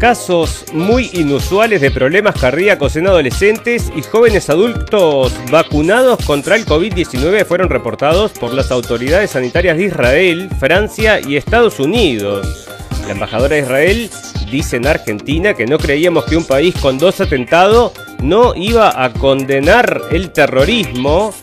Casos 0.00 0.64
muy 0.72 1.10
inusuales 1.12 1.82
de 1.82 1.90
problemas 1.90 2.34
cardíacos 2.40 2.96
en 2.96 3.06
adolescentes 3.06 3.92
y 3.94 4.00
jóvenes 4.00 4.48
adultos 4.48 5.30
vacunados 5.50 6.24
contra 6.24 6.56
el 6.56 6.64
COVID-19 6.64 7.44
fueron 7.44 7.68
reportados 7.68 8.32
por 8.32 8.54
las 8.54 8.70
autoridades 8.70 9.32
sanitarias 9.32 9.76
de 9.76 9.84
Israel, 9.84 10.48
Francia 10.58 11.20
y 11.20 11.36
Estados 11.36 11.78
Unidos. 11.78 12.66
La 13.04 13.12
embajadora 13.12 13.56
de 13.56 13.60
Israel 13.60 14.10
dice 14.50 14.76
en 14.76 14.86
Argentina 14.86 15.52
que 15.52 15.66
no 15.66 15.76
creíamos 15.76 16.24
que 16.24 16.38
un 16.38 16.44
país 16.44 16.74
con 16.80 16.96
dos 16.96 17.20
atentados 17.20 17.92
no 18.22 18.54
iba 18.54 19.04
a 19.04 19.12
condenar 19.12 20.00
el 20.10 20.30
terrorismo 20.30 21.34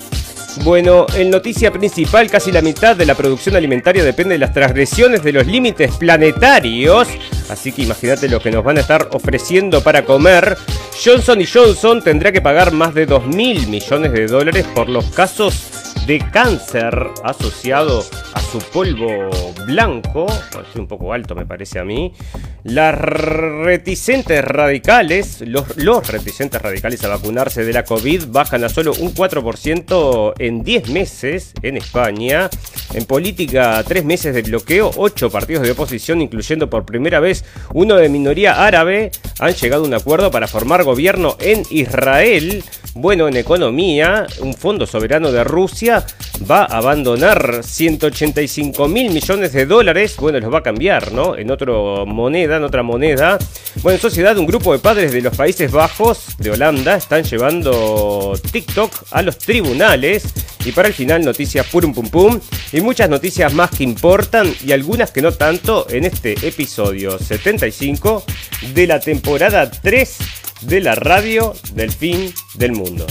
bueno, 0.64 1.06
en 1.16 1.30
noticia 1.30 1.72
principal, 1.72 2.30
casi 2.30 2.52
la 2.52 2.62
mitad 2.62 2.96
de 2.96 3.06
la 3.06 3.16
producción 3.16 3.56
alimentaria 3.56 4.04
depende 4.04 4.36
de 4.36 4.40
las 4.40 4.54
transgresiones 4.54 5.24
de 5.24 5.34
los 5.34 5.48
límites 5.48 5.96
planetarios. 5.96 7.08
Así 7.50 7.72
que 7.72 7.84
imagínate 7.84 8.30
lo 8.30 8.40
que 8.40 8.52
nos 8.52 8.64
van 8.64 8.78
a 8.78 8.82
estar 8.82 9.10
ofreciendo 9.14 9.82
para 9.82 10.04
comer. 10.04 10.58
Johnson 11.04 11.40
Johnson 11.52 12.02
tendrá 12.02 12.32
que 12.32 12.42
pagar 12.42 12.72
más 12.72 12.94
de 12.94 13.06
2 13.06 13.28
mil 13.28 13.68
millones 13.68 14.12
de 14.12 14.28
dólares 14.28 14.66
por 14.74 14.90
los 14.90 15.06
casos 15.06 15.87
de 16.08 16.20
cáncer 16.32 17.10
asociado 17.26 18.02
a 18.34 18.40
su 18.40 18.60
polvo 18.60 19.30
blanco, 19.66 20.26
es 20.28 20.80
un 20.80 20.88
poco 20.88 21.12
alto 21.12 21.36
me 21.36 21.46
parece 21.46 21.80
a 21.80 21.84
mí, 21.84 22.14
las 22.64 22.96
reticentes 22.96 24.42
radicales, 24.44 25.42
los, 25.42 25.76
los 25.76 26.08
reticentes 26.08 26.62
radicales 26.62 27.04
a 27.04 27.10
vacunarse 27.10 27.66
de 27.66 27.74
la 27.74 27.84
COVID 27.84 28.28
bajan 28.30 28.64
a 28.64 28.70
solo 28.70 28.94
un 29.00 29.14
4% 29.14 30.34
en 30.40 30.64
10 30.64 30.90
meses 30.90 31.54
en 31.62 31.76
España. 31.76 32.50
En 32.94 33.04
política, 33.04 33.84
3 33.86 34.06
meses 34.06 34.34
de 34.34 34.44
bloqueo, 34.44 34.92
8 34.96 35.30
partidos 35.30 35.64
de 35.64 35.72
oposición, 35.72 36.22
incluyendo 36.22 36.70
por 36.70 36.86
primera 36.86 37.20
vez 37.20 37.44
uno 37.74 37.96
de 37.98 38.08
minoría 38.08 38.66
árabe, 38.66 39.12
han 39.40 39.54
llegado 39.54 39.84
a 39.84 39.88
un 39.88 39.94
acuerdo 39.94 40.32
para 40.32 40.48
formar 40.48 40.86
gobierno 40.86 41.36
en 41.42 41.64
Israel. 41.70 42.64
Bueno, 42.96 43.28
en 43.28 43.38
economía, 43.38 44.26
un 44.40 44.54
fondo 44.54 44.88
soberano 44.88 45.32
de 45.32 45.44
Rusia 45.44 45.97
va 46.50 46.62
a 46.62 46.78
abandonar 46.78 47.62
185 47.64 48.88
mil 48.88 49.12
millones 49.12 49.54
de 49.54 49.66
dólares. 49.66 50.16
Bueno, 50.18 50.40
los 50.40 50.54
va 50.54 50.60
a 50.60 50.64
cambiar, 50.64 51.12
¿no? 51.12 51.36
En 51.38 51.52
otra 51.52 51.74
moneda, 52.06 52.58
en 52.58 52.64
otra 52.64 52.84
moneda. 52.84 53.38
Bueno, 53.82 53.96
en 53.96 54.02
sociedad, 54.02 54.38
un 54.38 54.46
grupo 54.46 54.74
de 54.74 54.80
padres 54.80 55.12
de 55.12 55.22
los 55.22 55.36
Países 55.36 55.72
Bajos, 55.72 56.38
de 56.38 56.52
Holanda, 56.52 56.96
están 56.96 57.24
llevando 57.24 58.34
TikTok 58.52 58.92
a 59.12 59.22
los 59.22 59.38
tribunales. 59.38 60.26
Y 60.66 60.72
para 60.72 60.90
el 60.90 60.94
final, 60.94 61.24
noticias 61.24 61.66
purum 61.68 61.94
pum 61.94 62.10
pum. 62.10 62.40
Y 62.72 62.82
muchas 62.82 63.10
noticias 63.10 63.54
más 63.54 63.72
que 63.72 63.84
importan 63.84 64.54
y 64.66 64.72
algunas 64.72 65.12
que 65.12 65.22
no 65.22 65.32
tanto 65.32 65.88
en 65.90 66.06
este 66.06 66.34
episodio 66.48 67.18
75 67.18 68.24
de 68.74 68.88
la 68.88 69.00
temporada 69.00 69.70
3 69.70 70.18
de 70.62 70.82
la 70.82 70.96
radio 70.96 71.54
del 71.74 71.92
fin 71.92 72.34
del 72.56 72.72
mundo. 72.74 73.06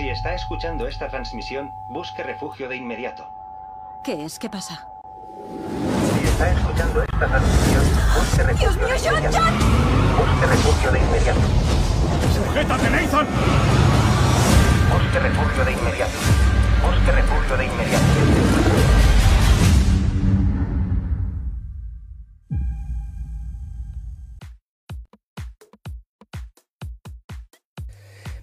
Si 0.00 0.08
está 0.08 0.32
escuchando 0.32 0.88
esta 0.88 1.08
transmisión, 1.08 1.74
busque 1.90 2.22
refugio 2.22 2.70
de 2.70 2.76
inmediato. 2.76 3.28
¿Qué 4.02 4.24
es? 4.24 4.38
¿Qué 4.38 4.48
pasa? 4.48 4.88
Si 6.18 6.26
está 6.26 6.52
escuchando 6.52 7.02
esta 7.02 7.26
transmisión, 7.26 7.84
busque 8.16 8.42
refugio 8.44 8.70
¡Dios 8.70 8.76
mío, 8.76 8.86
de 8.86 8.98
John, 8.98 9.18
inmediato. 9.18 9.36
John! 9.36 9.54
Busque 10.16 10.46
refugio 10.46 10.92
de 10.92 10.98
inmediato. 11.00 11.40
¡Sujétate, 12.34 12.88
Nathan! 12.88 13.26
Busque 14.90 15.18
refugio 15.18 15.64
de 15.66 15.72
inmediato. 15.72 16.18
Busque 16.82 17.12
refugio 17.12 17.56
de 17.58 17.64
inmediato. 17.66 18.99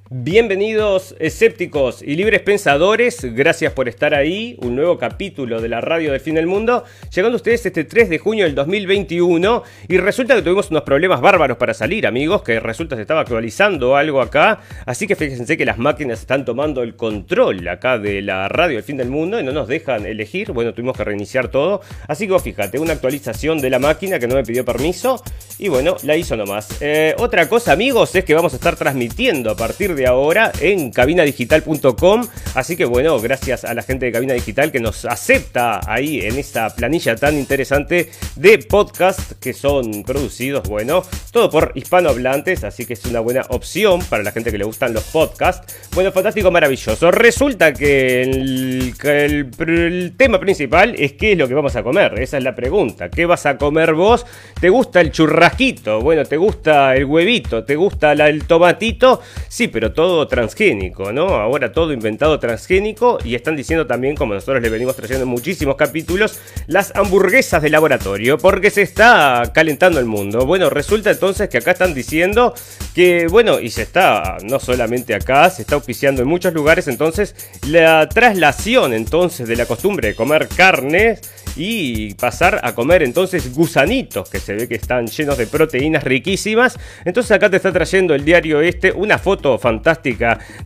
Bienvenidos 0.09 1.16
escépticos 1.19 2.01
y 2.01 2.16
libres 2.16 2.40
pensadores, 2.40 3.25
gracias 3.35 3.73
por 3.73 3.90
estar 3.90 4.13
ahí, 4.13 4.56
un 4.62 4.73
nuevo 4.73 4.97
capítulo 4.97 5.59
de 5.59 5.68
la 5.68 5.81
radio 5.81 6.13
del 6.13 6.22
fin 6.22 6.35
del 6.35 6.47
mundo, 6.47 6.85
llegando 7.13 7.35
a 7.35 7.40
ustedes 7.40 7.66
este 7.66 7.84
3 7.84 8.07
de 8.07 8.18
junio 8.18 8.45
del 8.45 8.56
2021 8.56 9.63
y 9.90 9.97
resulta 9.97 10.34
que 10.34 10.44
tuvimos 10.44 10.72
unos 10.72 10.84
problemas 10.84 11.19
bárbaros 11.19 11.57
para 11.57 11.73
salir 11.73 12.07
amigos, 12.07 12.41
que 12.41 12.62
resulta 12.62 12.95
que 12.95 13.00
se 13.00 13.01
estaba 13.01 13.19
actualizando 13.19 13.97
algo 13.97 14.22
acá, 14.22 14.62
así 14.85 15.07
que 15.07 15.18
fíjense 15.18 15.57
que 15.57 15.66
las 15.66 15.78
máquinas 15.78 16.22
están 16.22 16.45
tomando 16.45 16.84
el 16.84 16.95
control 16.95 17.68
acá 17.68 17.97
de 17.97 18.22
la 18.22 18.47
radio 18.47 18.78
del 18.78 18.85
fin 18.85 18.95
del 18.95 19.09
mundo 19.09 19.41
y 19.41 19.44
no 19.44 19.51
nos 19.51 19.68
dejan 19.68 20.06
elegir, 20.06 20.53
bueno 20.53 20.74
tuvimos 20.74 20.95
que 20.95 21.03
reiniciar 21.03 21.50
todo, 21.50 21.81
así 22.07 22.29
que 22.29 22.39
fíjate, 22.39 22.79
una 22.79 22.94
actualización 22.94 23.59
de 23.59 23.69
la 23.69 23.79
máquina 23.79 24.19
que 24.19 24.28
no 24.29 24.35
me 24.35 24.44
pidió 24.44 24.63
permiso 24.63 25.22
y 25.59 25.68
bueno, 25.68 25.97
la 26.03 26.16
hizo 26.16 26.38
nomás. 26.38 26.81
Eh, 26.81 27.13
otra 27.18 27.50
cosa 27.50 27.74
amigos 27.74 28.16
es 28.16 28.24
que 28.24 28.34
vamos 28.34 28.53
a 28.53 28.56
estar 28.56 28.78
transmitiendo 28.78 29.51
a 29.51 29.57
partir 29.57 29.96
de 29.96 29.96
ahora 30.05 30.51
en 30.59 30.91
cabinadigital.com. 30.91 32.27
Así 32.55 32.75
que 32.75 32.85
bueno, 32.85 33.19
gracias 33.19 33.65
a 33.65 33.73
la 33.73 33.81
gente 33.81 34.05
de 34.05 34.11
Cabina 34.11 34.33
Digital 34.33 34.71
que 34.71 34.79
nos 34.79 35.05
acepta 35.05 35.79
ahí 35.91 36.21
en 36.21 36.37
esta 36.37 36.69
planilla 36.75 37.15
tan 37.15 37.37
interesante 37.37 38.09
de 38.35 38.57
podcast 38.59 39.33
que 39.39 39.53
son 39.53 40.03
producidos, 40.03 40.67
bueno, 40.67 41.03
todo 41.31 41.49
por 41.49 41.71
hispanohablantes, 41.75 42.63
así 42.63 42.85
que 42.85 42.93
es 42.93 43.05
una 43.05 43.19
buena 43.19 43.41
opción 43.49 44.01
para 44.09 44.23
la 44.23 44.31
gente 44.31 44.51
que 44.51 44.57
le 44.57 44.65
gustan 44.65 44.93
los 44.93 45.03
podcasts. 45.05 45.75
Bueno, 45.93 46.11
fantástico, 46.11 46.51
maravilloso. 46.51 47.11
Resulta 47.11 47.73
que 47.73 48.23
el, 48.23 50.13
tema 50.17 50.39
principal 50.39 50.95
es 50.97 51.13
qué 51.13 51.33
es 51.33 51.37
lo 51.37 51.47
que 51.47 51.53
vamos 51.53 51.75
a 51.75 51.83
comer. 51.83 52.19
Esa 52.19 52.37
es 52.37 52.43
la 52.43 52.55
pregunta. 52.55 53.09
¿Qué 53.09 53.25
vas 53.25 53.45
a 53.45 53.57
comer 53.57 53.93
vos? 53.93 54.25
¿Te 54.59 54.69
gusta 54.69 55.01
el 55.01 55.11
churrasquito? 55.11 56.01
Bueno, 56.01 56.25
¿te 56.25 56.37
gusta 56.37 56.95
el 56.95 57.05
huevito? 57.05 57.63
¿Te 57.63 57.75
gusta 57.75 58.13
el 58.13 58.45
tomatito? 58.45 59.21
Sí, 59.47 59.67
pero 59.67 59.86
todo 59.91 60.27
transgénico, 60.27 61.11
¿no? 61.11 61.27
Ahora 61.35 61.71
todo 61.71 61.93
inventado 61.93 62.39
transgénico 62.39 63.17
y 63.23 63.35
están 63.35 63.55
diciendo 63.55 63.87
también, 63.87 64.15
como 64.15 64.33
nosotros 64.33 64.61
le 64.61 64.69
venimos 64.69 64.95
trayendo 64.95 65.23
en 65.23 65.29
muchísimos 65.29 65.75
capítulos, 65.75 66.39
las 66.67 66.95
hamburguesas 66.95 67.61
de 67.61 67.69
laboratorio, 67.69 68.37
porque 68.37 68.69
se 68.69 68.81
está 68.81 69.51
calentando 69.53 69.99
el 69.99 70.05
mundo. 70.05 70.45
Bueno, 70.45 70.69
resulta 70.69 71.11
entonces 71.11 71.49
que 71.49 71.57
acá 71.57 71.71
están 71.71 71.93
diciendo 71.93 72.53
que, 72.93 73.27
bueno, 73.27 73.59
y 73.59 73.69
se 73.69 73.83
está, 73.83 74.37
no 74.43 74.59
solamente 74.59 75.13
acá, 75.13 75.49
se 75.49 75.61
está 75.61 75.75
auspiciando 75.75 76.21
en 76.21 76.27
muchos 76.27 76.53
lugares, 76.53 76.87
entonces 76.87 77.35
la 77.67 78.09
traslación 78.09 78.93
entonces 78.93 79.47
de 79.47 79.55
la 79.55 79.65
costumbre 79.65 80.09
de 80.09 80.15
comer 80.15 80.47
carnes 80.47 81.21
y 81.55 82.13
pasar 82.15 82.59
a 82.63 82.73
comer 82.75 83.03
entonces 83.03 83.53
gusanitos 83.53 84.29
que 84.29 84.39
se 84.39 84.53
ve 84.53 84.67
que 84.67 84.75
están 84.75 85.07
llenos 85.07 85.37
de 85.37 85.47
proteínas 85.47 86.03
riquísimas. 86.03 86.77
Entonces 87.03 87.31
acá 87.31 87.49
te 87.49 87.57
está 87.57 87.71
trayendo 87.71 88.13
el 88.13 88.23
diario 88.23 88.61
este 88.61 88.91
una 88.91 89.17
foto 89.17 89.57
fantástica 89.57 89.76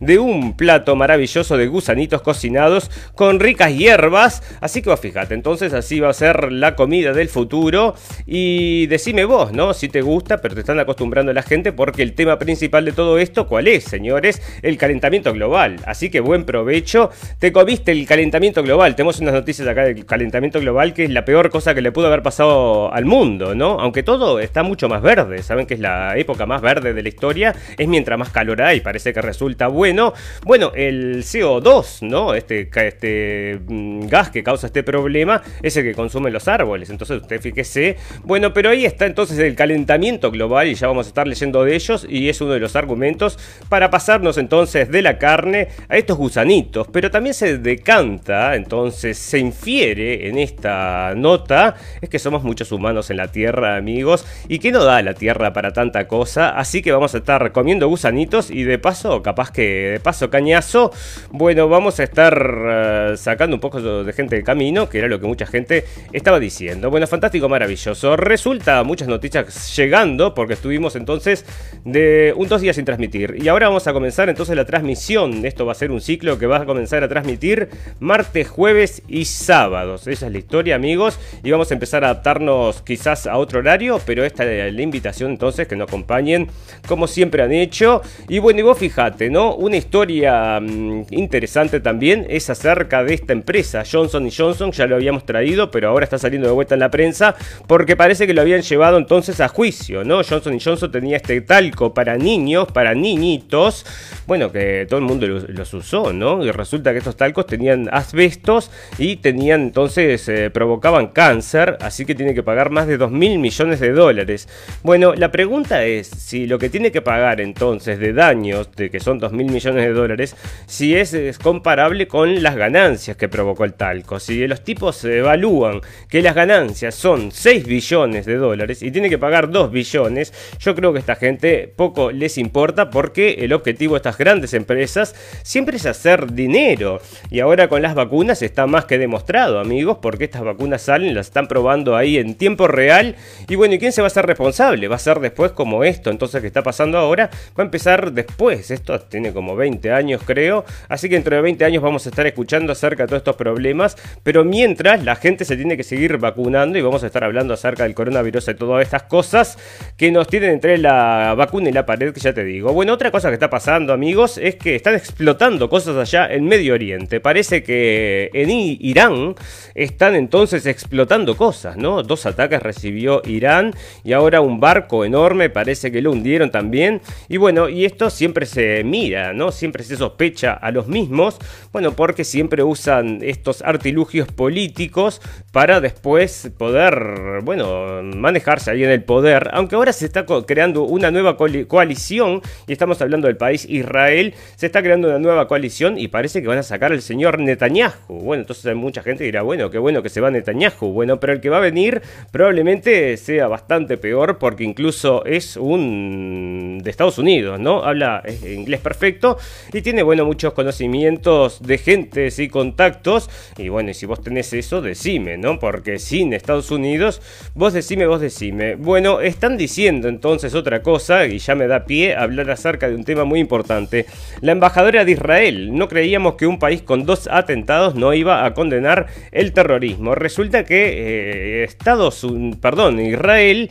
de 0.00 0.18
un 0.18 0.56
plato 0.56 0.96
maravilloso 0.96 1.56
de 1.56 1.66
gusanitos 1.66 2.22
cocinados 2.22 2.90
con 3.14 3.40
ricas 3.40 3.74
hierbas. 3.74 4.42
Así 4.60 4.82
que 4.82 4.90
vos 4.90 5.00
fíjate, 5.00 5.34
entonces 5.34 5.72
así 5.72 6.00
va 6.00 6.10
a 6.10 6.14
ser 6.14 6.52
la 6.52 6.76
comida 6.76 7.12
del 7.12 7.28
futuro. 7.28 7.94
Y 8.26 8.86
decime 8.86 9.24
vos, 9.24 9.52
¿no? 9.52 9.74
Si 9.74 9.88
te 9.88 10.02
gusta, 10.02 10.38
pero 10.38 10.54
te 10.54 10.60
están 10.60 10.78
acostumbrando 10.78 11.32
la 11.32 11.42
gente 11.42 11.72
porque 11.72 12.02
el 12.02 12.14
tema 12.14 12.38
principal 12.38 12.84
de 12.84 12.92
todo 12.92 13.18
esto, 13.18 13.46
¿cuál 13.46 13.68
es, 13.68 13.84
señores? 13.84 14.42
El 14.62 14.76
calentamiento 14.78 15.32
global. 15.32 15.76
Así 15.86 16.10
que 16.10 16.20
buen 16.20 16.44
provecho. 16.44 17.10
Te 17.38 17.52
comiste 17.52 17.92
el 17.92 18.06
calentamiento 18.06 18.62
global. 18.62 18.94
Tenemos 18.94 19.20
unas 19.20 19.34
noticias 19.34 19.66
acá 19.66 19.84
del 19.84 20.04
calentamiento 20.06 20.60
global 20.60 20.94
que 20.94 21.04
es 21.04 21.10
la 21.10 21.24
peor 21.24 21.50
cosa 21.50 21.74
que 21.74 21.80
le 21.80 21.92
pudo 21.92 22.06
haber 22.06 22.22
pasado 22.22 22.92
al 22.92 23.04
mundo, 23.04 23.54
¿no? 23.54 23.80
Aunque 23.80 24.02
todo 24.02 24.40
está 24.40 24.62
mucho 24.62 24.88
más 24.88 25.02
verde. 25.02 25.42
Saben 25.42 25.66
que 25.66 25.74
es 25.74 25.80
la 25.80 26.16
época 26.16 26.46
más 26.46 26.60
verde 26.60 26.94
de 26.94 27.02
la 27.02 27.08
historia. 27.08 27.54
Es 27.76 27.88
mientras 27.88 28.18
más 28.18 28.30
calor 28.30 28.62
hay. 28.62 28.80
Parece 28.80 29.01
que 29.04 29.22
resulta 29.22 29.68
bueno. 29.68 30.12
Bueno, 30.44 30.72
el 30.74 31.24
CO2, 31.24 32.02
¿no? 32.02 32.34
Este, 32.34 32.68
este 32.74 33.58
mm, 33.66 34.06
gas 34.06 34.30
que 34.30 34.42
causa 34.42 34.66
este 34.66 34.82
problema 34.82 35.42
es 35.62 35.76
el 35.76 35.84
que 35.84 35.94
consumen 35.94 36.32
los 36.32 36.48
árboles. 36.48 36.90
Entonces 36.90 37.22
usted 37.22 37.40
fíjese. 37.40 37.96
Bueno, 38.24 38.52
pero 38.52 38.70
ahí 38.70 38.84
está 38.84 39.06
entonces 39.06 39.38
el 39.38 39.56
calentamiento 39.56 40.30
global 40.30 40.68
y 40.68 40.74
ya 40.74 40.86
vamos 40.86 41.06
a 41.06 41.08
estar 41.08 41.26
leyendo 41.26 41.64
de 41.64 41.74
ellos 41.74 42.06
y 42.08 42.28
es 42.28 42.40
uno 42.40 42.52
de 42.52 42.60
los 42.60 42.76
argumentos 42.76 43.38
para 43.68 43.90
pasarnos 43.90 44.38
entonces 44.38 44.90
de 44.90 45.02
la 45.02 45.18
carne 45.18 45.68
a 45.88 45.96
estos 45.96 46.16
gusanitos. 46.16 46.86
Pero 46.92 47.10
también 47.10 47.34
se 47.34 47.58
decanta, 47.58 48.54
entonces 48.54 49.18
se 49.18 49.38
infiere 49.38 50.28
en 50.28 50.38
esta 50.38 51.14
nota, 51.16 51.76
es 52.00 52.08
que 52.08 52.18
somos 52.18 52.42
muchos 52.42 52.72
humanos 52.72 53.10
en 53.10 53.16
la 53.16 53.28
Tierra, 53.28 53.76
amigos, 53.76 54.26
y 54.48 54.58
que 54.58 54.72
no 54.72 54.84
da 54.84 55.02
la 55.02 55.14
Tierra 55.14 55.52
para 55.52 55.72
tanta 55.72 56.06
cosa, 56.08 56.50
así 56.50 56.82
que 56.82 56.92
vamos 56.92 57.14
a 57.14 57.18
estar 57.18 57.52
comiendo 57.52 57.88
gusanitos 57.88 58.50
y 58.50 58.64
de 58.64 58.78
paso, 58.78 58.91
capaz 59.22 59.50
que 59.50 59.62
de 59.92 60.00
paso 60.00 60.28
cañazo, 60.30 60.92
bueno, 61.30 61.68
vamos 61.68 61.98
a 62.00 62.04
estar 62.04 62.34
eh, 62.34 63.14
sacando 63.16 63.56
un 63.56 63.60
poco 63.60 63.80
de 63.80 64.12
gente 64.12 64.36
del 64.36 64.44
camino, 64.44 64.88
que 64.88 64.98
era 64.98 65.08
lo 65.08 65.18
que 65.20 65.26
mucha 65.26 65.46
gente 65.46 65.84
estaba 66.12 66.38
diciendo. 66.38 66.90
Bueno, 66.90 67.06
fantástico, 67.06 67.48
maravilloso. 67.48 68.16
Resulta 68.16 68.82
muchas 68.84 69.08
noticias 69.08 69.74
llegando, 69.76 70.34
porque 70.34 70.54
estuvimos 70.54 70.96
entonces 70.96 71.44
de 71.84 72.34
un 72.36 72.48
dos 72.48 72.60
días 72.60 72.76
sin 72.76 72.84
transmitir. 72.84 73.36
Y 73.40 73.48
ahora 73.48 73.68
vamos 73.68 73.86
a 73.86 73.92
comenzar 73.92 74.28
entonces 74.28 74.56
la 74.56 74.64
transmisión. 74.64 75.44
Esto 75.46 75.64
va 75.64 75.72
a 75.72 75.74
ser 75.74 75.90
un 75.90 76.00
ciclo 76.00 76.38
que 76.38 76.46
va 76.46 76.58
a 76.58 76.66
comenzar 76.66 77.02
a 77.02 77.08
transmitir 77.08 77.68
martes, 77.98 78.48
jueves 78.48 79.02
y 79.08 79.24
sábados. 79.24 80.06
Esa 80.06 80.26
es 80.26 80.32
la 80.32 80.38
historia, 80.38 80.76
amigos, 80.76 81.18
y 81.42 81.50
vamos 81.50 81.70
a 81.70 81.74
empezar 81.74 82.04
a 82.04 82.10
adaptarnos 82.10 82.82
quizás 82.82 83.26
a 83.26 83.38
otro 83.38 83.60
horario, 83.60 84.00
pero 84.04 84.24
esta 84.24 84.44
es 84.44 84.72
la 84.72 84.82
invitación 84.82 85.30
entonces 85.30 85.66
que 85.66 85.76
nos 85.76 85.88
acompañen 85.88 86.48
como 86.86 87.06
siempre 87.06 87.42
han 87.42 87.52
hecho. 87.52 88.02
Y 88.28 88.38
bueno, 88.38 88.60
y 88.60 88.62
vos 88.62 88.78
fíjate, 88.82 89.30
¿no? 89.30 89.54
Una 89.54 89.76
historia 89.76 90.58
mmm, 90.60 91.04
interesante 91.10 91.78
también 91.78 92.26
es 92.28 92.50
acerca 92.50 93.04
de 93.04 93.14
esta 93.14 93.32
empresa, 93.32 93.84
Johnson 93.88 94.28
Johnson, 94.28 94.72
ya 94.72 94.88
lo 94.88 94.96
habíamos 94.96 95.24
traído, 95.24 95.70
pero 95.70 95.88
ahora 95.88 96.02
está 96.02 96.18
saliendo 96.18 96.48
de 96.48 96.54
vuelta 96.54 96.74
en 96.74 96.80
la 96.80 96.90
prensa 96.90 97.36
porque 97.68 97.94
parece 97.94 98.26
que 98.26 98.34
lo 98.34 98.40
habían 98.40 98.62
llevado 98.62 98.98
entonces 98.98 99.40
a 99.40 99.46
juicio, 99.46 100.02
¿no? 100.02 100.24
Johnson 100.24 100.58
Johnson 100.58 100.90
tenía 100.90 101.18
este 101.18 101.40
talco 101.42 101.94
para 101.94 102.18
niños, 102.18 102.72
para 102.72 102.92
niñitos, 102.92 103.86
bueno, 104.26 104.50
que 104.50 104.84
todo 104.88 104.98
el 104.98 105.06
mundo 105.06 105.28
los, 105.28 105.48
los 105.48 105.72
usó, 105.74 106.12
¿no? 106.12 106.44
Y 106.44 106.50
resulta 106.50 106.90
que 106.90 106.98
estos 106.98 107.16
talcos 107.16 107.46
tenían 107.46 107.88
asbestos 107.92 108.72
y 108.98 109.14
tenían 109.14 109.62
entonces, 109.62 110.28
eh, 110.28 110.50
provocaban 110.50 111.06
cáncer, 111.06 111.78
así 111.82 112.04
que 112.04 112.16
tiene 112.16 112.34
que 112.34 112.42
pagar 112.42 112.70
más 112.70 112.88
de 112.88 112.96
2 112.96 113.12
mil 113.12 113.38
millones 113.38 113.78
de 113.78 113.92
dólares. 113.92 114.48
Bueno, 114.82 115.14
la 115.14 115.30
pregunta 115.30 115.84
es 115.84 116.08
si 116.08 116.48
lo 116.48 116.58
que 116.58 116.68
tiene 116.68 116.90
que 116.90 117.00
pagar 117.00 117.40
entonces 117.40 118.00
de 118.00 118.12
daños, 118.12 118.71
de 118.76 118.90
que 118.90 119.00
son 119.00 119.18
2 119.18 119.32
mil 119.32 119.50
millones 119.50 119.84
de 119.84 119.92
dólares, 119.92 120.36
si 120.66 120.96
es, 120.96 121.12
comparable 121.42 122.08
con 122.08 122.42
las 122.42 122.56
ganancias 122.56 123.16
que 123.16 123.28
provocó 123.28 123.64
el 123.64 123.74
talco. 123.74 124.20
Si 124.20 124.46
los 124.46 124.64
tipos 124.64 125.04
evalúan 125.04 125.80
que 126.08 126.22
las 126.22 126.34
ganancias 126.34 126.94
son 126.94 127.32
6 127.32 127.66
billones 127.66 128.26
de 128.26 128.36
dólares 128.36 128.82
y 128.82 128.90
tiene 128.90 129.08
que 129.08 129.18
pagar 129.18 129.50
2 129.50 129.70
billones, 129.70 130.32
yo 130.58 130.74
creo 130.74 130.92
que 130.92 130.98
a 130.98 131.00
esta 131.00 131.16
gente 131.16 131.72
poco 131.74 132.10
les 132.10 132.38
importa 132.38 132.90
porque 132.90 133.36
el 133.40 133.52
objetivo 133.52 133.94
de 133.94 133.98
estas 133.98 134.18
grandes 134.18 134.54
empresas 134.54 135.14
siempre 135.42 135.76
es 135.76 135.86
hacer 135.86 136.32
dinero. 136.32 137.00
Y 137.30 137.40
ahora 137.40 137.68
con 137.68 137.82
las 137.82 137.94
vacunas 137.94 138.42
está 138.42 138.66
más 138.66 138.84
que 138.84 138.98
demostrado, 138.98 139.60
amigos, 139.60 139.98
porque 140.00 140.24
estas 140.24 140.42
vacunas 140.42 140.82
salen, 140.82 141.14
las 141.14 141.26
están 141.26 141.48
probando 141.48 141.96
ahí 141.96 142.18
en 142.18 142.34
tiempo 142.34 142.68
real. 142.68 143.16
Y 143.48 143.56
bueno, 143.56 143.74
¿y 143.74 143.78
quién 143.78 143.92
se 143.92 144.02
va 144.02 144.06
a 144.06 144.08
hacer 144.08 144.26
responsable? 144.26 144.88
Va 144.88 144.96
a 144.96 144.98
ser 144.98 145.20
después 145.20 145.52
como 145.52 145.84
esto, 145.84 146.10
entonces 146.10 146.40
que 146.40 146.46
está 146.46 146.62
pasando 146.62 146.98
ahora, 146.98 147.30
va 147.58 147.62
a 147.62 147.66
empezar 147.66 148.12
después. 148.12 148.51
Esto 148.52 149.00
tiene 149.00 149.32
como 149.32 149.56
20 149.56 149.90
años, 149.92 150.22
creo. 150.24 150.64
Así 150.88 151.08
que 151.08 151.14
dentro 151.14 151.36
de 151.36 151.42
20 151.42 151.64
años 151.64 151.82
vamos 151.82 152.06
a 152.06 152.10
estar 152.10 152.26
escuchando 152.26 152.72
acerca 152.72 153.04
de 153.04 153.08
todos 153.08 153.20
estos 153.20 153.36
problemas. 153.36 153.96
Pero 154.22 154.44
mientras, 154.44 155.04
la 155.04 155.16
gente 155.16 155.44
se 155.44 155.56
tiene 155.56 155.76
que 155.76 155.84
seguir 155.84 156.18
vacunando 156.18 156.78
y 156.78 156.82
vamos 156.82 157.02
a 157.02 157.06
estar 157.06 157.24
hablando 157.24 157.54
acerca 157.54 157.84
del 157.84 157.94
coronavirus 157.94 158.48
y 158.48 158.54
todas 158.54 158.82
estas 158.82 159.04
cosas 159.04 159.58
que 159.96 160.10
nos 160.10 160.26
tienen 160.26 160.50
entre 160.50 160.78
la 160.78 161.34
vacuna 161.36 161.68
y 161.68 161.72
la 161.72 161.86
pared, 161.86 162.12
que 162.12 162.20
ya 162.20 162.32
te 162.32 162.44
digo. 162.44 162.72
Bueno, 162.72 162.92
otra 162.92 163.10
cosa 163.10 163.28
que 163.28 163.34
está 163.34 163.50
pasando, 163.50 163.92
amigos, 163.92 164.38
es 164.38 164.56
que 164.56 164.74
están 164.74 164.94
explotando 164.94 165.68
cosas 165.68 165.96
allá 165.96 166.32
en 166.32 166.44
Medio 166.44 166.74
Oriente. 166.74 167.20
Parece 167.20 167.62
que 167.62 168.30
en 168.32 168.50
Irán 168.50 169.34
están 169.74 170.14
entonces 170.14 170.66
explotando 170.66 171.36
cosas, 171.36 171.76
¿no? 171.76 172.02
Dos 172.02 172.26
ataques 172.26 172.62
recibió 172.62 173.22
Irán 173.24 173.74
y 174.04 174.12
ahora 174.12 174.40
un 174.40 174.60
barco 174.60 175.04
enorme 175.04 175.50
parece 175.50 175.92
que 175.92 176.02
lo 176.02 176.12
hundieron 176.12 176.50
también. 176.50 177.00
Y 177.28 177.36
bueno, 177.36 177.68
y 177.68 177.84
esto 177.84 178.10
siempre 178.10 178.41
se 178.46 178.84
mira, 178.84 179.32
¿no? 179.32 179.52
Siempre 179.52 179.84
se 179.84 179.96
sospecha 179.96 180.52
a 180.52 180.70
los 180.70 180.88
mismos, 180.88 181.38
bueno, 181.72 181.92
porque 181.92 182.24
siempre 182.24 182.62
usan 182.62 183.20
estos 183.22 183.62
artilugios 183.62 184.28
políticos 184.28 185.20
para 185.52 185.80
después 185.80 186.50
poder, 186.58 187.40
bueno, 187.42 188.02
manejarse 188.02 188.70
ahí 188.70 188.84
en 188.84 188.90
el 188.90 189.04
poder, 189.04 189.50
aunque 189.52 189.76
ahora 189.76 189.92
se 189.92 190.06
está 190.06 190.24
creando 190.46 190.82
una 190.84 191.10
nueva 191.10 191.36
coalición 191.36 192.42
y 192.66 192.72
estamos 192.72 193.00
hablando 193.00 193.26
del 193.26 193.36
país 193.36 193.66
Israel, 193.68 194.34
se 194.56 194.66
está 194.66 194.82
creando 194.82 195.08
una 195.08 195.18
nueva 195.18 195.48
coalición 195.48 195.98
y 195.98 196.08
parece 196.08 196.42
que 196.42 196.48
van 196.48 196.58
a 196.58 196.62
sacar 196.62 196.92
al 196.92 197.02
señor 197.02 197.38
Netanyahu. 197.38 197.92
Bueno, 198.08 198.42
entonces 198.42 198.66
hay 198.66 198.74
mucha 198.74 199.02
gente 199.02 199.20
que 199.20 199.26
dirá, 199.26 199.42
bueno, 199.42 199.70
qué 199.70 199.78
bueno 199.78 200.02
que 200.02 200.08
se 200.08 200.20
va 200.20 200.30
Netanyahu. 200.30 200.92
Bueno, 200.92 201.20
pero 201.20 201.32
el 201.32 201.40
que 201.40 201.48
va 201.48 201.58
a 201.58 201.60
venir 201.60 202.02
probablemente 202.30 203.16
sea 203.16 203.48
bastante 203.48 203.96
peor 203.96 204.38
porque 204.38 204.64
incluso 204.64 205.24
es 205.24 205.56
un 205.56 206.80
de 206.82 206.90
Estados 206.90 207.18
Unidos, 207.18 207.58
¿no? 207.60 207.82
Habla 207.84 208.22
inglés 208.44 208.80
perfecto 208.80 209.38
y 209.72 209.82
tiene, 209.82 210.02
bueno, 210.02 210.24
muchos 210.24 210.52
conocimientos 210.52 211.62
de 211.62 211.78
gentes 211.78 212.38
y 212.38 212.48
contactos. 212.48 213.30
Y 213.56 213.68
bueno, 213.68 213.90
y 213.90 213.94
si 213.94 214.06
vos 214.06 214.22
tenés 214.22 214.52
eso, 214.52 214.80
decime, 214.80 215.38
¿no? 215.38 215.58
Porque 215.58 215.98
sin 215.98 216.32
Estados 216.32 216.70
Unidos, 216.70 217.20
vos 217.54 217.72
decime, 217.72 218.06
vos 218.06 218.20
decime. 218.20 218.76
Bueno, 218.76 219.20
están 219.20 219.56
diciendo 219.56 220.08
entonces 220.08 220.54
otra 220.54 220.82
cosa 220.82 221.26
y 221.26 221.38
ya 221.38 221.54
me 221.54 221.66
da 221.66 221.84
pie 221.84 222.14
hablar 222.14 222.50
acerca 222.50 222.88
de 222.88 222.94
un 222.94 223.04
tema 223.04 223.24
muy 223.24 223.40
importante. 223.40 224.06
La 224.40 224.52
embajadora 224.52 225.04
de 225.04 225.12
Israel, 225.12 225.76
no 225.76 225.88
creíamos 225.88 226.34
que 226.34 226.46
un 226.46 226.58
país 226.58 226.82
con 226.82 227.04
dos 227.04 227.28
atentados 227.30 227.94
no 227.94 228.14
iba 228.14 228.44
a 228.44 228.54
condenar 228.54 229.06
el 229.30 229.52
terrorismo. 229.52 230.14
Resulta 230.14 230.64
que 230.64 231.62
eh, 231.62 231.64
Estados 231.64 232.26
perdón, 232.60 233.00
Israel 233.00 233.70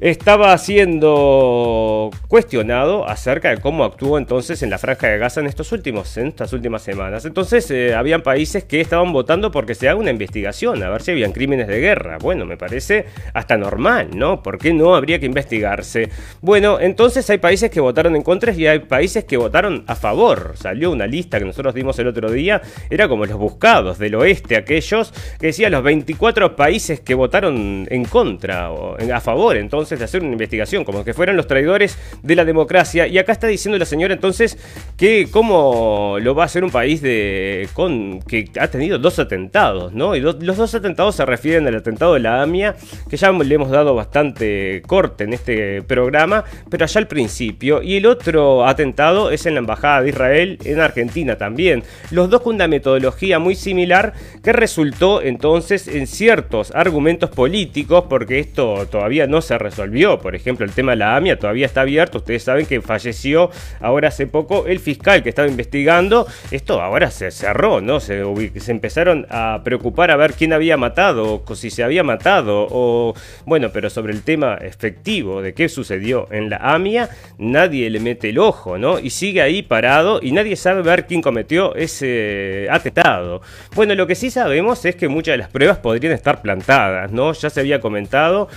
estaba 0.00 0.56
siendo 0.58 2.10
cuestionado 2.26 3.08
acerca 3.08 3.50
de 3.50 3.58
cómo 3.58 3.84
actuó 3.84 4.18
entonces 4.18 4.62
en 4.62 4.70
la 4.70 4.78
franja 4.78 5.06
de 5.06 5.18
Gaza 5.18 5.40
en 5.40 5.46
estos 5.46 5.70
últimos 5.70 6.16
en 6.16 6.28
estas 6.28 6.52
últimas 6.52 6.82
semanas. 6.82 7.24
Entonces 7.24 7.70
eh, 7.70 7.94
habían 7.94 8.22
países 8.22 8.64
que 8.64 8.80
estaban 8.80 9.12
votando 9.12 9.52
porque 9.52 9.74
se 9.74 9.88
haga 9.88 9.98
una 9.98 10.10
investigación 10.10 10.82
a 10.82 10.90
ver 10.90 11.02
si 11.02 11.12
habían 11.12 11.32
crímenes 11.32 11.68
de 11.68 11.78
guerra. 11.80 12.18
Bueno, 12.18 12.44
me 12.44 12.56
parece 12.56 13.06
hasta 13.32 13.56
normal, 13.56 14.10
¿no? 14.14 14.42
¿Por 14.42 14.58
qué 14.58 14.72
no 14.72 14.96
habría 14.96 15.20
que 15.20 15.26
investigarse? 15.26 16.10
Bueno, 16.40 16.80
entonces 16.80 17.28
hay 17.30 17.38
países 17.38 17.70
que 17.70 17.80
votaron 17.80 18.16
en 18.16 18.22
contra 18.22 18.52
y 18.52 18.66
hay 18.66 18.80
países 18.80 19.24
que 19.24 19.36
votaron 19.36 19.84
a 19.86 19.94
favor. 19.94 20.54
Salió 20.56 20.90
una 20.90 21.06
lista 21.06 21.38
que 21.38 21.44
nosotros 21.44 21.72
dimos 21.72 21.98
el 22.00 22.08
otro 22.08 22.30
día, 22.30 22.60
era 22.90 23.08
como 23.08 23.26
los 23.26 23.38
buscados 23.38 23.98
del 23.98 24.16
oeste, 24.16 24.56
aquellos 24.56 25.12
que 25.38 25.48
decía 25.48 25.70
los 25.70 25.84
24 25.84 26.56
países 26.56 27.00
que 27.00 27.14
votaron 27.14 27.86
en 27.88 28.04
contra 28.04 28.72
o 28.72 28.96
a 28.98 29.20
favor. 29.20 29.56
Entonces 29.56 29.83
de 29.90 30.04
hacer 30.04 30.22
una 30.22 30.32
investigación, 30.32 30.84
como 30.84 31.04
que 31.04 31.14
fueran 31.14 31.36
los 31.36 31.46
traidores 31.46 31.98
de 32.22 32.36
la 32.36 32.44
democracia. 32.44 33.06
Y 33.06 33.18
acá 33.18 33.32
está 33.32 33.46
diciendo 33.46 33.78
la 33.78 33.84
señora 33.84 34.14
entonces 34.14 34.58
que 34.96 35.28
cómo 35.30 36.16
lo 36.20 36.34
va 36.34 36.44
a 36.44 36.46
hacer 36.46 36.64
un 36.64 36.70
país 36.70 37.02
de 37.02 37.68
con 37.74 38.20
que 38.22 38.50
ha 38.58 38.68
tenido 38.68 38.98
dos 38.98 39.18
atentados, 39.18 39.92
¿no? 39.92 40.16
Y 40.16 40.20
los 40.20 40.38
dos 40.38 40.74
atentados 40.74 41.16
se 41.16 41.24
refieren 41.24 41.66
al 41.66 41.76
atentado 41.76 42.14
de 42.14 42.20
la 42.20 42.42
AMIA, 42.42 42.76
que 43.08 43.16
ya 43.16 43.30
le 43.32 43.54
hemos 43.54 43.70
dado 43.70 43.94
bastante 43.94 44.82
corte 44.86 45.24
en 45.24 45.32
este 45.32 45.82
programa, 45.82 46.44
pero 46.70 46.84
allá 46.84 46.98
al 46.98 47.08
principio. 47.08 47.82
Y 47.82 47.96
el 47.96 48.06
otro 48.06 48.66
atentado 48.66 49.30
es 49.30 49.46
en 49.46 49.54
la 49.54 49.60
Embajada 49.60 50.02
de 50.02 50.08
Israel 50.10 50.58
en 50.64 50.80
Argentina 50.80 51.36
también. 51.36 51.82
Los 52.10 52.30
dos 52.30 52.42
con 52.42 52.56
una 52.56 52.68
metodología 52.68 53.38
muy 53.38 53.54
similar 53.54 54.12
que 54.42 54.52
resultó 54.52 55.22
entonces 55.22 55.88
en 55.88 56.06
ciertos 56.06 56.72
argumentos 56.74 57.30
políticos, 57.30 58.04
porque 58.08 58.38
esto 58.38 58.86
todavía 58.90 59.26
no 59.26 59.40
se 59.40 59.58
resolvió 59.74 60.04
por 60.22 60.34
ejemplo, 60.34 60.64
el 60.64 60.72
tema 60.72 60.92
de 60.92 60.96
la 60.96 61.16
AMIA 61.16 61.38
todavía 61.38 61.66
está 61.66 61.80
abierto. 61.82 62.18
Ustedes 62.18 62.42
saben 62.42 62.66
que 62.66 62.80
falleció 62.80 63.50
ahora 63.80 64.08
hace 64.08 64.26
poco 64.26 64.66
el 64.66 64.78
fiscal 64.78 65.22
que 65.22 65.28
estaba 65.28 65.48
investigando. 65.48 66.26
Esto 66.50 66.80
ahora 66.80 67.10
se 67.10 67.30
cerró, 67.30 67.80
¿no? 67.80 68.00
Se, 68.00 68.22
empezaron 68.68 69.26
a 69.30 69.60
preocupar 69.64 70.10
a 70.10 70.16
ver 70.16 70.34
quién 70.34 70.52
había 70.52 70.76
matado, 70.76 71.42
o 71.46 71.54
si 71.54 71.70
se 71.70 71.82
había 71.82 72.02
matado, 72.02 72.66
o 72.70 73.14
bueno, 73.46 73.70
pero 73.72 73.90
sobre 73.90 74.12
el 74.12 74.22
tema 74.22 74.54
efectivo 74.60 75.42
de 75.42 75.54
qué 75.54 75.68
sucedió 75.68 76.28
en 76.30 76.50
la 76.50 76.56
AMIA, 76.56 77.10
nadie 77.38 77.88
le 77.90 78.00
mete 78.00 78.30
el 78.30 78.38
ojo, 78.38 78.78
¿no? 78.78 78.98
Y 78.98 79.10
sigue 79.10 79.42
ahí 79.42 79.62
parado 79.62 80.20
y 80.22 80.32
nadie 80.32 80.56
sabe 80.56 80.82
ver 80.82 81.06
quién 81.06 81.22
cometió 81.22 81.74
ese 81.74 82.66
atentado. 82.70 83.42
Bueno, 83.74 83.94
lo 83.94 84.06
que 84.06 84.14
sí 84.14 84.30
sabemos 84.30 84.84
es 84.84 84.96
que 84.96 85.08
muchas 85.08 85.34
de 85.34 85.38
las 85.38 85.48
pruebas 85.48 85.78
podrían 85.78 86.12
estar 86.12 86.42
plantadas, 86.42 87.12
¿no? 87.12 87.32
Ya 87.32 87.50
se 87.50 87.60
había 87.60 87.80
comentado 87.80 88.48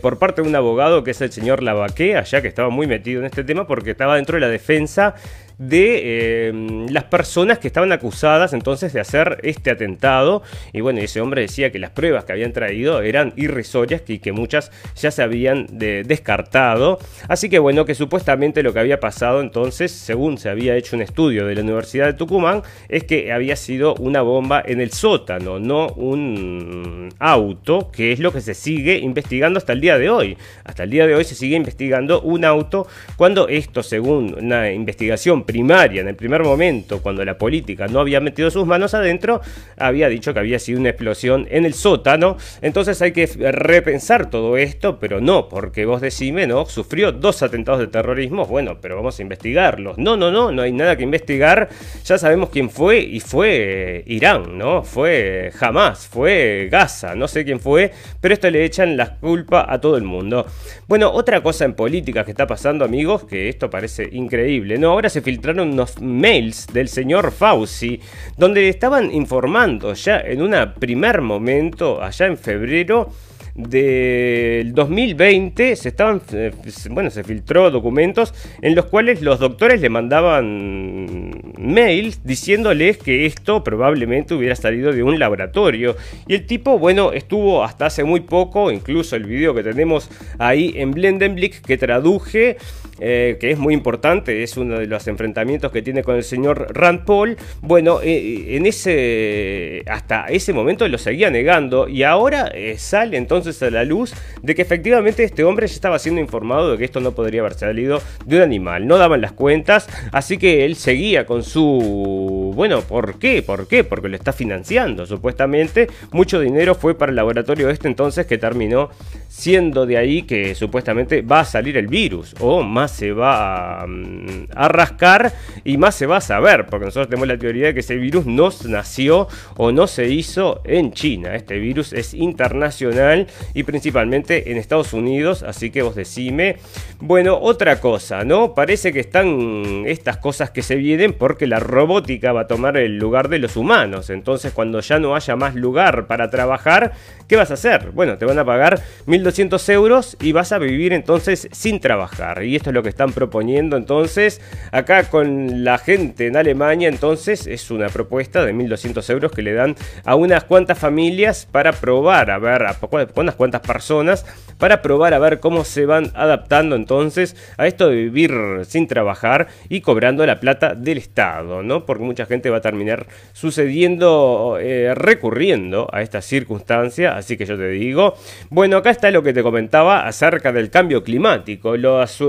por 0.00 0.18
parte 0.18 0.42
de 0.42 0.48
un 0.48 0.56
abogado 0.60 1.02
que 1.04 1.10
es 1.10 1.20
el 1.20 1.32
señor 1.32 1.62
Lavaque, 1.62 2.16
allá 2.16 2.40
que 2.40 2.48
estaba 2.48 2.70
muy 2.70 2.86
metido 2.86 3.20
en 3.20 3.26
este 3.26 3.44
tema 3.44 3.66
porque 3.66 3.90
estaba 3.90 4.16
dentro 4.16 4.36
de 4.36 4.40
la 4.40 4.48
defensa 4.48 5.14
de 5.60 6.48
eh, 6.48 6.52
las 6.88 7.04
personas 7.04 7.58
que 7.58 7.66
estaban 7.66 7.92
acusadas 7.92 8.54
entonces 8.54 8.94
de 8.94 9.00
hacer 9.00 9.38
este 9.42 9.70
atentado. 9.70 10.42
Y 10.72 10.80
bueno, 10.80 11.00
ese 11.00 11.20
hombre 11.20 11.42
decía 11.42 11.70
que 11.70 11.78
las 11.78 11.90
pruebas 11.90 12.24
que 12.24 12.32
habían 12.32 12.54
traído 12.54 13.02
eran 13.02 13.34
irrisorias 13.36 14.02
y 14.08 14.20
que 14.20 14.32
muchas 14.32 14.72
ya 14.96 15.10
se 15.10 15.22
habían 15.22 15.66
descartado. 15.70 16.98
Así 17.28 17.50
que 17.50 17.58
bueno, 17.58 17.84
que 17.84 17.94
supuestamente 17.94 18.62
lo 18.62 18.72
que 18.72 18.80
había 18.80 19.00
pasado 19.00 19.42
entonces, 19.42 19.92
según 19.92 20.38
se 20.38 20.48
había 20.48 20.76
hecho 20.76 20.96
un 20.96 21.02
estudio 21.02 21.46
de 21.46 21.54
la 21.54 21.60
Universidad 21.60 22.06
de 22.06 22.14
Tucumán, 22.14 22.62
es 22.88 23.04
que 23.04 23.30
había 23.30 23.54
sido 23.54 23.94
una 23.96 24.22
bomba 24.22 24.62
en 24.64 24.80
el 24.80 24.92
sótano, 24.92 25.58
no 25.58 25.88
un 25.88 27.10
auto, 27.18 27.90
que 27.92 28.12
es 28.12 28.18
lo 28.18 28.32
que 28.32 28.40
se 28.40 28.54
sigue 28.54 28.96
investigando 28.96 29.58
hasta 29.58 29.74
el 29.74 29.82
día 29.82 29.98
de 29.98 30.08
hoy. 30.08 30.38
Hasta 30.64 30.84
el 30.84 30.90
día 30.90 31.06
de 31.06 31.14
hoy 31.14 31.24
se 31.24 31.34
sigue 31.34 31.56
investigando 31.56 32.22
un 32.22 32.46
auto 32.46 32.86
cuando 33.16 33.46
esto, 33.48 33.82
según 33.82 34.34
una 34.40 34.72
investigación 34.72 35.44
primaria, 35.50 36.00
en 36.00 36.08
el 36.08 36.14
primer 36.14 36.44
momento, 36.44 37.02
cuando 37.02 37.24
la 37.24 37.36
política 37.36 37.88
no 37.88 37.98
había 37.98 38.20
metido 38.20 38.52
sus 38.52 38.66
manos 38.66 38.94
adentro, 38.94 39.40
había 39.76 40.08
dicho 40.08 40.32
que 40.32 40.38
había 40.38 40.60
sido 40.60 40.78
una 40.78 40.90
explosión 40.90 41.48
en 41.50 41.64
el 41.64 41.74
sótano. 41.74 42.36
Entonces 42.62 43.02
hay 43.02 43.10
que 43.10 43.26
repensar 43.26 44.30
todo 44.30 44.56
esto, 44.56 45.00
pero 45.00 45.20
no, 45.20 45.48
porque 45.48 45.86
vos 45.86 46.00
decime, 46.00 46.46
¿no? 46.46 46.66
Sufrió 46.66 47.10
dos 47.10 47.42
atentados 47.42 47.80
de 47.80 47.88
terrorismo, 47.88 48.46
bueno, 48.46 48.78
pero 48.80 48.94
vamos 48.94 49.18
a 49.18 49.22
investigarlos. 49.22 49.98
No, 49.98 50.16
no, 50.16 50.30
no, 50.30 50.52
no 50.52 50.62
hay 50.62 50.72
nada 50.72 50.96
que 50.96 51.02
investigar. 51.02 51.68
Ya 52.04 52.16
sabemos 52.16 52.50
quién 52.50 52.70
fue 52.70 53.00
y 53.00 53.18
fue 53.18 54.04
Irán, 54.06 54.56
¿no? 54.56 54.84
Fue 54.84 55.50
Hamas, 55.60 56.06
fue 56.06 56.68
Gaza, 56.70 57.16
no 57.16 57.26
sé 57.26 57.44
quién 57.44 57.58
fue, 57.58 57.90
pero 58.20 58.34
esto 58.34 58.48
le 58.50 58.64
echan 58.64 58.96
la 58.96 59.16
culpa 59.16 59.66
a 59.68 59.80
todo 59.80 59.96
el 59.96 60.04
mundo. 60.04 60.46
Bueno, 60.86 61.10
otra 61.10 61.42
cosa 61.42 61.64
en 61.64 61.74
política 61.74 62.24
que 62.24 62.30
está 62.30 62.46
pasando, 62.46 62.84
amigos, 62.84 63.24
que 63.24 63.48
esto 63.48 63.68
parece 63.68 64.08
increíble, 64.12 64.78
¿no? 64.78 64.90
Ahora 64.92 65.08
se 65.08 65.22
filtraron 65.40 65.70
unos 65.72 65.98
mails 66.02 66.66
del 66.70 66.88
señor 66.88 67.32
Fauci, 67.32 67.98
donde 68.36 68.68
estaban 68.68 69.10
informando 69.10 69.94
ya 69.94 70.20
en 70.20 70.42
un 70.42 70.54
primer 70.78 71.22
momento, 71.22 72.02
allá 72.02 72.26
en 72.26 72.36
febrero, 72.36 73.10
del 73.54 74.72
2020 74.74 75.76
se 75.76 75.88
estaban 75.88 76.22
eh, 76.32 76.52
bueno 76.90 77.10
se 77.10 77.24
filtró 77.24 77.70
documentos 77.70 78.32
en 78.62 78.74
los 78.74 78.86
cuales 78.86 79.22
los 79.22 79.38
doctores 79.38 79.80
le 79.80 79.88
mandaban 79.88 81.30
mails 81.58 82.20
diciéndoles 82.24 82.98
que 82.98 83.26
esto 83.26 83.64
probablemente 83.64 84.34
hubiera 84.34 84.54
salido 84.54 84.92
de 84.92 85.02
un 85.02 85.18
laboratorio 85.18 85.96
y 86.26 86.34
el 86.34 86.46
tipo 86.46 86.78
bueno 86.78 87.12
estuvo 87.12 87.64
hasta 87.64 87.86
hace 87.86 88.04
muy 88.04 88.20
poco 88.20 88.70
incluso 88.70 89.16
el 89.16 89.24
video 89.24 89.54
que 89.54 89.62
tenemos 89.62 90.10
ahí 90.38 90.72
en 90.76 90.92
Blendenblick 90.92 91.60
que 91.60 91.76
traduje 91.76 92.56
eh, 93.02 93.38
que 93.40 93.50
es 93.50 93.58
muy 93.58 93.72
importante, 93.72 94.42
es 94.42 94.58
uno 94.58 94.78
de 94.78 94.86
los 94.86 95.08
enfrentamientos 95.08 95.72
que 95.72 95.80
tiene 95.80 96.02
con 96.02 96.16
el 96.16 96.22
señor 96.22 96.66
Rand 96.76 97.06
Paul. 97.06 97.38
Bueno, 97.62 98.00
eh, 98.02 98.56
en 98.56 98.66
ese, 98.66 99.82
hasta 99.86 100.26
ese 100.26 100.52
momento 100.52 100.86
lo 100.86 100.98
seguía 100.98 101.30
negando 101.30 101.88
y 101.88 102.02
ahora 102.02 102.52
sale 102.76 103.16
entonces 103.16 103.39
a 103.40 103.70
la 103.70 103.84
luz 103.84 104.14
de 104.42 104.54
que 104.54 104.62
efectivamente 104.62 105.24
este 105.24 105.44
hombre 105.44 105.66
ya 105.66 105.74
estaba 105.74 105.98
siendo 105.98 106.20
informado 106.20 106.72
de 106.72 106.78
que 106.78 106.84
esto 106.84 107.00
no 107.00 107.12
podría 107.12 107.40
haber 107.40 107.54
salido 107.54 108.00
de 108.26 108.36
un 108.36 108.42
animal. 108.42 108.86
No 108.86 108.98
daban 108.98 109.20
las 109.20 109.32
cuentas, 109.32 109.88
así 110.12 110.38
que 110.38 110.64
él 110.64 110.76
seguía 110.76 111.26
con 111.26 111.42
su... 111.42 112.52
Bueno, 112.54 112.82
¿por 112.82 113.18
qué? 113.18 113.42
¿Por 113.42 113.66
qué? 113.66 113.82
Porque 113.84 114.08
lo 114.08 114.16
está 114.16 114.32
financiando, 114.32 115.06
supuestamente. 115.06 115.88
Mucho 116.12 116.38
dinero 116.40 116.74
fue 116.74 116.96
para 116.96 117.10
el 117.10 117.16
laboratorio 117.16 117.70
este 117.70 117.88
entonces 117.88 118.26
que 118.26 118.38
terminó 118.38 118.90
siendo 119.28 119.86
de 119.86 119.96
ahí 119.96 120.22
que 120.22 120.54
supuestamente 120.54 121.22
va 121.22 121.40
a 121.40 121.44
salir 121.44 121.76
el 121.76 121.86
virus 121.86 122.34
o 122.40 122.62
más 122.62 122.90
se 122.90 123.12
va 123.12 123.82
a, 123.82 123.86
mm, 123.86 124.48
a, 124.54 124.68
rascar 124.68 125.32
y 125.64 125.78
más 125.78 125.94
se 125.94 126.06
va 126.06 126.18
a 126.18 126.20
saber, 126.20 126.66
porque 126.66 126.86
nosotros 126.86 127.08
tenemos 127.08 127.28
la 127.28 127.38
teoría 127.38 127.66
de 127.66 127.74
que 127.74 127.80
ese 127.80 127.96
virus 127.96 128.26
no 128.26 128.50
nació 128.66 129.28
o 129.56 129.72
no 129.72 129.86
se 129.86 130.08
hizo 130.08 130.60
en 130.64 130.92
China, 130.92 131.34
este 131.34 131.58
virus 131.58 131.92
es 131.92 132.12
internacional 132.12 133.28
y 133.54 133.62
principalmente 133.62 134.50
en 134.50 134.56
Estados 134.56 134.92
Unidos, 134.92 135.42
así 135.42 135.70
que 135.70 135.82
vos 135.82 135.94
decime. 135.94 136.56
Bueno, 137.00 137.38
otra 137.40 137.80
cosa, 137.80 138.24
¿no? 138.24 138.54
Parece 138.54 138.92
que 138.92 139.00
están 139.00 139.84
estas 139.86 140.16
cosas 140.18 140.50
que 140.50 140.62
se 140.62 140.76
vienen 140.76 141.12
porque 141.12 141.46
la 141.46 141.60
robótica 141.60 142.32
va 142.32 142.42
a 142.42 142.46
tomar 142.46 142.76
el 142.76 142.98
lugar 142.98 143.28
de 143.28 143.38
los 143.38 143.56
humanos, 143.56 144.10
entonces 144.10 144.52
cuando 144.52 144.80
ya 144.80 144.98
no 144.98 145.14
haya 145.14 145.36
más 145.36 145.54
lugar 145.54 146.06
para 146.06 146.30
trabajar, 146.30 146.92
¿qué 147.30 147.36
vas 147.36 147.52
a 147.52 147.54
hacer? 147.54 147.92
Bueno, 147.92 148.18
te 148.18 148.24
van 148.24 148.40
a 148.40 148.44
pagar 148.44 148.82
1200 149.06 149.68
euros 149.68 150.16
y 150.20 150.32
vas 150.32 150.50
a 150.50 150.58
vivir 150.58 150.92
entonces 150.92 151.46
sin 151.52 151.78
trabajar, 151.78 152.42
y 152.42 152.56
esto 152.56 152.70
es 152.70 152.74
lo 152.74 152.82
que 152.82 152.88
están 152.88 153.12
proponiendo 153.12 153.76
entonces 153.76 154.40
acá 154.72 155.04
con 155.04 155.62
la 155.62 155.78
gente 155.78 156.26
en 156.26 156.36
Alemania, 156.36 156.88
entonces 156.88 157.46
es 157.46 157.70
una 157.70 157.88
propuesta 157.88 158.44
de 158.44 158.52
1200 158.52 159.08
euros 159.10 159.30
que 159.30 159.42
le 159.42 159.52
dan 159.52 159.76
a 160.04 160.16
unas 160.16 160.42
cuantas 160.42 160.80
familias 160.80 161.46
para 161.48 161.70
probar, 161.70 162.32
a 162.32 162.38
ver, 162.38 162.66
a 162.66 162.76
unas 163.14 163.36
cuantas 163.36 163.60
personas 163.60 164.26
para 164.60 164.82
probar 164.82 165.14
a 165.14 165.18
ver 165.18 165.40
cómo 165.40 165.64
se 165.64 165.86
van 165.86 166.10
adaptando 166.14 166.76
entonces 166.76 167.34
a 167.56 167.66
esto 167.66 167.88
de 167.88 167.96
vivir 167.96 168.32
sin 168.66 168.86
trabajar 168.86 169.48
y 169.68 169.80
cobrando 169.80 170.24
la 170.26 170.38
plata 170.38 170.74
del 170.74 170.98
Estado, 170.98 171.62
¿no? 171.62 171.86
Porque 171.86 172.04
mucha 172.04 172.26
gente 172.26 172.50
va 172.50 172.58
a 172.58 172.60
terminar 172.60 173.06
sucediendo, 173.32 174.58
eh, 174.60 174.94
recurriendo 174.94 175.88
a 175.92 176.02
esta 176.02 176.20
circunstancia, 176.20 177.16
así 177.20 177.36
que 177.36 177.46
yo 177.46 177.56
te 177.56 177.68
digo, 177.68 178.14
bueno, 178.50 178.78
acá 178.78 178.90
está 178.90 179.10
lo 179.10 179.22
que 179.22 179.32
te 179.32 179.42
comentaba 179.42 180.06
acerca 180.06 180.52
del 180.52 180.70
cambio 180.70 181.02
climático. 181.04 181.76
Las 181.76 182.20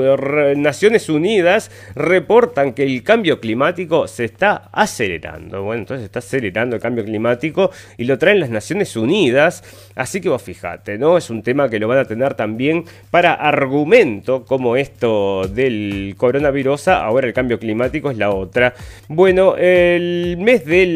Naciones 0.56 1.10
Unidas 1.10 1.72
reportan 1.96 2.74
que 2.74 2.84
el 2.84 3.04
cambio 3.04 3.40
climático 3.40 4.08
se 4.08 4.26
está 4.26 4.70
acelerando. 4.72 5.64
Bueno, 5.64 5.82
entonces 5.82 6.06
está 6.06 6.20
acelerando 6.20 6.76
el 6.76 6.82
cambio 6.82 7.04
climático 7.04 7.72
y 7.98 8.06
lo 8.06 8.18
traen 8.18 8.40
las 8.40 8.50
Naciones 8.50 8.96
Unidas, 8.96 9.64
así 9.96 10.22
que 10.22 10.30
vos 10.30 10.42
fijate, 10.42 10.98
¿no? 10.98 11.18
Es 11.18 11.30
un 11.30 11.42
tema 11.44 11.70
que 11.70 11.80
lo 11.80 11.88
van 11.88 11.98
a 11.98 12.06
tener 12.06 12.36
también 12.36 12.86
para 13.10 13.34
argumento 13.34 14.46
como 14.46 14.76
esto 14.76 15.48
del 15.48 16.16
coronavirus, 16.18 16.90
ahora 16.90 17.28
el 17.28 17.34
cambio 17.34 17.58
climático 17.60 18.12
es 18.12 18.18
la 18.18 18.32
otra. 18.32 18.74
Bueno, 19.08 19.56
el 19.58 20.38
mes 20.38 20.66
del... 20.66 20.90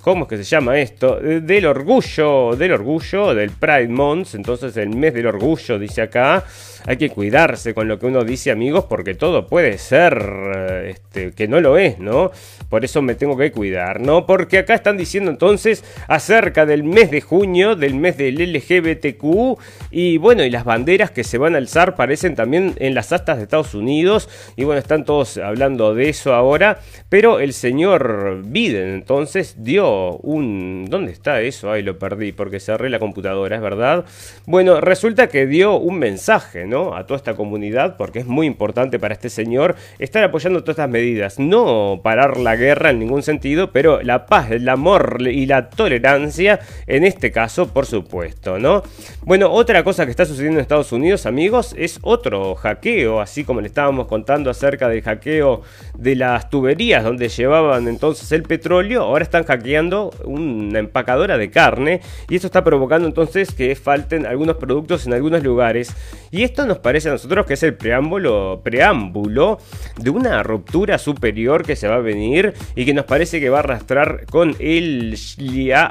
¿Cómo 0.00 0.24
es 0.24 0.28
que 0.28 0.36
se 0.38 0.44
llama 0.44 0.78
esto? 0.78 1.16
Del 1.20 1.66
orgullo, 1.66 2.56
del 2.56 2.72
orgullo, 2.72 3.34
del 3.34 3.50
Pride 3.50 3.88
Month, 3.88 4.34
entonces 4.34 4.76
el 4.76 4.90
mes 4.90 5.14
del 5.14 5.26
orgullo, 5.26 5.78
dice 5.78 6.02
acá 6.02 6.44
hay 6.86 6.96
que 6.96 7.10
cuidarse 7.10 7.74
con 7.74 7.88
lo 7.88 7.98
que 7.98 8.06
uno 8.06 8.24
dice, 8.24 8.50
amigos, 8.50 8.86
porque 8.88 9.14
todo 9.14 9.46
puede 9.46 9.78
ser 9.78 10.22
eh, 10.56 10.90
este, 10.90 11.32
que 11.32 11.48
no 11.48 11.60
lo 11.60 11.78
es, 11.78 11.98
¿no? 11.98 12.30
Por 12.68 12.84
eso 12.84 13.02
me 13.02 13.14
tengo 13.14 13.36
que 13.36 13.52
cuidar, 13.52 14.00
¿no? 14.00 14.26
Porque 14.26 14.58
acá 14.58 14.74
están 14.74 14.96
diciendo 14.96 15.30
entonces 15.30 15.84
acerca 16.08 16.66
del 16.66 16.84
mes 16.84 17.10
de 17.10 17.20
junio, 17.20 17.76
del 17.76 17.94
mes 17.94 18.16
del 18.16 18.36
LGBTQ, 18.52 19.58
y 19.90 20.16
bueno, 20.18 20.44
y 20.44 20.50
las 20.50 20.64
banderas 20.64 21.10
que 21.10 21.24
se 21.24 21.38
van 21.38 21.54
a 21.54 21.58
alzar 21.58 21.94
parecen 21.94 22.34
también 22.34 22.74
en 22.78 22.94
las 22.94 23.12
astas 23.12 23.36
de 23.36 23.44
Estados 23.44 23.74
Unidos, 23.74 24.28
y 24.56 24.64
bueno, 24.64 24.78
están 24.78 25.04
todos 25.04 25.36
hablando 25.38 25.94
de 25.94 26.08
eso 26.08 26.34
ahora, 26.34 26.80
pero 27.08 27.40
el 27.40 27.52
señor 27.52 28.42
Biden 28.44 28.88
entonces 28.94 29.56
dio 29.58 30.16
un... 30.18 30.86
¿Dónde 30.88 31.12
está 31.12 31.40
eso? 31.40 31.70
Ay, 31.70 31.82
lo 31.82 31.98
perdí 31.98 32.32
porque 32.32 32.60
cerré 32.60 32.90
la 32.90 32.98
computadora, 32.98 33.56
es 33.56 33.62
verdad. 33.62 34.04
Bueno, 34.46 34.80
resulta 34.80 35.28
que 35.28 35.46
dio 35.46 35.76
un 35.76 35.98
mensaje, 35.98 36.64
a 36.72 37.06
toda 37.06 37.16
esta 37.16 37.34
comunidad, 37.34 37.96
porque 37.96 38.20
es 38.20 38.26
muy 38.26 38.46
importante 38.46 38.98
para 38.98 39.14
este 39.14 39.28
señor 39.28 39.76
estar 39.98 40.24
apoyando 40.24 40.60
todas 40.60 40.74
estas 40.74 40.90
medidas. 40.90 41.38
No 41.38 42.00
parar 42.02 42.38
la 42.38 42.56
guerra 42.56 42.90
en 42.90 42.98
ningún 42.98 43.22
sentido, 43.22 43.70
pero 43.72 44.02
la 44.02 44.26
paz, 44.26 44.50
el 44.50 44.68
amor 44.68 45.18
y 45.20 45.46
la 45.46 45.68
tolerancia, 45.70 46.60
en 46.86 47.04
este 47.04 47.30
caso, 47.30 47.68
por 47.68 47.86
supuesto, 47.86 48.58
¿no? 48.58 48.82
Bueno, 49.22 49.50
otra 49.52 49.84
cosa 49.84 50.04
que 50.04 50.10
está 50.10 50.24
sucediendo 50.24 50.58
en 50.58 50.62
Estados 50.62 50.92
Unidos, 50.92 51.26
amigos, 51.26 51.74
es 51.76 51.98
otro 52.02 52.54
hackeo, 52.54 53.20
así 53.20 53.44
como 53.44 53.60
le 53.60 53.66
estábamos 53.66 54.06
contando 54.06 54.50
acerca 54.50 54.88
del 54.88 55.02
hackeo 55.02 55.62
de 55.96 56.16
las 56.16 56.48
tuberías 56.50 57.04
donde 57.04 57.28
llevaban 57.28 57.88
entonces 57.88 58.32
el 58.32 58.42
petróleo, 58.42 59.02
ahora 59.02 59.22
están 59.22 59.44
hackeando 59.44 60.10
una 60.24 60.78
empacadora 60.78 61.36
de 61.36 61.50
carne 61.50 62.00
y 62.28 62.36
esto 62.36 62.46
está 62.46 62.64
provocando 62.64 63.06
entonces 63.06 63.52
que 63.52 63.74
falten 63.74 64.26
algunos 64.26 64.56
productos 64.56 65.06
en 65.06 65.14
algunos 65.14 65.42
lugares. 65.42 65.94
Y 66.30 66.42
esto 66.42 66.61
nos 66.66 66.78
parece 66.78 67.08
a 67.08 67.12
nosotros 67.12 67.46
que 67.46 67.54
es 67.54 67.62
el 67.62 67.74
preámbulo, 67.74 68.60
preámbulo 68.62 69.58
de 69.96 70.10
una 70.10 70.42
ruptura 70.42 70.98
superior 70.98 71.64
que 71.64 71.76
se 71.76 71.88
va 71.88 71.96
a 71.96 72.00
venir 72.00 72.54
y 72.74 72.84
que 72.84 72.94
nos 72.94 73.04
parece 73.04 73.40
que 73.40 73.50
va 73.50 73.58
a 73.58 73.60
arrastrar 73.60 74.26
con 74.30 74.56
el 74.58 75.16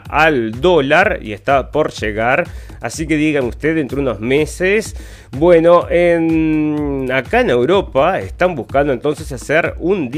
al 0.09 0.61
dólar 0.61 1.19
y 1.21 1.33
está 1.33 1.71
por 1.71 1.91
llegar. 1.91 2.47
Así 2.81 3.07
que 3.07 3.17
digan 3.17 3.45
ustedes 3.45 3.75
dentro 3.75 3.97
de 3.97 4.01
unos 4.03 4.19
meses. 4.19 4.95
Bueno, 5.37 5.87
en, 5.89 7.09
acá 7.09 7.39
en 7.39 7.49
Europa 7.49 8.19
están 8.19 8.53
buscando 8.53 8.91
entonces 8.91 9.31
hacer 9.31 9.75
un, 9.79 10.11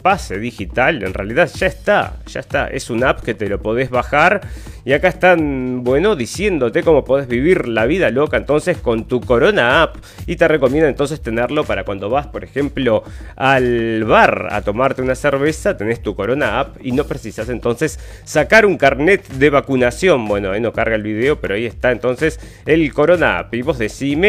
pase 0.00 0.38
digital. 0.38 1.02
En 1.02 1.12
realidad 1.12 1.50
ya 1.54 1.66
está, 1.66 2.16
ya 2.26 2.40
está. 2.40 2.66
Es 2.68 2.88
una 2.88 3.10
app 3.10 3.20
que 3.20 3.34
te 3.34 3.46
lo 3.46 3.60
podés 3.60 3.90
bajar. 3.90 4.40
Y 4.86 4.94
acá 4.94 5.08
están, 5.08 5.84
bueno, 5.84 6.16
diciéndote 6.16 6.82
cómo 6.82 7.04
podés 7.04 7.28
vivir 7.28 7.68
la 7.68 7.84
vida 7.84 8.10
loca 8.10 8.36
entonces 8.38 8.78
con 8.78 9.06
tu 9.06 9.20
Corona 9.20 9.80
App 9.82 9.96
y 10.26 10.34
te 10.34 10.48
recomiendo 10.48 10.88
entonces 10.88 11.20
tenerlo 11.20 11.62
para 11.62 11.84
cuando 11.84 12.10
vas, 12.10 12.26
por 12.26 12.42
ejemplo, 12.42 13.04
al 13.36 14.02
bar 14.02 14.48
a 14.50 14.62
tomarte 14.62 15.02
una 15.02 15.14
cerveza, 15.14 15.76
tenés 15.76 16.02
tu 16.02 16.16
Corona 16.16 16.58
App 16.58 16.78
y 16.82 16.90
no 16.90 17.04
precisas 17.04 17.48
entonces 17.48 18.00
sacar 18.24 18.66
un 18.66 18.76
carnet 18.76 19.28
de 19.28 19.50
vacunación. 19.50 20.26
Bueno, 20.26 20.50
ahí 20.50 20.60
no 20.60 20.72
carga 20.72 20.96
el 20.96 21.02
video, 21.02 21.40
pero 21.40 21.54
ahí 21.54 21.66
está 21.66 21.92
entonces 21.92 22.40
el 22.66 22.92
Corona 22.92 23.38
App. 23.38 23.54
Y 23.54 23.62
vos 23.62 23.78
decime, 23.78 24.21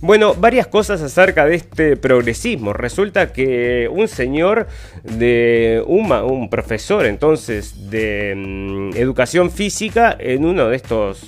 bueno, 0.00 0.34
varias 0.34 0.66
cosas 0.66 1.00
acerca 1.00 1.46
de 1.46 1.56
este 1.56 1.96
progresismo. 1.96 2.72
Resulta 2.72 3.32
que 3.32 3.88
un 3.90 4.08
señor 4.08 4.66
de 5.02 5.82
un, 5.86 6.48
profesor 6.50 7.06
entonces 7.06 7.90
de 7.90 8.34
mm, 8.36 8.96
educación 8.96 9.50
física 9.50 10.14
en 10.18 10.44
uno 10.44 10.68
de 10.68 10.76
estos 10.76 11.26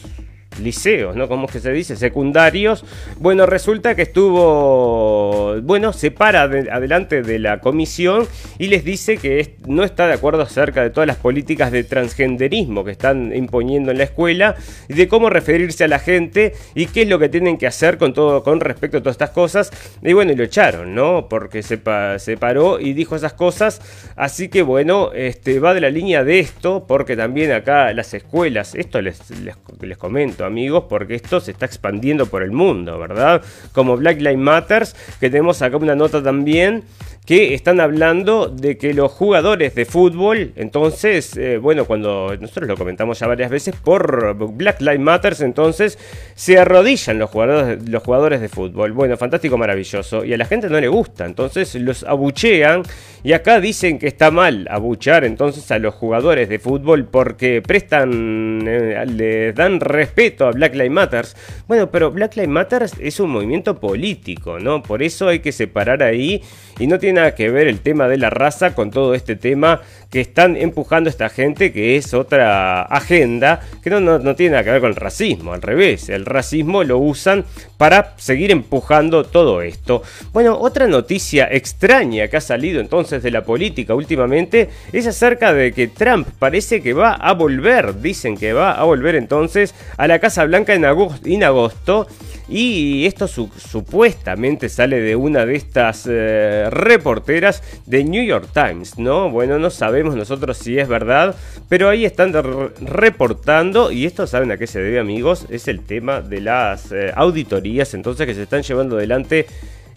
liceos, 0.60 1.16
¿no? 1.16 1.28
¿Cómo 1.28 1.46
es 1.46 1.52
que 1.52 1.60
se 1.60 1.72
dice? 1.72 1.96
Secundarios. 1.96 2.84
Bueno, 3.18 3.46
resulta 3.46 3.94
que 3.94 4.02
estuvo, 4.02 5.60
bueno, 5.62 5.92
se 5.92 6.10
para 6.10 6.42
adelante 6.42 7.22
de 7.22 7.38
la 7.38 7.60
comisión 7.60 8.26
y 8.58 8.68
les 8.68 8.84
dice 8.84 9.18
que 9.18 9.56
no 9.66 9.84
está 9.84 10.06
de 10.06 10.14
acuerdo 10.14 10.42
acerca 10.42 10.82
de 10.82 10.90
todas 10.90 11.06
las 11.06 11.16
políticas 11.16 11.72
de 11.72 11.84
transgenderismo 11.84 12.84
que 12.84 12.92
están 12.92 13.34
imponiendo 13.34 13.90
en 13.90 13.98
la 13.98 14.04
escuela 14.04 14.56
y 14.88 14.94
de 14.94 15.08
cómo 15.08 15.30
referirse 15.30 15.84
a 15.84 15.88
la 15.88 15.98
gente 15.98 16.54
y 16.74 16.86
qué 16.86 17.02
es 17.02 17.08
lo 17.08 17.18
que 17.18 17.28
tienen 17.28 17.58
que 17.58 17.66
hacer 17.66 17.98
con 17.98 18.14
todo, 18.14 18.42
con 18.42 18.60
respecto 18.60 18.98
a 18.98 19.00
todas 19.00 19.14
estas 19.14 19.30
cosas. 19.30 19.70
Y 20.02 20.12
bueno, 20.12 20.32
y 20.32 20.36
lo 20.36 20.44
echaron, 20.44 20.94
¿no? 20.94 21.28
Porque 21.28 21.62
se, 21.62 21.76
paró 21.78 22.80
y 22.80 22.92
dijo 22.92 23.16
esas 23.16 23.34
cosas. 23.34 23.80
Así 24.16 24.48
que 24.48 24.62
bueno, 24.62 25.12
este, 25.12 25.60
va 25.60 25.74
de 25.74 25.80
la 25.80 25.90
línea 25.90 26.24
de 26.24 26.38
esto, 26.38 26.86
porque 26.86 27.16
también 27.16 27.52
acá 27.52 27.92
las 27.92 28.14
escuelas, 28.14 28.74
esto 28.74 29.00
les, 29.00 29.30
les, 29.40 29.56
les 29.80 29.98
comento 29.98 30.45
amigos, 30.46 30.84
porque 30.88 31.14
esto 31.14 31.40
se 31.40 31.50
está 31.50 31.66
expandiendo 31.66 32.26
por 32.26 32.42
el 32.42 32.52
mundo, 32.52 32.98
¿verdad? 32.98 33.42
Como 33.72 33.96
Black 33.96 34.18
Lives 34.18 34.38
Matters, 34.38 34.96
que 35.20 35.30
tenemos 35.30 35.62
acá 35.62 35.76
una 35.76 35.94
nota 35.94 36.22
también 36.22 36.84
que 37.26 37.54
están 37.54 37.80
hablando 37.80 38.46
de 38.46 38.78
que 38.78 38.94
los 38.94 39.10
jugadores 39.10 39.74
de 39.74 39.84
fútbol, 39.84 40.52
entonces, 40.54 41.36
eh, 41.36 41.58
bueno, 41.58 41.84
cuando 41.84 42.36
nosotros 42.40 42.68
lo 42.68 42.76
comentamos 42.76 43.18
ya 43.18 43.26
varias 43.26 43.50
veces, 43.50 43.74
por 43.74 44.34
Black 44.54 44.80
Lives 44.80 45.00
Matters, 45.00 45.40
entonces 45.40 45.98
se 46.36 46.56
arrodillan 46.56 47.18
los 47.18 47.28
jugadores, 47.28 47.88
los 47.88 48.02
jugadores 48.02 48.40
de 48.40 48.48
fútbol. 48.48 48.92
Bueno, 48.92 49.16
fantástico, 49.16 49.58
maravilloso. 49.58 50.24
Y 50.24 50.34
a 50.34 50.36
la 50.36 50.44
gente 50.44 50.70
no 50.70 50.80
le 50.80 50.86
gusta, 50.86 51.26
entonces 51.26 51.74
los 51.74 52.04
abuchean. 52.04 52.82
Y 53.24 53.32
acá 53.32 53.60
dicen 53.60 53.98
que 53.98 54.06
está 54.06 54.30
mal 54.30 54.68
abuchar 54.70 55.24
entonces 55.24 55.68
a 55.72 55.80
los 55.80 55.94
jugadores 55.94 56.48
de 56.48 56.60
fútbol 56.60 57.06
porque 57.06 57.60
prestan, 57.60 58.62
eh, 58.68 59.04
le 59.04 59.52
dan 59.52 59.80
respeto 59.80 60.46
a 60.46 60.52
Black 60.52 60.74
Lives 60.74 60.92
Matters. 60.92 61.36
Bueno, 61.66 61.90
pero 61.90 62.12
Black 62.12 62.36
Lives 62.36 62.50
Matters 62.50 62.94
es 63.00 63.18
un 63.18 63.30
movimiento 63.30 63.80
político, 63.80 64.60
¿no? 64.60 64.80
Por 64.80 65.02
eso 65.02 65.26
hay 65.26 65.40
que 65.40 65.50
separar 65.50 66.04
ahí 66.04 66.40
y 66.78 66.86
no 66.86 67.00
tiene 67.00 67.15
que 67.34 67.50
ver 67.50 67.66
el 67.66 67.80
tema 67.80 68.08
de 68.08 68.18
la 68.18 68.30
raza 68.30 68.74
con 68.74 68.90
todo 68.90 69.14
este 69.14 69.36
tema 69.36 69.80
que 70.10 70.20
están 70.20 70.56
empujando 70.56 71.10
esta 71.10 71.28
gente, 71.28 71.72
que 71.72 71.96
es 71.96 72.14
otra 72.14 72.82
agenda, 72.82 73.60
que 73.82 73.90
no, 73.90 74.00
no, 74.00 74.36
tiene 74.36 74.52
nada 74.52 74.64
que 74.64 74.70
ver 74.70 74.80
con 74.80 74.90
el 74.90 74.96
racismo, 74.96 75.52
al 75.52 75.62
revés, 75.62 76.08
el 76.08 76.24
racismo 76.24 76.84
lo 76.84 76.98
usan 76.98 77.44
para 77.76 78.14
seguir 78.16 78.50
empujando 78.50 79.24
todo 79.24 79.62
esto. 79.62 80.02
Bueno, 80.32 80.58
otra 80.58 80.86
noticia 80.86 81.48
extraña 81.50 82.28
que 82.28 82.36
ha 82.36 82.40
salido 82.40 82.80
entonces 82.80 83.22
de 83.22 83.30
la 83.30 83.44
política 83.44 83.94
últimamente 83.94 84.70
es 84.92 85.06
acerca 85.06 85.52
de 85.52 85.72
que 85.72 85.88
Trump 85.88 86.28
parece 86.38 86.82
que 86.82 86.92
va 86.92 87.12
a 87.12 87.34
volver, 87.34 88.00
dicen 88.00 88.36
que 88.36 88.52
va 88.52 88.72
a 88.72 88.84
volver 88.84 89.16
entonces 89.16 89.74
a 89.96 90.06
la 90.06 90.18
Casa 90.18 90.44
Blanca 90.44 90.74
en 90.74 90.84
agosto, 90.84 91.28
en 91.28 91.44
agosto 91.44 92.06
y 92.48 93.06
esto 93.06 93.26
supuestamente 93.26 94.68
sale 94.68 95.00
de 95.00 95.16
una 95.16 95.44
de 95.44 95.56
estas 95.56 96.06
eh, 96.08 96.68
reporteras 96.70 97.62
de 97.86 98.04
New 98.04 98.24
York 98.24 98.48
Times, 98.52 98.98
¿no? 98.98 99.30
Bueno, 99.30 99.58
no 99.58 99.68
sabemos 99.68 99.95
nosotros 100.04 100.58
si 100.58 100.78
es 100.78 100.88
verdad, 100.88 101.34
pero 101.68 101.88
ahí 101.88 102.04
están 102.04 102.32
reportando, 102.80 103.90
y 103.90 104.06
esto 104.06 104.26
saben 104.26 104.50
a 104.50 104.56
qué 104.56 104.66
se 104.66 104.80
debe 104.80 104.98
amigos, 104.98 105.46
es 105.50 105.68
el 105.68 105.80
tema 105.80 106.20
de 106.20 106.40
las 106.40 106.92
eh, 106.92 107.12
auditorías 107.14 107.94
entonces 107.94 108.26
que 108.26 108.34
se 108.34 108.42
están 108.42 108.62
llevando 108.62 108.96
adelante 108.96 109.46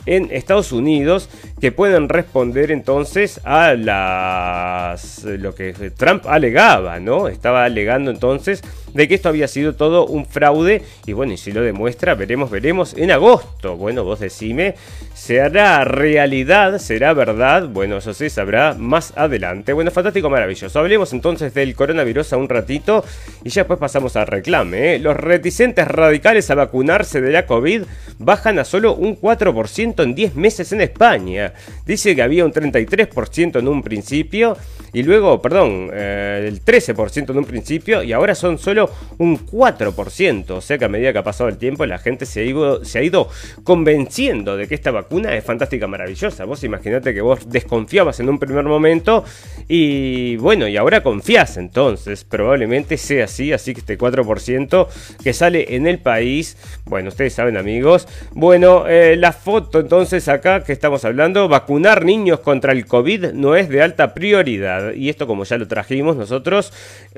en 0.06 0.30
Estados 0.32 0.72
Unidos 0.72 1.30
que 1.60 1.72
pueden 1.72 2.10
responder 2.10 2.72
entonces 2.72 3.40
a 3.44 3.74
las 3.74 5.24
lo 5.24 5.54
que 5.54 5.74
Trump 5.96 6.26
alegaba, 6.28 7.00
¿no? 7.00 7.28
Estaba 7.28 7.66
alegando 7.66 8.12
entonces 8.12 8.64
de 8.94 9.08
que 9.08 9.16
esto 9.16 9.30
había 9.30 9.48
sido 9.48 9.76
todo 9.76 10.06
un 10.06 10.26
fraude 10.26 10.82
y 11.06 11.14
bueno, 11.14 11.34
y 11.34 11.38
si 11.38 11.52
lo 11.52 11.62
demuestra, 11.62 12.16
veremos, 12.16 12.50
veremos 12.50 12.94
en 12.96 13.12
agosto. 13.12 13.78
Bueno, 13.78 14.04
vos 14.04 14.20
decime, 14.20 14.76
¿será 15.30 15.84
realidad? 15.84 16.80
¿Será 16.80 17.14
verdad? 17.14 17.68
Bueno, 17.68 17.98
eso 17.98 18.16
se 18.16 18.32
sabrá 18.32 18.74
más 18.74 19.14
adelante. 19.16 19.74
Bueno, 19.74 19.92
fantástico, 19.92 20.28
maravilloso. 20.28 20.80
Hablemos 20.80 21.14
entonces 21.14 21.54
del 21.54 21.76
coronavirus 21.76 22.34
a 22.34 22.38
un 22.38 22.50
ratito 22.50 23.06
y 23.44 23.50
ya 23.52 23.62
después 23.62 23.78
pasamos 23.78 24.16
al 24.16 24.26
reclame. 24.26 24.96
¿eh? 24.96 25.00
Los 25.00 25.16
reticentes 25.16 25.88
radicales 25.88 26.50
a 26.50 26.56
vacunarse 26.56 27.22
de 27.22 27.32
la 27.32 27.46
COVID 27.46 27.84
bajan 28.18 28.58
a 28.58 28.66
solo 28.66 28.96
un 28.96 29.22
4% 29.22 30.02
en 30.02 30.16
10 30.16 30.34
meses 30.34 30.72
en 30.72 30.82
España. 30.82 31.54
Dice 31.86 32.16
que 32.16 32.24
había 32.24 32.44
un 32.44 32.52
33% 32.52 33.60
en 33.60 33.68
un 33.68 33.84
principio 33.84 34.58
y 34.94 35.04
luego, 35.04 35.44
perdón, 35.44 35.92
eh, 35.94 36.46
el 36.48 36.66
13% 36.66 37.30
en 37.30 37.38
un 37.38 37.46
principio 37.46 38.02
y 38.02 38.14
ahora 38.14 38.34
son 38.34 38.58
solo 38.58 38.90
un 39.20 39.46
4%. 39.46 40.50
O 40.50 40.62
sea 40.62 40.80
que 40.80 40.86
a 40.86 40.90
medida 40.90 41.14
que 41.14 41.20
ha 41.20 41.24
pasado 41.24 41.50
el 41.50 41.60
tiempo, 41.60 41.86
la 41.86 42.00
gente 42.00 42.26
se 42.26 42.40
se 42.82 42.98
ha 42.98 43.04
ido 43.04 43.30
convenciendo 43.64 44.58
de 44.58 44.68
que 44.68 44.74
esta 44.74 44.90
vacuna 44.90 45.19
es 45.26 45.44
fantástica, 45.44 45.88
maravillosa. 45.88 46.46
Vos 46.46 46.64
imaginate 46.64 47.14
que 47.14 47.22
vos 47.22 47.50
desconfiabas 47.50 48.20
en 48.20 48.30
un 48.30 48.40
primer 48.40 48.66
momento 48.66 49.24
y 49.68 50.38
bueno, 50.38 50.68
y 50.68 50.78
ahora 50.78 51.02
confías 51.04 51.58
entonces. 51.58 52.24
Probablemente 52.24 52.98
sea 52.98 53.26
así, 53.26 53.54
así 53.54 53.74
que 53.74 53.82
este 53.82 53.98
4% 53.98 54.88
que 55.24 55.34
sale 55.34 55.76
en 55.76 55.88
el 55.88 56.00
país, 56.00 56.58
bueno, 56.86 57.10
ustedes 57.10 57.34
saben 57.34 57.58
amigos. 57.58 58.08
Bueno, 58.32 58.88
eh, 58.88 59.16
la 59.16 59.34
foto 59.34 59.80
entonces 59.80 60.28
acá 60.28 60.64
que 60.64 60.74
estamos 60.74 61.06
hablando, 61.06 61.48
vacunar 61.48 62.06
niños 62.06 62.40
contra 62.40 62.72
el 62.72 62.86
COVID 62.86 63.34
no 63.34 63.56
es 63.56 63.70
de 63.70 63.82
alta 63.82 64.14
prioridad. 64.14 64.94
Y 64.94 65.10
esto 65.10 65.28
como 65.28 65.44
ya 65.44 65.58
lo 65.58 65.68
trajimos 65.68 66.16
nosotros, 66.16 66.74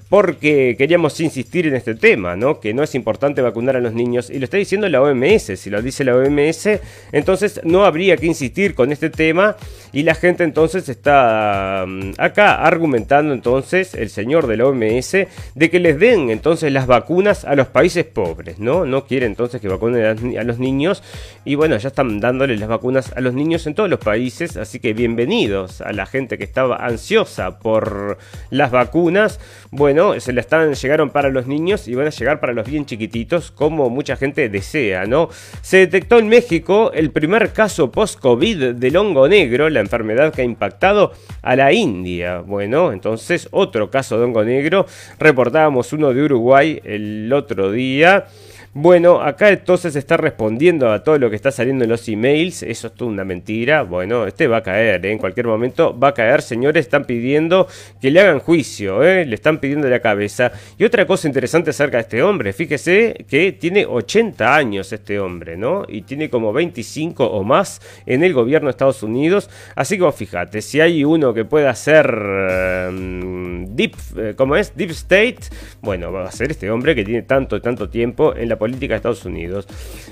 porque 0.09 0.75
queríamos 0.77 1.19
insistir 1.19 1.67
en 1.67 1.75
este 1.75 1.95
tema, 1.95 2.35
¿no? 2.35 2.59
Que 2.59 2.73
no 2.73 2.83
es 2.83 2.95
importante 2.95 3.41
vacunar 3.41 3.75
a 3.75 3.81
los 3.81 3.93
niños. 3.93 4.29
Y 4.29 4.39
lo 4.39 4.45
está 4.45 4.57
diciendo 4.57 4.87
la 4.89 5.01
OMS. 5.01 5.59
Si 5.59 5.69
lo 5.69 5.81
dice 5.81 6.03
la 6.03 6.15
OMS, 6.15 6.79
entonces 7.11 7.61
no 7.63 7.85
habría 7.91 8.17
que 8.17 8.25
insistir 8.25 8.73
con 8.73 8.91
este 8.91 9.10
tema. 9.10 9.56
Y 9.93 10.04
la 10.04 10.15
gente 10.15 10.45
entonces 10.45 10.88
está 10.88 11.86
mm, 11.86 12.13
acá 12.17 12.56
argumentando 12.56 13.34
entonces, 13.34 13.93
el 13.93 14.10
señor 14.10 14.47
de 14.47 14.58
la 14.58 14.65
OMS, 14.65 15.12
de 15.12 15.69
que 15.69 15.80
les 15.80 15.99
den 15.99 16.30
entonces 16.30 16.71
las 16.71 16.88
vacunas 16.88 17.43
a 17.43 17.56
los 17.56 17.67
países 17.67 18.06
pobres, 18.06 18.58
¿no? 18.58 18.86
No 18.86 19.06
quiere 19.06 19.25
entonces 19.25 19.60
que 19.60 19.67
vacunen 19.67 20.38
a 20.38 20.43
los 20.43 20.60
niños. 20.60 21.04
Y 21.43 21.56
bueno, 21.56 21.77
ya 21.77 21.89
están 21.89 22.19
dándoles 22.19 22.60
las 22.60 22.69
vacunas 22.69 23.12
a 23.15 23.21
los 23.21 23.34
niños 23.34 23.67
en 23.67 23.75
todos 23.75 23.89
los 23.89 23.99
países. 23.99 24.56
Así 24.56 24.80
que 24.80 24.93
bienvenidos 24.93 25.82
a 25.82 25.91
la 25.91 26.06
gente 26.06 26.38
que 26.38 26.45
estaba 26.45 26.77
ansiosa 26.77 27.60
por 27.60 28.17
las 28.49 28.71
vacunas. 28.71 29.39
Bueno, 29.73 30.19
se 30.19 30.34
le 30.34 30.41
están, 30.41 30.73
llegaron 30.73 31.12
para 31.12 31.29
los 31.29 31.47
niños 31.47 31.88
y 31.88 31.95
van 31.95 32.05
a 32.05 32.10
llegar 32.10 32.41
para 32.41 32.51
los 32.51 32.67
bien 32.67 32.86
chiquititos, 32.86 33.51
como 33.51 33.89
mucha 33.89 34.17
gente 34.17 34.49
desea, 34.49 35.05
¿no? 35.05 35.29
Se 35.62 35.77
detectó 35.77 36.19
en 36.19 36.27
México 36.27 36.91
el 36.93 37.12
primer 37.12 37.53
caso 37.53 37.89
post-COVID 37.89 38.73
del 38.73 38.97
hongo 38.97 39.29
negro, 39.29 39.69
la 39.69 39.79
enfermedad 39.79 40.34
que 40.34 40.41
ha 40.41 40.43
impactado 40.43 41.13
a 41.41 41.55
la 41.55 41.71
India. 41.71 42.41
Bueno, 42.41 42.91
entonces 42.91 43.47
otro 43.51 43.89
caso 43.89 44.17
de 44.17 44.25
hongo 44.25 44.43
negro. 44.43 44.86
Reportábamos 45.17 45.93
uno 45.93 46.13
de 46.13 46.21
Uruguay 46.21 46.81
el 46.84 47.31
otro 47.31 47.71
día. 47.71 48.25
Bueno, 48.73 49.21
acá 49.21 49.49
entonces 49.49 49.97
está 49.97 50.15
respondiendo 50.15 50.93
a 50.93 51.03
todo 51.03 51.19
lo 51.19 51.29
que 51.29 51.36
está 51.36 51.51
saliendo 51.51 51.84
en 51.84 51.89
los 51.89 52.07
emails. 52.07 52.63
Eso 52.63 52.88
es 52.88 52.93
toda 52.93 53.12
una 53.12 53.25
mentira. 53.25 53.84
Bueno, 53.84 54.25
este 54.25 54.47
va 54.47 54.57
a 54.57 54.63
caer, 54.63 55.05
¿eh? 55.05 55.12
en 55.12 55.17
cualquier 55.17 55.45
momento 55.45 55.97
va 55.99 56.10
a 56.10 56.13
caer. 56.13 56.41
Señores, 56.41 56.86
están 56.86 57.03
pidiendo 57.03 57.67
que 57.99 58.10
le 58.10 58.21
hagan 58.21 58.39
juicio, 58.39 59.03
¿eh? 59.03 59.25
le 59.25 59.36
están 59.36 59.60
pidiendo 59.60 59.89
la 59.89 59.99
cabeza. 59.99 60.53
Y 60.77 60.86
otra 60.86 61.05
cosa 61.05 61.27
interesante 61.27 61.71
acerca 61.71 61.97
de 61.97 62.03
este 62.03 62.23
hombre, 62.23 62.53
fíjese 62.53 63.25
que 63.27 63.51
tiene 63.51 63.86
80 63.86 64.55
años 64.55 64.93
este 64.93 65.19
hombre, 65.19 65.57
¿no? 65.57 65.84
Y 65.89 66.03
tiene 66.03 66.29
como 66.29 66.53
25 66.53 67.25
o 67.25 67.43
más 67.43 67.81
en 68.05 68.23
el 68.23 68.31
gobierno 68.34 68.67
de 68.67 68.71
Estados 68.71 69.03
Unidos. 69.03 69.49
Así 69.75 69.97
que 69.97 70.03
vos 70.03 70.15
fíjate, 70.15 70.62
si 70.62 70.79
hay 70.79 71.03
uno 71.03 71.34
que 71.34 71.43
pueda 71.43 71.75
ser 71.75 72.05
em, 72.07 73.75
deep, 73.75 73.95
eh, 74.15 74.34
¿cómo 74.38 74.55
es? 74.55 74.73
Deep 74.77 74.91
State, 74.91 75.39
bueno, 75.81 76.13
va 76.13 76.25
a 76.25 76.31
ser 76.31 76.51
este 76.51 76.71
hombre 76.71 76.95
que 76.95 77.03
tiene 77.03 77.23
tanto, 77.23 77.62
tanto 77.62 77.89
tiempo 77.89 78.34
en 78.34 78.47
la 78.47 78.61
política 78.62 78.93
de 78.93 78.97
Estados 78.97 79.26
Unidos. 79.26 79.67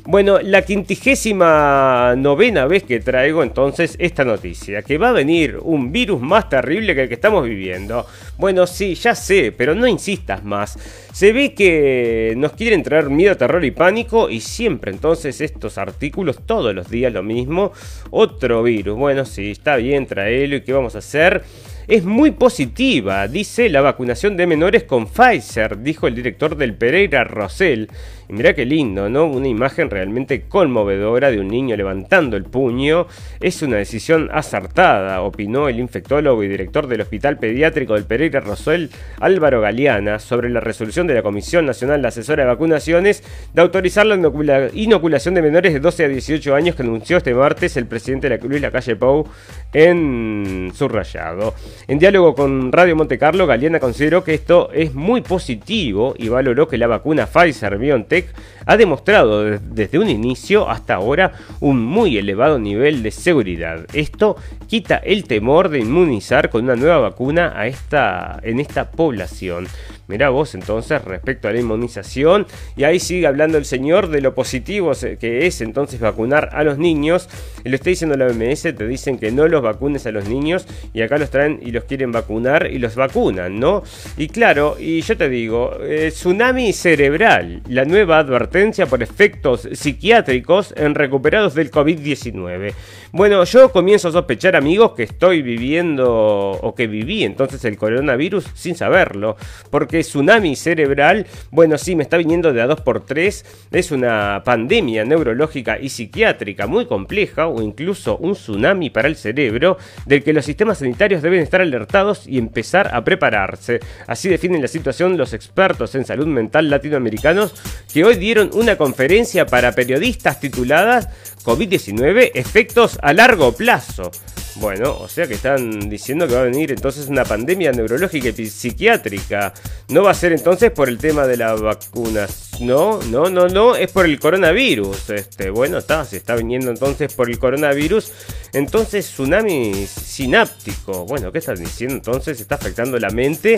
Bueno, 0.06 0.40
la 0.42 0.64
quintigésima 0.64 2.16
novena 2.18 2.66
vez 2.66 2.82
que 2.82 3.00
traigo 3.00 3.44
entonces 3.44 3.96
esta 4.00 4.26
noticia, 4.26 4.82
que 4.82 4.98
va 4.98 5.10
a 5.10 5.12
venir 5.12 5.60
un 5.62 5.92
virus 5.92 6.20
más 6.20 6.50
terrible 6.50 6.96
que 6.96 7.04
el 7.04 7.10
que 7.10 7.14
estamos 7.14 7.46
viviendo. 7.46 8.08
Bueno, 8.40 8.66
sí, 8.66 8.96
ya 8.96 9.14
sé, 9.14 9.54
pero 9.56 9.76
no 9.76 9.86
insistas 9.86 10.44
más. 10.44 10.80
Se 11.14 11.32
ve 11.32 11.54
que 11.54 12.34
nos 12.38 12.54
quieren 12.54 12.82
traer 12.82 13.12
miedo, 13.12 13.38
terror 13.38 13.64
y 13.64 13.70
pánico 13.70 14.32
y 14.32 14.40
siempre 14.40 14.92
entonces 14.92 15.42
estos 15.42 15.78
artículos, 15.78 16.40
todos 16.44 16.74
los 16.74 16.90
días 16.90 17.14
lo 17.14 17.22
mismo. 17.22 17.72
Otro 18.10 18.64
virus, 18.64 18.98
bueno, 18.98 19.26
sí, 19.26 19.52
está 19.52 19.76
bien, 19.76 20.08
traelo 20.08 20.56
y 20.56 20.62
qué 20.62 20.74
vamos 20.74 20.96
a 20.96 21.00
hacer. 21.00 21.44
Es 21.90 22.06
muy 22.06 22.30
positiva, 22.30 23.28
dice 23.28 23.68
la 23.68 23.82
vacunación 23.82 24.38
de 24.38 24.46
menores 24.46 24.84
con 24.84 25.08
Pfizer, 25.08 25.80
dijo 25.80 26.06
el 26.06 26.14
director 26.14 26.56
del 26.56 26.76
Pereira 26.76 27.24
Rosell. 27.24 27.90
Y 28.30 28.34
mirá 28.34 28.54
qué 28.54 28.64
lindo, 28.64 29.10
¿no? 29.10 29.26
Una 29.26 29.48
imagen 29.48 29.90
realmente 29.90 30.44
conmovedora 30.44 31.32
de 31.32 31.40
un 31.40 31.48
niño 31.48 31.76
levantando 31.76 32.38
el 32.38 32.44
puño. 32.44 33.08
Es 33.40 33.64
una 33.64 33.78
decisión 33.78 34.30
acertada, 34.32 35.24
opinó 35.24 35.68
el 35.68 35.80
infectólogo 35.80 36.44
y 36.44 36.48
director 36.48 36.86
del 36.86 37.02
Hospital 37.02 37.40
Pediátrico 37.40 37.96
del 37.96 38.04
Pereira 38.04 38.40
Rosell, 38.40 38.92
Álvaro 39.20 39.62
Galeana, 39.62 40.20
sobre 40.20 40.52
la 40.52 40.60
resolución 40.60 41.08
de 41.08 41.16
la 41.16 41.24
Comisión 41.24 41.66
Nacional 41.66 42.04
de 42.04 42.10
Asesora 42.10 42.44
de 42.44 42.50
Vacunaciones 42.50 43.24
de 43.52 43.62
autorizar 43.64 44.06
la 44.06 44.70
inoculación 44.74 45.34
de 45.34 45.42
menores 45.42 45.74
de 45.74 45.80
12 45.80 46.06
a 46.06 46.08
18 46.08 46.54
años 46.54 46.76
que 46.76 46.84
anunció 46.84 47.18
este 47.18 47.34
martes 47.34 47.78
el 47.78 47.88
presidente 47.88 48.30
de 48.30 48.38
la 48.38 48.46
Luis 48.46 48.62
Lacalle 48.62 48.96
Pou 48.96 49.28
en 49.74 50.72
subrayado. 50.76 51.56
En 51.88 52.00
diálogo 52.00 52.36
con 52.36 52.72
Radio 52.72 52.96
Monte 52.96 53.18
Carlo, 53.18 53.48
Galeana 53.48 53.80
consideró 53.80 54.24
que 54.24 54.34
esto 54.34 54.70
es 54.74 54.94
muy 54.94 55.22
positivo 55.22 56.14
y 56.18 56.30
valoró 56.30 56.68
que 56.68 56.78
la 56.78 56.88
vacuna 56.88 57.26
Pfizer 57.26 57.78
BioNTech 57.78 58.34
ha 58.66 58.78
demostrado 58.78 59.60
desde 59.60 59.98
un 59.98 60.10
inicio 60.10 60.70
hasta 60.70 60.96
ahora 60.96 61.34
un 61.60 61.84
muy 61.84 62.18
elevado 62.18 62.60
nivel 62.60 63.02
de 63.02 63.12
seguridad. 63.12 63.86
Esto 63.94 64.36
quita 64.68 64.98
el 64.98 65.24
temor 65.24 65.70
de 65.70 65.80
inmunizar 65.80 66.50
con 66.50 66.66
una 66.66 66.76
nueva 66.76 67.00
vacuna 67.00 67.54
a 67.56 67.68
esta, 67.68 68.40
en 68.44 68.60
esta 68.60 68.92
población. 68.92 69.68
Mirá 70.08 70.30
vos 70.30 70.56
entonces 70.56 71.04
respecto 71.04 71.48
a 71.48 71.52
la 71.52 71.60
inmunización 71.60 72.48
y 72.76 72.84
ahí 72.84 73.00
sigue 73.00 73.28
hablando 73.28 73.60
el 73.60 73.66
señor 73.66 74.10
de 74.10 74.22
lo 74.22 74.34
positivo 74.34 74.92
que 75.20 75.46
es 75.46 75.62
entonces 75.62 76.00
vacunar 76.00 76.50
a 76.54 76.64
los 76.64 76.80
niños. 76.80 77.30
Lo 77.64 77.76
está 77.76 77.92
diciendo 77.92 78.18
la 78.18 78.26
OMS, 78.26 78.62
te 78.62 78.88
dicen 78.88 79.20
que 79.20 79.32
no 79.32 79.48
los 79.48 79.62
vacunes 79.62 80.08
a 80.08 80.12
los 80.12 80.28
niños 80.28 80.66
y 80.94 81.02
acá 81.02 81.20
los 81.20 81.30
traen 81.30 81.60
y 81.70 81.72
los 81.72 81.84
quieren 81.84 82.12
vacunar 82.12 82.68
y 82.72 82.80
los 82.80 82.96
vacunan, 82.96 83.60
¿no? 83.60 83.84
Y 84.18 84.28
claro, 84.28 84.76
y 84.80 85.02
yo 85.02 85.16
te 85.16 85.30
digo, 85.30 85.78
eh, 85.82 86.10
tsunami 86.12 86.74
cerebral, 86.74 87.62
la 87.68 87.86
nueva 87.86 88.18
advertencia 88.18 88.88
por 88.88 89.04
efectos 89.04 89.70
psiquiátricos 89.72 90.74
en 90.76 90.96
recuperados 90.96 91.54
del 91.54 91.72
COVID-19. 91.72 92.74
Bueno, 93.12 93.44
yo 93.44 93.72
comienzo 93.72 94.10
a 94.10 94.12
sospechar 94.12 94.56
amigos 94.56 94.92
que 94.92 95.02
estoy 95.02 95.42
viviendo 95.42 96.52
o 96.52 96.76
que 96.76 96.86
viví 96.86 97.24
entonces 97.24 97.66
el 97.66 97.76
coronavirus 97.76 98.46
sin 98.54 98.76
saberlo, 98.76 99.36
porque 99.72 100.02
tsunami 100.02 100.56
cerebral, 100.56 101.26
bueno, 101.50 101.80
sí, 101.80 101.96
me 101.96 102.04
está 102.04 102.18
viniendo 102.18 102.54
de 102.54 102.62
a 102.62 102.68
2x3, 102.68 103.46
es 103.72 103.92
una 103.92 104.44
pandemia 104.46 105.06
neurológica 105.06 105.80
y 105.80 105.90
psiquiátrica 105.90 106.68
muy 106.68 106.86
compleja 106.86 107.48
o 107.48 107.64
incluso 107.64 108.16
un 108.18 108.34
tsunami 108.34 108.92
para 108.92 109.08
el 109.08 109.16
cerebro 109.16 109.80
del 110.06 110.24
que 110.24 110.32
los 110.32 110.46
sistemas 110.46 110.78
sanitarios 110.78 111.24
deben 111.24 111.40
estar 111.40 111.62
alertados 111.62 112.28
y 112.28 112.38
empezar 112.38 112.94
a 112.94 113.04
prepararse. 113.04 113.80
Así 114.06 114.30
definen 114.30 114.62
la 114.62 114.68
situación 114.68 115.18
los 115.18 115.34
expertos 115.34 115.96
en 115.96 116.06
salud 116.06 116.28
mental 116.28 116.70
latinoamericanos 116.70 117.56
que 117.92 118.04
hoy 118.04 118.18
dieron 118.18 118.52
una 118.54 118.78
conferencia 118.78 119.48
para 119.48 119.72
periodistas 119.72 120.40
titulada 120.40 121.12
COVID-19, 121.44 122.32
efectos 122.36 122.99
a 123.02 123.14
largo 123.14 123.52
plazo. 123.52 124.12
Bueno, 124.56 124.98
o 125.00 125.08
sea 125.08 125.28
que 125.28 125.36
están 125.36 125.90
diciendo 125.90 126.28
que 126.28 126.36
va 126.36 126.42
a 126.42 126.46
venir 126.46 126.72
entonces 126.72 127.08
una 127.08 127.24
pandemia 127.24 127.72
neurológica 127.72 128.30
y 128.30 128.46
psiquiátrica. 128.48 129.54
No 129.90 130.04
va 130.04 130.12
a 130.12 130.16
ser 130.16 130.34
entonces 130.34 130.72
por 130.72 130.90
el 130.90 130.98
tema 130.98 131.26
de 131.28 131.38
la 131.38 131.54
vacuna. 131.54 132.28
No, 132.60 133.00
no, 133.04 133.30
no, 133.30 133.48
no, 133.48 133.76
es 133.76 133.92
por 133.92 134.06
el 134.06 134.20
coronavirus. 134.20 135.10
Este, 135.12 135.50
bueno, 135.50 135.78
está, 135.78 136.04
se 136.04 136.18
está 136.18 136.36
viniendo 136.36 136.70
entonces 136.72 137.14
por 137.14 137.30
el 137.30 137.40
coronavirus. 137.40 138.12
Entonces, 138.54 139.06
tsunami 139.06 139.74
sináptico. 139.86 141.06
Bueno, 141.06 141.32
¿qué 141.32 141.38
están 141.40 141.56
diciendo? 141.56 141.96
Entonces, 141.96 142.42
está 142.42 142.56
afectando 142.56 143.00
la 143.00 143.12
mente. 143.12 143.58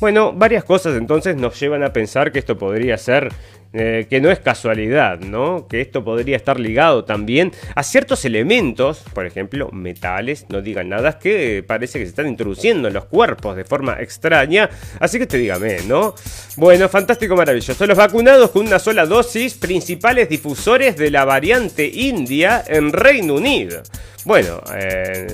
Bueno, 0.00 0.32
varias 0.32 0.64
cosas 0.64 0.96
entonces 0.96 1.36
nos 1.36 1.58
llevan 1.60 1.82
a 1.82 1.92
pensar 1.92 2.32
que 2.32 2.38
esto 2.38 2.56
podría 2.56 2.96
ser 2.96 3.32
eh, 3.74 4.06
que 4.08 4.22
no 4.22 4.30
es 4.30 4.38
casualidad, 4.38 5.20
¿no? 5.20 5.68
Que 5.68 5.82
esto 5.82 6.02
podría 6.02 6.36
estar 6.36 6.58
ligado 6.58 7.04
también 7.04 7.52
a 7.74 7.82
ciertos 7.82 8.24
elementos, 8.24 9.04
por 9.12 9.26
ejemplo, 9.26 9.68
metales, 9.72 10.46
no 10.48 10.62
digan 10.62 10.88
nada, 10.88 11.18
que 11.18 11.62
parece 11.66 11.98
que 11.98 12.06
se 12.06 12.10
están 12.10 12.28
introduciendo 12.28 12.88
en 12.88 12.94
los 12.94 13.04
cuerpos 13.04 13.56
de 13.56 13.64
forma 13.64 14.00
extraña. 14.00 14.70
Así 15.00 15.18
que 15.18 15.26
te 15.26 15.36
dígame, 15.36 15.82
¿no? 15.86 16.14
Bueno, 16.56 16.88
fantástico, 16.88 17.36
maravilloso. 17.36 17.86
Los 17.86 17.98
vacunados 17.98 18.37
con 18.46 18.66
una 18.66 18.78
sola 18.78 19.04
dosis, 19.04 19.54
principales 19.54 20.28
difusores 20.28 20.96
de 20.96 21.10
la 21.10 21.24
variante 21.24 21.86
india 21.86 22.64
en 22.66 22.92
Reino 22.92 23.34
Unido. 23.34 23.82
Bueno, 24.24 24.60
eh, 24.74 25.26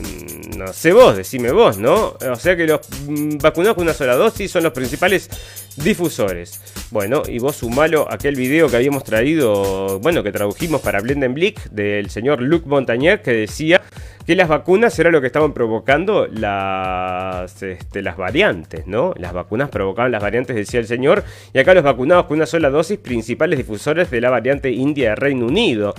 no 0.56 0.72
sé 0.72 0.92
vos, 0.92 1.16
decime 1.16 1.52
vos, 1.52 1.78
¿no? 1.78 2.16
O 2.18 2.36
sea 2.36 2.56
que 2.56 2.66
los 2.66 2.80
mm, 3.06 3.38
vacunados 3.38 3.74
con 3.74 3.84
una 3.84 3.92
sola 3.92 4.14
dosis 4.14 4.50
son 4.50 4.62
los 4.62 4.72
principales 4.72 5.28
difusores. 5.76 6.60
Bueno, 6.90 7.22
y 7.26 7.38
vos 7.38 7.56
sumalo 7.56 8.06
aquel 8.10 8.36
video 8.36 8.68
que 8.68 8.76
habíamos 8.76 9.04
traído, 9.04 9.98
bueno, 10.00 10.22
que 10.22 10.32
tradujimos 10.32 10.80
para 10.80 11.00
Blendenblick 11.00 11.70
del 11.70 12.08
señor 12.08 12.40
Luc 12.40 12.66
Montagnier 12.66 13.20
que 13.20 13.32
decía 13.32 13.82
que 14.26 14.34
las 14.34 14.48
vacunas 14.48 14.98
era 14.98 15.10
lo 15.10 15.20
que 15.20 15.26
estaban 15.26 15.52
provocando 15.52 16.26
las, 16.26 17.62
este, 17.62 18.02
las 18.02 18.16
variantes, 18.16 18.86
¿no? 18.86 19.12
Las 19.16 19.32
vacunas 19.32 19.68
provocaban 19.68 20.12
las 20.12 20.22
variantes, 20.22 20.56
decía 20.56 20.80
el 20.80 20.86
señor, 20.86 21.24
y 21.52 21.58
acá 21.58 21.74
los 21.74 21.84
vacunados 21.84 22.26
con 22.26 22.38
una 22.38 22.46
sola 22.46 22.70
dosis, 22.70 22.98
principales 22.98 23.58
difusores 23.58 24.10
de 24.10 24.20
la 24.20 24.30
variante 24.30 24.70
India 24.70 25.10
de 25.10 25.16
Reino 25.16 25.46
Unido. 25.46 25.94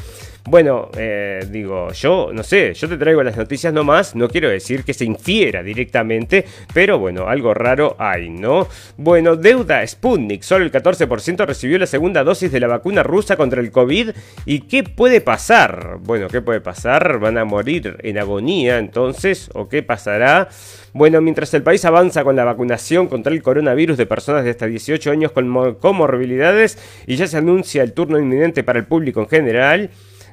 Bueno, 0.47 0.89
eh, 0.95 1.43
digo, 1.49 1.91
yo 1.91 2.29
no 2.31 2.43
sé, 2.43 2.75
yo 2.75 2.88
te 2.88 2.97
traigo 2.97 3.23
las 3.23 3.36
noticias 3.36 3.73
nomás, 3.73 4.15
no 4.15 4.29
quiero 4.29 4.47
decir 4.47 4.84
que 4.84 4.93
se 4.93 5.03
infiera 5.03 5.63
directamente, 5.63 6.45
pero 6.71 6.99
bueno, 6.99 7.27
algo 7.27 7.55
raro 7.55 7.95
hay, 7.97 8.29
¿no? 8.29 8.67
Bueno, 8.95 9.36
deuda 9.36 9.86
Sputnik, 9.86 10.43
solo 10.43 10.63
el 10.63 10.71
14% 10.71 11.47
recibió 11.47 11.79
la 11.79 11.88
segunda 11.88 12.23
dosis 12.23 12.51
de 12.51 12.60
la 12.60 12.67
vacuna 12.67 13.01
rusa 13.01 13.38
contra 13.38 13.60
el 13.60 13.71
COVID. 13.71 14.12
¿Y 14.45 14.60
qué 14.62 14.84
puede 14.84 15.19
pasar? 15.19 15.97
Bueno, 16.01 16.27
¿qué 16.27 16.41
puede 16.41 16.62
pasar? 16.62 17.17
¿Van 17.17 17.39
a 17.39 17.45
morir 17.45 17.97
en 18.03 18.19
agonía 18.19 18.77
entonces? 18.77 19.49
¿O 19.55 19.67
qué 19.67 19.81
pasará? 19.81 20.49
Bueno, 20.93 21.21
mientras 21.21 21.53
el 21.55 21.63
país 21.63 21.84
avanza 21.86 22.23
con 22.23 22.36
la 22.36 22.45
vacunación 22.45 23.08
contra 23.08 23.34
el 23.34 23.41
coronavirus 23.41 23.97
de 23.97 24.05
personas 24.05 24.43
de 24.43 24.51
hasta 24.51 24.67
18 24.67 25.10
años 25.10 25.31
con 25.31 25.75
comorbilidades 25.75 26.77
y 27.08 27.15
ya 27.15 27.25
se 27.25 27.38
anuncia 27.38 27.81
el 27.81 27.93
turno 27.93 28.19
inminente 28.19 28.63
para 28.63 28.77
el 28.77 28.86
público 28.86 29.19
en 29.21 29.27
general, 29.27 29.89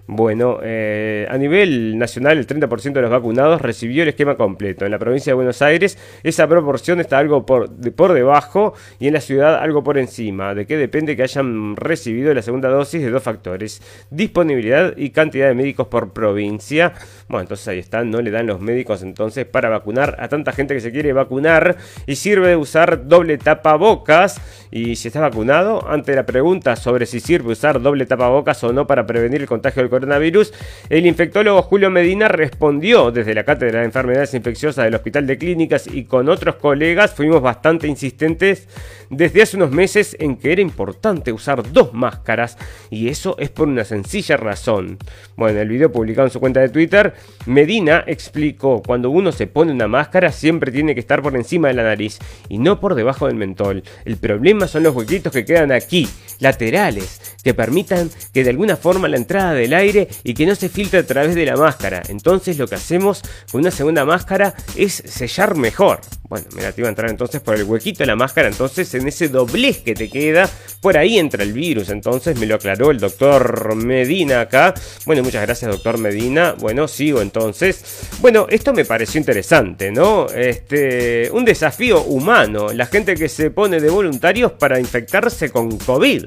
bueno, 0.06 0.58
eh, 0.62 1.26
a 1.30 1.38
nivel 1.38 1.96
nacional 1.96 2.36
el 2.36 2.46
30% 2.46 2.92
de 2.92 3.02
los 3.02 3.10
vacunados 3.10 3.60
recibió 3.60 4.02
el 4.02 4.08
esquema 4.08 4.34
completo. 4.34 4.84
En 4.84 4.90
la 4.90 4.98
provincia 4.98 5.30
de 5.30 5.34
Buenos 5.34 5.62
Aires 5.62 5.96
esa 6.22 6.48
proporción 6.48 7.00
está 7.00 7.18
algo 7.18 7.46
por, 7.46 7.70
por 7.94 8.12
debajo 8.12 8.74
y 8.98 9.06
en 9.06 9.14
la 9.14 9.20
ciudad 9.20 9.56
algo 9.56 9.84
por 9.84 9.98
encima. 9.98 10.54
¿De 10.54 10.66
qué 10.66 10.76
depende 10.76 11.16
que 11.16 11.22
hayan 11.22 11.76
recibido 11.76 12.34
la 12.34 12.42
segunda 12.42 12.68
dosis 12.68 13.02
de 13.02 13.10
dos 13.10 13.22
factores? 13.22 13.80
Disponibilidad 14.10 14.96
y 14.96 15.10
cantidad 15.10 15.48
de 15.48 15.54
médicos 15.54 15.86
por 15.86 16.12
provincia. 16.12 16.94
Bueno, 17.28 17.42
entonces 17.42 17.68
ahí 17.68 17.78
está, 17.78 18.02
no 18.04 18.20
le 18.20 18.30
dan 18.30 18.46
los 18.46 18.60
médicos 18.60 19.02
entonces 19.02 19.46
para 19.46 19.68
vacunar 19.68 20.16
a 20.18 20.28
tanta 20.28 20.52
gente 20.52 20.74
que 20.74 20.80
se 20.80 20.90
quiere 20.90 21.12
vacunar 21.12 21.76
y 22.06 22.16
sirve 22.16 22.48
de 22.48 22.56
usar 22.56 23.06
doble 23.06 23.38
tapabocas. 23.38 24.40
Y 24.70 24.96
si 24.96 25.08
está 25.08 25.20
vacunado, 25.20 25.88
ante 25.88 26.14
la 26.16 26.26
pregunta 26.26 26.76
sobre 26.76 27.06
si 27.06 27.20
sirve 27.20 27.52
usar 27.52 27.80
doble 27.80 28.06
tapabocas 28.06 28.62
o 28.64 28.72
no 28.72 28.86
para 28.86 29.06
prevenir 29.06 29.42
el 29.42 29.46
contagio 29.46 29.82
del 29.82 29.91
coronavirus, 29.92 30.52
el 30.88 31.06
infectólogo 31.06 31.62
Julio 31.62 31.90
Medina 31.90 32.26
respondió 32.26 33.12
desde 33.12 33.34
la 33.34 33.44
Cátedra 33.44 33.80
de 33.80 33.84
Enfermedades 33.84 34.34
Infecciosas 34.34 34.86
del 34.86 34.94
Hospital 34.94 35.26
de 35.26 35.38
Clínicas 35.38 35.86
y 35.86 36.04
con 36.04 36.28
otros 36.28 36.56
colegas 36.56 37.14
fuimos 37.14 37.42
bastante 37.42 37.86
insistentes 37.86 38.68
desde 39.12 39.42
hace 39.42 39.58
unos 39.58 39.70
meses 39.70 40.16
en 40.18 40.36
que 40.36 40.52
era 40.52 40.62
importante 40.62 41.32
usar 41.32 41.70
dos 41.70 41.92
máscaras 41.92 42.56
y 42.90 43.08
eso 43.08 43.36
es 43.38 43.50
por 43.50 43.68
una 43.68 43.84
sencilla 43.84 44.38
razón. 44.38 44.98
Bueno, 45.36 45.56
en 45.56 45.62
el 45.62 45.68
video 45.68 45.92
publicado 45.92 46.26
en 46.26 46.32
su 46.32 46.40
cuenta 46.40 46.60
de 46.60 46.70
Twitter, 46.70 47.14
Medina 47.44 48.02
explicó, 48.06 48.82
cuando 48.82 49.10
uno 49.10 49.30
se 49.30 49.46
pone 49.46 49.70
una 49.70 49.86
máscara 49.86 50.32
siempre 50.32 50.72
tiene 50.72 50.94
que 50.94 51.00
estar 51.00 51.20
por 51.20 51.36
encima 51.36 51.68
de 51.68 51.74
la 51.74 51.82
nariz 51.82 52.18
y 52.48 52.58
no 52.58 52.80
por 52.80 52.94
debajo 52.94 53.26
del 53.26 53.36
mentol. 53.36 53.82
El 54.06 54.16
problema 54.16 54.66
son 54.66 54.82
los 54.82 54.94
huequitos 54.94 55.30
que 55.30 55.44
quedan 55.44 55.72
aquí, 55.72 56.08
laterales, 56.40 57.36
que 57.44 57.52
permitan 57.52 58.10
que 58.32 58.44
de 58.44 58.50
alguna 58.50 58.76
forma 58.76 59.08
la 59.08 59.18
entrada 59.18 59.52
del 59.52 59.74
aire 59.74 60.08
y 60.24 60.32
que 60.32 60.46
no 60.46 60.54
se 60.54 60.70
filtre 60.70 61.00
a 61.00 61.06
través 61.06 61.34
de 61.34 61.44
la 61.44 61.56
máscara. 61.56 62.02
Entonces 62.08 62.56
lo 62.56 62.66
que 62.66 62.76
hacemos 62.76 63.22
con 63.50 63.60
una 63.60 63.70
segunda 63.70 64.06
máscara 64.06 64.54
es 64.74 64.94
sellar 64.94 65.54
mejor. 65.54 66.00
Bueno, 66.28 66.46
mira, 66.56 66.72
te 66.72 66.80
iba 66.80 66.88
a 66.88 66.90
entrar 66.90 67.10
entonces 67.10 67.42
por 67.42 67.56
el 67.56 67.64
huequito 67.64 67.98
de 67.98 68.06
la 68.06 68.16
máscara, 68.16 68.48
entonces 68.48 68.94
en 68.94 69.01
ese 69.08 69.28
doblez 69.28 69.78
que 69.78 69.94
te 69.94 70.08
queda 70.08 70.48
por 70.82 70.98
ahí 70.98 71.16
entra 71.16 71.44
el 71.44 71.52
virus. 71.52 71.88
Entonces 71.88 72.38
me 72.38 72.44
lo 72.44 72.56
aclaró 72.56 72.90
el 72.90 72.98
doctor 72.98 73.74
Medina 73.76 74.42
acá. 74.42 74.74
Bueno, 75.06 75.22
muchas 75.22 75.42
gracias, 75.42 75.70
doctor 75.70 75.96
Medina. 75.96 76.54
Bueno, 76.58 76.88
sigo 76.88 77.22
entonces. 77.22 77.82
Bueno, 78.20 78.46
esto 78.50 78.74
me 78.74 78.84
pareció 78.84 79.18
interesante, 79.18 79.92
¿no? 79.92 80.26
Este, 80.26 81.30
un 81.30 81.44
desafío 81.44 82.02
humano. 82.02 82.72
La 82.72 82.86
gente 82.86 83.14
que 83.14 83.28
se 83.28 83.50
pone 83.50 83.80
de 83.80 83.88
voluntarios 83.88 84.52
para 84.52 84.80
infectarse 84.80 85.50
con 85.50 85.78
COVID. 85.78 86.26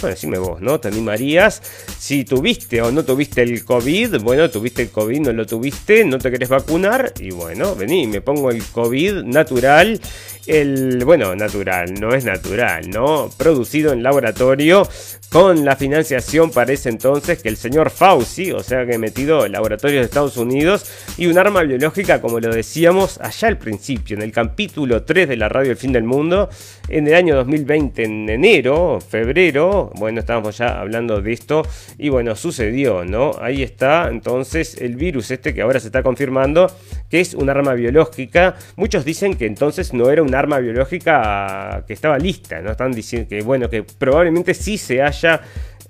Bueno, 0.00 0.14
decime 0.16 0.38
vos, 0.38 0.60
¿no? 0.60 0.80
¿Te 0.80 0.88
animarías? 0.88 1.62
Si 1.96 2.24
tuviste 2.24 2.82
o 2.82 2.90
no 2.90 3.04
tuviste 3.04 3.42
el 3.42 3.64
COVID, 3.64 4.18
bueno, 4.20 4.50
tuviste 4.50 4.82
el 4.82 4.90
COVID, 4.90 5.20
no 5.20 5.32
lo 5.32 5.46
tuviste, 5.46 6.04
no 6.04 6.18
te 6.18 6.28
querés 6.30 6.48
vacunar, 6.48 7.12
y 7.20 7.30
bueno, 7.30 7.76
vení, 7.76 8.08
me 8.08 8.20
pongo 8.20 8.50
el 8.50 8.64
COVID 8.64 9.22
natural, 9.22 10.00
el, 10.48 11.04
bueno, 11.04 11.36
natural, 11.36 11.94
no 11.94 12.11
es 12.14 12.24
natural, 12.24 12.90
¿no? 12.90 13.30
Producido 13.36 13.92
en 13.92 14.02
laboratorio 14.02 14.88
con 15.30 15.64
la 15.64 15.76
financiación 15.76 16.50
parece 16.50 16.90
entonces 16.90 17.42
que 17.42 17.48
el 17.48 17.56
señor 17.56 17.88
Fauci, 17.88 18.52
o 18.52 18.62
sea 18.62 18.84
que 18.84 18.98
metido 18.98 19.46
en 19.46 19.52
laboratorios 19.52 20.00
de 20.00 20.04
Estados 20.04 20.36
Unidos, 20.36 20.84
y 21.16 21.26
un 21.26 21.38
arma 21.38 21.62
biológica, 21.62 22.20
como 22.20 22.38
lo 22.38 22.54
decíamos 22.54 23.18
allá 23.18 23.48
al 23.48 23.56
principio, 23.56 24.14
en 24.14 24.22
el 24.22 24.30
capítulo 24.30 25.04
3 25.04 25.30
de 25.30 25.36
la 25.36 25.48
radio 25.48 25.70
El 25.70 25.78
Fin 25.78 25.92
del 25.92 26.04
Mundo, 26.04 26.50
en 26.88 27.08
el 27.08 27.14
año 27.14 27.34
2020, 27.36 28.04
en 28.04 28.28
enero, 28.28 28.98
febrero, 29.00 29.90
bueno, 29.94 30.20
estábamos 30.20 30.58
ya 30.58 30.78
hablando 30.80 31.22
de 31.22 31.32
esto 31.32 31.62
y 31.96 32.10
bueno, 32.10 32.36
sucedió, 32.36 33.04
¿no? 33.04 33.32
Ahí 33.40 33.62
está 33.62 34.08
entonces 34.10 34.76
el 34.82 34.96
virus 34.96 35.30
este 35.30 35.54
que 35.54 35.62
ahora 35.62 35.80
se 35.80 35.86
está 35.86 36.02
confirmando 36.02 36.70
que 37.08 37.20
es 37.20 37.34
un 37.34 37.50
arma 37.50 37.74
biológica. 37.74 38.56
Muchos 38.76 39.04
dicen 39.04 39.34
que 39.34 39.46
entonces 39.46 39.92
no 39.92 40.10
era 40.10 40.22
un 40.22 40.34
arma 40.34 40.58
biológica 40.58 41.84
estaba 41.92 42.18
lista, 42.18 42.60
¿no? 42.60 42.70
Están 42.70 42.92
diciendo 42.92 43.28
que 43.28 43.42
bueno, 43.42 43.68
que 43.68 43.82
probablemente 43.82 44.54
sí 44.54 44.78
se 44.78 45.02
haya 45.02 45.40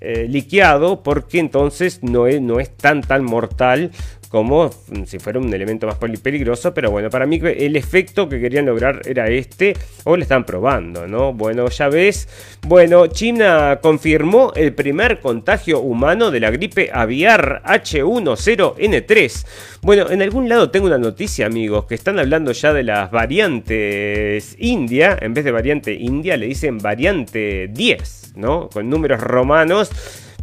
eh, 0.01 0.27
liqueado 0.29 1.01
porque 1.01 1.39
entonces 1.39 1.99
no 2.03 2.27
es, 2.27 2.41
no 2.41 2.59
es 2.59 2.75
tan 2.75 3.01
tan 3.01 3.23
mortal 3.23 3.91
como 4.33 4.71
si 5.05 5.19
fuera 5.19 5.37
un 5.37 5.53
elemento 5.53 5.85
más 5.85 5.99
peligroso, 5.99 6.73
pero 6.73 6.89
bueno, 6.89 7.11
para 7.11 7.27
mí 7.27 7.39
el 7.43 7.75
efecto 7.75 8.27
que 8.27 8.41
querían 8.41 8.65
lograr 8.65 9.01
era 9.05 9.27
este, 9.27 9.75
o 10.05 10.17
le 10.17 10.23
están 10.23 10.43
probando, 10.43 11.05
¿no? 11.07 11.33
Bueno, 11.33 11.69
ya 11.69 11.87
ves, 11.87 12.27
bueno, 12.65 13.05
China 13.05 13.77
confirmó 13.79 14.51
el 14.55 14.73
primer 14.73 15.19
contagio 15.19 15.81
humano 15.81 16.31
de 16.31 16.39
la 16.39 16.49
gripe 16.49 16.89
aviar 16.91 17.61
H10N3. 17.63 19.45
Bueno, 19.83 20.09
en 20.09 20.23
algún 20.23 20.49
lado 20.49 20.71
tengo 20.71 20.87
una 20.87 20.97
noticia, 20.97 21.45
amigos, 21.45 21.85
que 21.85 21.93
están 21.93 22.17
hablando 22.17 22.53
ya 22.53 22.73
de 22.73 22.81
las 22.81 23.11
variantes 23.11 24.55
India, 24.57 25.15
en 25.21 25.35
vez 25.35 25.45
de 25.45 25.51
variante 25.51 25.93
India 25.93 26.37
le 26.37 26.47
dicen 26.47 26.79
variante 26.79 27.67
10, 27.67 28.33
¿no? 28.37 28.67
Con 28.69 28.89
números 28.89 29.21
romanos 29.21 29.91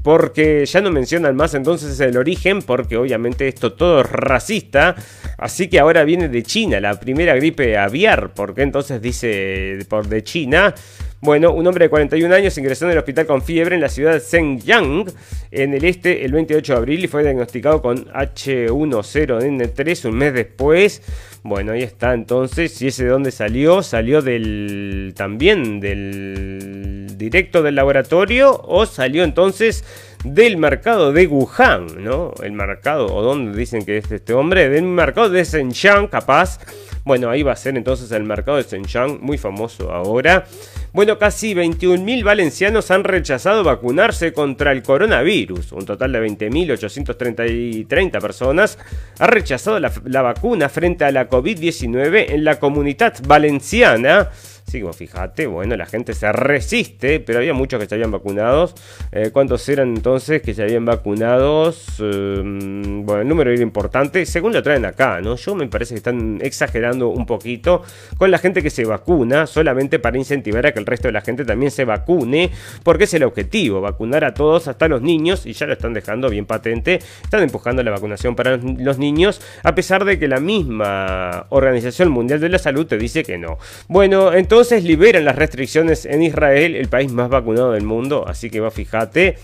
porque 0.02 0.64
ya 0.66 0.80
no 0.80 0.90
mencionan 0.90 1.36
más 1.36 1.54
entonces 1.54 1.98
el 2.00 2.16
origen, 2.16 2.62
porque 2.62 2.96
obviamente 2.96 3.48
esto 3.48 3.72
todo 3.72 4.00
es 4.00 4.10
racista, 4.10 4.96
así 5.38 5.68
que 5.68 5.78
ahora 5.78 6.04
viene 6.04 6.28
de 6.28 6.42
China, 6.42 6.80
la 6.80 6.98
primera 6.98 7.34
gripe 7.34 7.76
aviar, 7.76 8.32
porque 8.34 8.62
entonces 8.62 9.02
dice 9.02 9.78
por 9.88 10.08
de 10.08 10.24
China. 10.24 10.74
Bueno, 11.22 11.52
un 11.52 11.66
hombre 11.66 11.84
de 11.84 11.90
41 11.90 12.34
años 12.34 12.56
ingresó 12.56 12.86
en 12.86 12.92
el 12.92 12.98
hospital 12.98 13.26
con 13.26 13.42
fiebre 13.42 13.74
en 13.74 13.82
la 13.82 13.90
ciudad 13.90 14.14
de 14.14 14.20
Zhenjiang, 14.20 15.04
en 15.50 15.74
el 15.74 15.84
este, 15.84 16.24
el 16.24 16.32
28 16.32 16.72
de 16.72 16.78
abril 16.78 17.04
y 17.04 17.08
fue 17.08 17.22
diagnosticado 17.22 17.82
con 17.82 18.06
H10N3 18.06 20.08
un 20.08 20.16
mes 20.16 20.32
después. 20.32 21.02
Bueno, 21.42 21.72
ahí 21.72 21.82
está 21.82 22.14
entonces. 22.14 22.80
¿Y 22.80 22.86
ese 22.86 23.04
de 23.04 23.10
dónde 23.10 23.32
salió? 23.32 23.82
Salió 23.82 24.22
del. 24.22 25.12
también 25.14 25.80
del. 25.80 27.08
directo 27.18 27.62
del 27.62 27.74
laboratorio. 27.74 28.58
O 28.64 28.86
salió 28.86 29.22
entonces 29.22 29.84
del 30.24 30.56
mercado 30.56 31.12
de 31.12 31.26
Wuhan, 31.26 32.04
¿no? 32.04 32.32
El 32.42 32.52
mercado, 32.52 33.06
o 33.06 33.22
donde 33.22 33.56
dicen 33.56 33.84
que 33.84 33.98
es 33.98 34.10
este 34.10 34.34
hombre, 34.34 34.68
del 34.68 34.84
mercado 34.84 35.30
de 35.30 35.44
Shenzhen, 35.44 36.08
capaz. 36.08 36.58
Bueno, 37.04 37.30
ahí 37.30 37.42
va 37.42 37.52
a 37.52 37.56
ser 37.56 37.76
entonces 37.76 38.12
el 38.12 38.24
mercado 38.24 38.58
de 38.58 38.64
Shenzhen, 38.64 39.18
muy 39.22 39.38
famoso 39.38 39.90
ahora. 39.90 40.44
Bueno, 40.92 41.18
casi 41.18 41.54
21.000 41.54 42.24
valencianos 42.24 42.90
han 42.90 43.04
rechazado 43.04 43.62
vacunarse 43.64 44.32
contra 44.32 44.72
el 44.72 44.82
coronavirus. 44.82 45.72
Un 45.72 45.86
total 45.86 46.12
de 46.12 46.20
20.830 46.26 48.20
personas 48.20 48.76
ha 49.18 49.26
rechazado 49.26 49.78
la, 49.78 49.92
la 50.04 50.22
vacuna 50.22 50.68
frente 50.68 51.04
a 51.04 51.12
la 51.12 51.28
COVID-19 51.28 52.26
en 52.30 52.44
la 52.44 52.58
comunidad 52.58 53.14
valenciana. 53.26 54.30
Sí, 54.70 54.80
como 54.80 54.92
fíjate, 54.92 55.48
bueno, 55.48 55.76
la 55.76 55.84
gente 55.84 56.14
se 56.14 56.30
resiste, 56.30 57.18
pero 57.18 57.40
había 57.40 57.52
muchos 57.52 57.80
que 57.80 57.88
se 57.88 57.96
habían 57.96 58.12
vacunados. 58.12 58.76
Eh, 59.10 59.30
¿Cuántos 59.32 59.68
eran 59.68 59.96
entonces 59.96 60.42
que 60.42 60.54
se 60.54 60.62
habían 60.62 60.84
vacunados? 60.84 61.98
Em, 61.98 63.04
bueno, 63.04 63.22
el 63.22 63.26
número 63.26 63.50
era 63.50 63.60
importante, 63.60 64.24
según 64.26 64.52
lo 64.52 64.62
traen 64.62 64.84
acá, 64.84 65.20
¿no? 65.20 65.34
Yo 65.34 65.56
me 65.56 65.66
parece 65.66 65.94
que 65.94 65.98
están 65.98 66.38
exagerando 66.40 67.08
un 67.08 67.26
poquito 67.26 67.82
con 68.16 68.30
la 68.30 68.38
gente 68.38 68.62
que 68.62 68.70
se 68.70 68.84
vacuna, 68.84 69.48
solamente 69.48 69.98
para 69.98 70.16
incentivar 70.16 70.64
a 70.66 70.72
que 70.72 70.78
el 70.78 70.86
resto 70.86 71.08
de 71.08 71.12
la 71.14 71.20
gente 71.20 71.44
también 71.44 71.72
se 71.72 71.84
vacune, 71.84 72.52
porque 72.84 73.04
es 73.04 73.14
el 73.14 73.24
objetivo, 73.24 73.80
vacunar 73.80 74.24
a 74.24 74.34
todos, 74.34 74.68
hasta 74.68 74.86
los 74.86 75.02
niños, 75.02 75.46
y 75.46 75.52
ya 75.52 75.66
lo 75.66 75.72
están 75.72 75.94
dejando 75.94 76.30
bien 76.30 76.46
patente, 76.46 77.00
están 77.24 77.42
empujando 77.42 77.82
la 77.82 77.90
vacunación 77.90 78.36
para 78.36 78.56
los 78.56 78.98
niños, 78.98 79.40
a 79.64 79.74
pesar 79.74 80.04
de 80.04 80.16
que 80.20 80.28
la 80.28 80.38
misma 80.38 81.46
Organización 81.48 82.12
Mundial 82.12 82.38
de 82.38 82.50
la 82.50 82.60
Salud 82.60 82.86
te 82.86 82.98
dice 82.98 83.24
que 83.24 83.36
no. 83.36 83.58
Bueno, 83.88 84.32
entonces 84.32 84.59
entonces 84.60 84.84
liberan 84.84 85.24
las 85.24 85.36
restricciones 85.36 86.04
en 86.04 86.22
Israel, 86.22 86.76
el 86.76 86.88
país 86.88 87.10
más 87.10 87.30
vacunado 87.30 87.72
del 87.72 87.84
mundo, 87.84 88.26
así 88.28 88.50
que 88.50 88.60
va, 88.60 88.70
fíjate. 88.70 89.38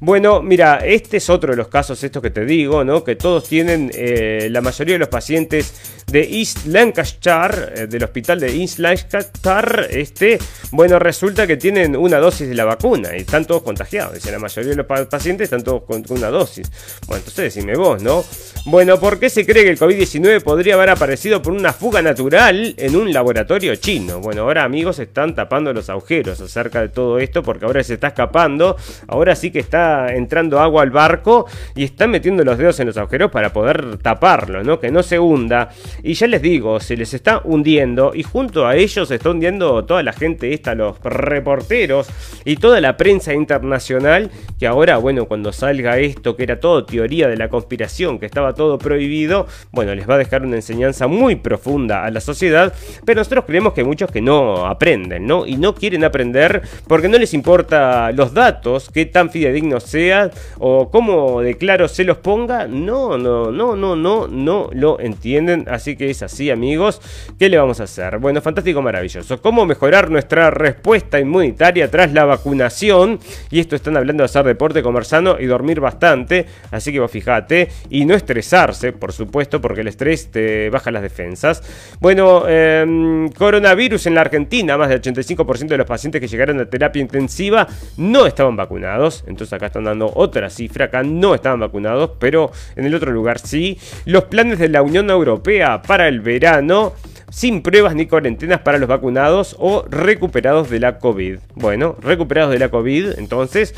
Bueno, 0.00 0.40
mira, 0.40 0.78
este 0.78 1.18
es 1.18 1.28
otro 1.28 1.50
de 1.50 1.58
los 1.58 1.68
casos, 1.68 2.02
estos 2.02 2.22
que 2.22 2.30
te 2.30 2.46
digo, 2.46 2.82
¿no? 2.82 3.04
Que 3.04 3.14
todos 3.14 3.46
tienen, 3.46 3.90
eh, 3.92 4.48
la 4.50 4.62
mayoría 4.62 4.94
de 4.94 5.00
los 5.00 5.10
pacientes 5.10 6.01
de 6.12 6.28
East 6.30 6.66
Lancashire, 6.66 7.72
eh, 7.74 7.86
del 7.86 8.04
hospital 8.04 8.38
de 8.38 8.54
East 8.54 8.78
Lancashire, 8.78 9.86
este, 9.90 10.38
bueno, 10.70 10.98
resulta 10.98 11.46
que 11.46 11.56
tienen 11.56 11.96
una 11.96 12.18
dosis 12.18 12.48
de 12.48 12.54
la 12.54 12.66
vacuna 12.66 13.16
y 13.16 13.20
están 13.20 13.46
todos 13.46 13.62
contagiados. 13.62 14.14
Dice, 14.14 14.30
la 14.30 14.38
mayoría 14.38 14.70
de 14.70 14.76
los 14.76 14.86
pacientes 15.06 15.46
están 15.46 15.64
todos 15.64 15.84
con, 15.84 16.04
una 16.10 16.28
dosis. 16.28 16.70
Bueno, 17.06 17.20
entonces 17.20 17.54
decime 17.54 17.76
vos, 17.76 18.02
¿no? 18.02 18.24
Bueno, 18.66 19.00
¿por 19.00 19.18
qué 19.18 19.30
se 19.30 19.46
cree 19.46 19.64
que 19.64 19.70
el 19.70 19.78
COVID-19 19.78 20.42
podría 20.42 20.74
haber 20.74 20.90
aparecido 20.90 21.40
por 21.40 21.54
una 21.54 21.72
fuga 21.72 22.02
natural 22.02 22.74
en 22.76 22.94
un 22.94 23.10
laboratorio 23.12 23.74
chino? 23.76 24.20
Bueno, 24.20 24.42
ahora 24.42 24.64
amigos 24.64 24.98
están 24.98 25.34
tapando 25.34 25.72
los 25.72 25.88
agujeros 25.88 26.40
acerca 26.40 26.82
de 26.82 26.90
todo 26.90 27.18
esto 27.18 27.42
porque 27.42 27.64
ahora 27.64 27.82
se 27.82 27.94
está 27.94 28.08
escapando, 28.08 28.76
ahora 29.08 29.34
sí 29.34 29.50
que 29.50 29.60
está 29.60 30.14
entrando 30.14 30.60
agua 30.60 30.82
al 30.82 30.90
barco 30.90 31.46
y 31.74 31.84
están 31.84 32.10
metiendo 32.10 32.44
los 32.44 32.58
dedos 32.58 32.78
en 32.80 32.88
los 32.88 32.98
agujeros 32.98 33.30
para 33.30 33.52
poder 33.52 33.96
taparlo, 33.96 34.62
¿no? 34.62 34.78
Que 34.78 34.90
no 34.90 35.02
se 35.02 35.18
hunda. 35.18 35.70
Y 36.02 36.14
ya 36.14 36.26
les 36.26 36.42
digo, 36.42 36.80
se 36.80 36.96
les 36.96 37.14
está 37.14 37.40
hundiendo 37.44 38.12
y 38.14 38.22
junto 38.22 38.66
a 38.66 38.76
ellos 38.76 39.08
se 39.08 39.14
está 39.14 39.30
hundiendo 39.30 39.84
toda 39.84 40.02
la 40.02 40.12
gente 40.12 40.52
esta, 40.52 40.74
los 40.74 40.98
reporteros 41.00 42.08
y 42.44 42.56
toda 42.56 42.80
la 42.80 42.96
prensa 42.96 43.34
internacional 43.34 44.30
que 44.58 44.66
ahora, 44.66 44.96
bueno, 44.96 45.26
cuando 45.26 45.52
salga 45.52 45.98
esto, 45.98 46.36
que 46.36 46.42
era 46.42 46.58
todo 46.58 46.84
teoría 46.84 47.28
de 47.28 47.36
la 47.36 47.48
conspiración, 47.48 48.18
que 48.18 48.26
estaba 48.26 48.54
todo 48.54 48.78
prohibido, 48.78 49.46
bueno, 49.70 49.94
les 49.94 50.08
va 50.08 50.14
a 50.14 50.18
dejar 50.18 50.42
una 50.42 50.56
enseñanza 50.56 51.06
muy 51.06 51.36
profunda 51.36 52.04
a 52.04 52.10
la 52.10 52.20
sociedad, 52.20 52.74
pero 53.04 53.20
nosotros 53.20 53.44
creemos 53.46 53.72
que 53.72 53.82
hay 53.82 53.86
muchos 53.86 54.10
que 54.10 54.20
no 54.20 54.66
aprenden, 54.66 55.26
¿no? 55.26 55.46
Y 55.46 55.56
no 55.56 55.74
quieren 55.74 56.04
aprender 56.04 56.62
porque 56.88 57.08
no 57.08 57.18
les 57.18 57.34
importa 57.34 58.10
los 58.12 58.34
datos, 58.34 58.90
qué 58.92 59.06
tan 59.06 59.30
fidedignos 59.30 59.84
sea 59.84 60.30
o 60.58 60.90
cómo 60.90 61.40
de 61.40 61.56
claro 61.56 61.88
se 61.88 62.04
los 62.04 62.18
ponga, 62.18 62.66
no, 62.66 63.16
no, 63.18 63.50
no, 63.50 63.76
no, 63.76 63.96
no, 63.96 64.28
no 64.28 64.70
lo 64.72 65.00
entienden. 65.00 65.66
Así 65.68 65.91
que 65.96 66.10
es 66.10 66.22
así, 66.22 66.50
amigos. 66.50 67.00
¿Qué 67.38 67.48
le 67.48 67.58
vamos 67.58 67.80
a 67.80 67.84
hacer? 67.84 68.18
Bueno, 68.18 68.40
fantástico, 68.40 68.82
maravilloso. 68.82 69.40
¿Cómo 69.40 69.66
mejorar 69.66 70.10
nuestra 70.10 70.50
respuesta 70.50 71.18
inmunitaria 71.18 71.90
tras 71.90 72.12
la 72.12 72.24
vacunación? 72.24 73.18
Y 73.50 73.60
esto 73.60 73.76
están 73.76 73.96
hablando 73.96 74.22
de 74.22 74.26
hacer 74.26 74.44
deporte, 74.44 74.82
comer 74.82 75.04
sano 75.04 75.36
y 75.38 75.46
dormir 75.46 75.80
bastante. 75.80 76.46
Así 76.70 76.92
que 76.92 77.00
vos 77.00 77.10
fijate. 77.10 77.68
Y 77.90 78.04
no 78.04 78.14
estresarse, 78.14 78.92
por 78.92 79.12
supuesto, 79.12 79.60
porque 79.60 79.82
el 79.82 79.88
estrés 79.88 80.30
te 80.30 80.70
baja 80.70 80.90
las 80.90 81.02
defensas. 81.02 81.62
Bueno, 82.00 82.48
em, 82.48 83.28
coronavirus 83.30 84.06
en 84.06 84.14
la 84.14 84.22
Argentina. 84.22 84.76
Más 84.76 84.88
del 84.88 85.00
85% 85.00 85.74
de 85.74 85.78
los 85.78 85.86
pacientes 85.86 86.20
que 86.20 86.28
llegaron 86.28 86.60
a 86.60 86.66
terapia 86.66 87.00
intensiva 87.00 87.66
no 87.96 88.26
estaban 88.26 88.56
vacunados. 88.56 89.24
Entonces 89.26 89.52
acá 89.52 89.66
están 89.66 89.84
dando 89.84 90.10
otra 90.14 90.50
cifra, 90.50 90.86
acá 90.86 91.02
no 91.02 91.34
estaban 91.34 91.60
vacunados, 91.60 92.12
pero 92.18 92.50
en 92.76 92.84
el 92.84 92.94
otro 92.94 93.12
lugar 93.12 93.38
sí. 93.38 93.78
Los 94.04 94.24
planes 94.24 94.58
de 94.58 94.68
la 94.68 94.82
Unión 94.82 95.10
Europea 95.10 95.71
para 95.80 96.08
el 96.08 96.20
verano 96.20 96.92
sin 97.32 97.62
pruebas 97.62 97.94
ni 97.94 98.06
cuarentenas 98.06 98.60
para 98.60 98.76
los 98.76 98.88
vacunados 98.88 99.56
o 99.58 99.86
recuperados 99.88 100.68
de 100.68 100.80
la 100.80 100.98
COVID. 100.98 101.38
Bueno, 101.54 101.96
recuperados 102.02 102.52
de 102.52 102.58
la 102.58 102.68
COVID, 102.68 103.18
entonces 103.18 103.74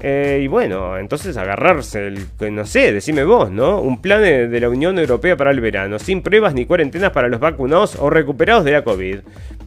Eh, 0.00 0.40
y 0.44 0.46
bueno, 0.46 0.96
entonces 0.96 1.36
agarrarse, 1.36 2.06
el, 2.06 2.26
no 2.54 2.64
sé, 2.66 2.92
decime 2.92 3.24
vos, 3.24 3.50
¿no? 3.50 3.80
Un 3.80 4.00
plan 4.00 4.22
de, 4.22 4.60
la 4.60 4.68
Unión 4.68 4.98
Europea 4.98 5.36
para 5.36 5.50
el 5.50 5.60
verano, 5.60 5.98
sin 5.98 6.22
pruebas 6.22 6.54
ni 6.54 6.66
cuarentenas 6.66 7.10
para 7.10 7.28
los 7.28 7.40
vacunados 7.40 7.96
o 7.96 8.08
recuperados 8.10 8.64
de 8.64 8.72
la 8.72 8.82
COVID. 8.82 9.18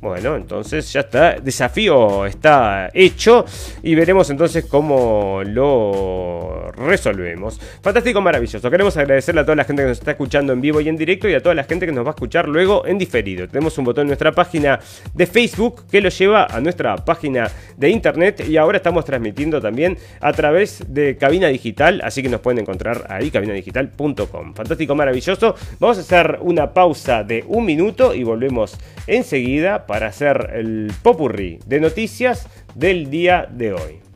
Bueno, 0.01 0.35
entonces 0.35 0.91
ya 0.91 1.01
está, 1.01 1.35
desafío 1.39 2.25
está 2.25 2.89
hecho 2.91 3.45
y 3.83 3.93
veremos 3.93 4.29
entonces 4.31 4.65
cómo 4.65 5.41
lo 5.45 6.71
resolvemos. 6.71 7.59
Fantástico, 7.83 8.19
maravilloso. 8.19 8.71
Queremos 8.71 8.97
agradecerle 8.97 9.41
a 9.41 9.43
toda 9.43 9.57
la 9.57 9.63
gente 9.63 9.83
que 9.83 9.89
nos 9.89 9.99
está 9.99 10.11
escuchando 10.11 10.53
en 10.53 10.61
vivo 10.61 10.81
y 10.81 10.89
en 10.89 10.97
directo 10.97 11.29
y 11.29 11.35
a 11.35 11.41
toda 11.41 11.53
la 11.53 11.65
gente 11.65 11.85
que 11.85 11.91
nos 11.91 12.03
va 12.03 12.09
a 12.09 12.13
escuchar 12.13 12.47
luego 12.47 12.85
en 12.87 12.97
diferido. 12.97 13.47
Tenemos 13.47 13.77
un 13.77 13.85
botón 13.85 14.03
en 14.03 14.07
nuestra 14.07 14.31
página 14.31 14.79
de 15.13 15.27
Facebook 15.27 15.83
que 15.91 16.01
lo 16.01 16.09
lleva 16.09 16.45
a 16.45 16.59
nuestra 16.61 16.95
página 16.95 17.49
de 17.77 17.89
internet 17.89 18.43
y 18.47 18.57
ahora 18.57 18.77
estamos 18.77 19.05
transmitiendo 19.05 19.61
también 19.61 19.97
a 20.21 20.33
través 20.33 20.83
de 20.87 21.17
Cabina 21.17 21.47
Digital, 21.47 22.01
así 22.03 22.21
que 22.21 22.29
nos 22.29 22.41
pueden 22.41 22.59
encontrar 22.59 23.05
ahí, 23.09 23.31
cabinadigital.com. 23.31 24.53
Fantástico, 24.53 24.95
maravilloso. 24.95 25.55
Vamos 25.79 25.97
a 25.97 26.01
hacer 26.01 26.39
una 26.41 26.73
pausa 26.73 27.23
de 27.23 27.43
un 27.47 27.65
minuto 27.65 28.13
y 28.13 28.23
volvemos 28.23 28.77
enseguida 29.07 29.85
para 29.87 30.07
hacer 30.07 30.51
el 30.53 30.91
popurrí 31.01 31.59
de 31.65 31.79
noticias 31.79 32.47
del 32.75 33.09
día 33.09 33.47
de 33.51 33.73
hoy. 33.73 34.10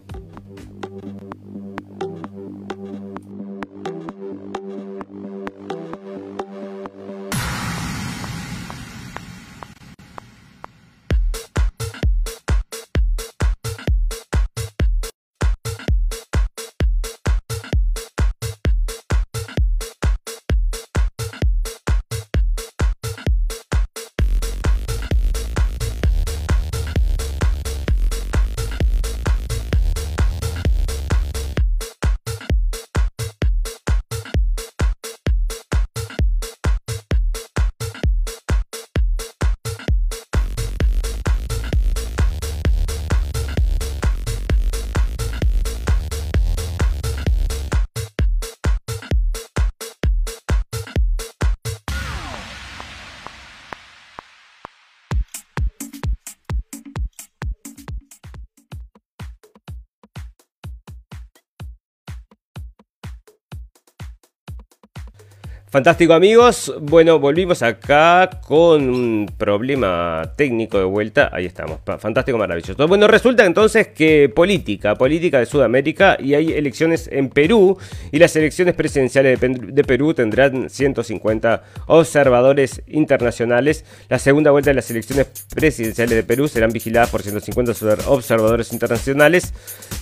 Fantástico 65.75 66.13
amigos, 66.13 66.73
bueno, 66.79 67.19
volvimos 67.19 67.61
acá 67.61 68.39
con 68.47 68.89
un 68.89 69.29
problema 69.37 70.31
técnico 70.37 70.77
de 70.77 70.85
vuelta, 70.85 71.29
ahí 71.33 71.45
estamos, 71.45 71.81
fantástico, 71.99 72.37
maravilloso. 72.37 72.87
Bueno, 72.87 73.09
resulta 73.09 73.45
entonces 73.45 73.89
que 73.89 74.29
política, 74.29 74.95
política 74.95 75.39
de 75.39 75.45
Sudamérica 75.45 76.15
y 76.17 76.33
hay 76.33 76.53
elecciones 76.53 77.09
en 77.11 77.27
Perú 77.27 77.77
y 78.09 78.19
las 78.19 78.33
elecciones 78.37 78.73
presidenciales 78.73 79.37
de 79.41 79.83
Perú 79.83 80.13
tendrán 80.13 80.69
150 80.69 81.63
observadores 81.87 82.81
internacionales. 82.87 83.83
La 84.07 84.17
segunda 84.17 84.51
vuelta 84.51 84.69
de 84.69 84.75
las 84.75 84.89
elecciones 84.89 85.27
presidenciales 85.53 86.15
de 86.15 86.23
Perú 86.23 86.47
serán 86.47 86.71
vigiladas 86.71 87.09
por 87.09 87.21
150 87.21 87.73
observadores 88.07 88.71
internacionales. 88.71 89.53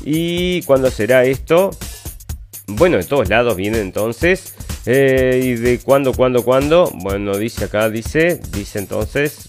¿Y 0.06 0.62
cuándo 0.66 0.92
será 0.92 1.24
esto? 1.24 1.72
Bueno, 2.68 2.98
de 2.98 3.06
todos 3.06 3.28
lados 3.28 3.56
vienen 3.56 3.82
entonces. 3.82 4.54
Eh, 4.86 5.40
¿Y 5.44 5.56
de 5.56 5.80
cuándo, 5.80 6.14
cuándo, 6.14 6.44
cuándo? 6.44 6.92
Bueno, 6.96 7.38
dice 7.38 7.66
acá, 7.66 7.90
dice, 7.90 8.42
dice 8.52 8.80
entonces, 8.80 9.46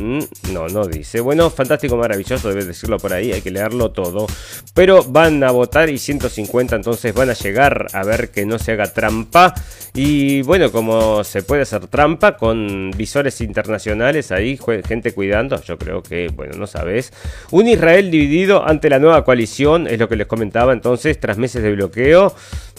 mm, 0.00 0.52
no, 0.52 0.66
no 0.68 0.86
dice. 0.86 1.20
Bueno, 1.20 1.50
fantástico, 1.50 1.96
maravilloso, 1.96 2.48
debe 2.48 2.64
decirlo 2.64 2.98
por 2.98 3.12
ahí, 3.12 3.32
hay 3.32 3.42
que 3.42 3.52
leerlo 3.52 3.92
todo. 3.92 4.26
Pero 4.74 5.04
van 5.04 5.44
a 5.44 5.52
votar 5.52 5.88
y 5.88 5.98
150 5.98 6.74
entonces 6.74 7.14
van 7.14 7.30
a 7.30 7.34
llegar 7.34 7.86
a 7.92 8.02
ver 8.02 8.30
que 8.30 8.44
no 8.44 8.58
se 8.58 8.72
haga 8.72 8.92
trampa. 8.92 9.54
Y 9.94 10.42
bueno, 10.42 10.72
como 10.72 11.22
se 11.22 11.42
puede 11.42 11.62
hacer 11.62 11.86
trampa 11.86 12.36
con 12.36 12.90
visores 12.96 13.40
internacionales 13.40 14.32
ahí, 14.32 14.58
gente 14.84 15.12
cuidando, 15.12 15.62
yo 15.62 15.78
creo 15.78 16.02
que, 16.02 16.28
bueno, 16.28 16.54
no 16.56 16.66
sabes. 16.66 17.12
Un 17.50 17.68
Israel 17.68 18.10
dividido 18.10 18.66
ante 18.66 18.90
la 18.90 18.98
nueva 18.98 19.24
coalición, 19.24 19.86
es 19.86 19.98
lo 19.98 20.08
que 20.08 20.16
les 20.16 20.26
comentaba 20.26 20.72
entonces, 20.72 21.20
tras 21.20 21.38
meses 21.38 21.62
de 21.62 21.72
bloqueo. 21.72 22.34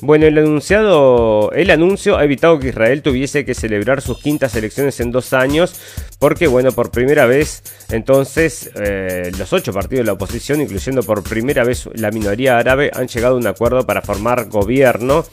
Bueno, 0.05 0.25
el 0.25 0.37
anunciado, 0.37 1.53
el 1.53 1.71
anuncio 1.71 2.17
ha 2.17 2.25
evitado 2.25 2.59
que 2.59 2.67
Israel 2.67 3.01
tuviese 3.01 3.45
que 3.45 3.53
celebrar 3.53 4.01
sus 4.01 4.19
quintas 4.19 4.53
elecciones 4.53 4.99
en 4.99 5.13
dos 5.13 5.31
años, 5.31 5.79
porque 6.19 6.47
bueno, 6.47 6.73
por 6.73 6.91
primera 6.91 7.25
vez, 7.25 7.63
entonces 7.89 8.69
eh, 8.75 9.31
los 9.37 9.53
ocho 9.53 9.71
partidos 9.71 10.01
de 10.01 10.07
la 10.07 10.11
oposición, 10.11 10.59
incluyendo 10.59 11.03
por 11.03 11.23
primera 11.23 11.63
vez 11.63 11.87
la 11.93 12.11
minoría 12.11 12.57
árabe, 12.57 12.91
han 12.93 13.07
llegado 13.07 13.35
a 13.35 13.37
un 13.37 13.47
acuerdo 13.47 13.85
para 13.85 14.01
formar 14.01 14.49
gobierno. 14.49 15.23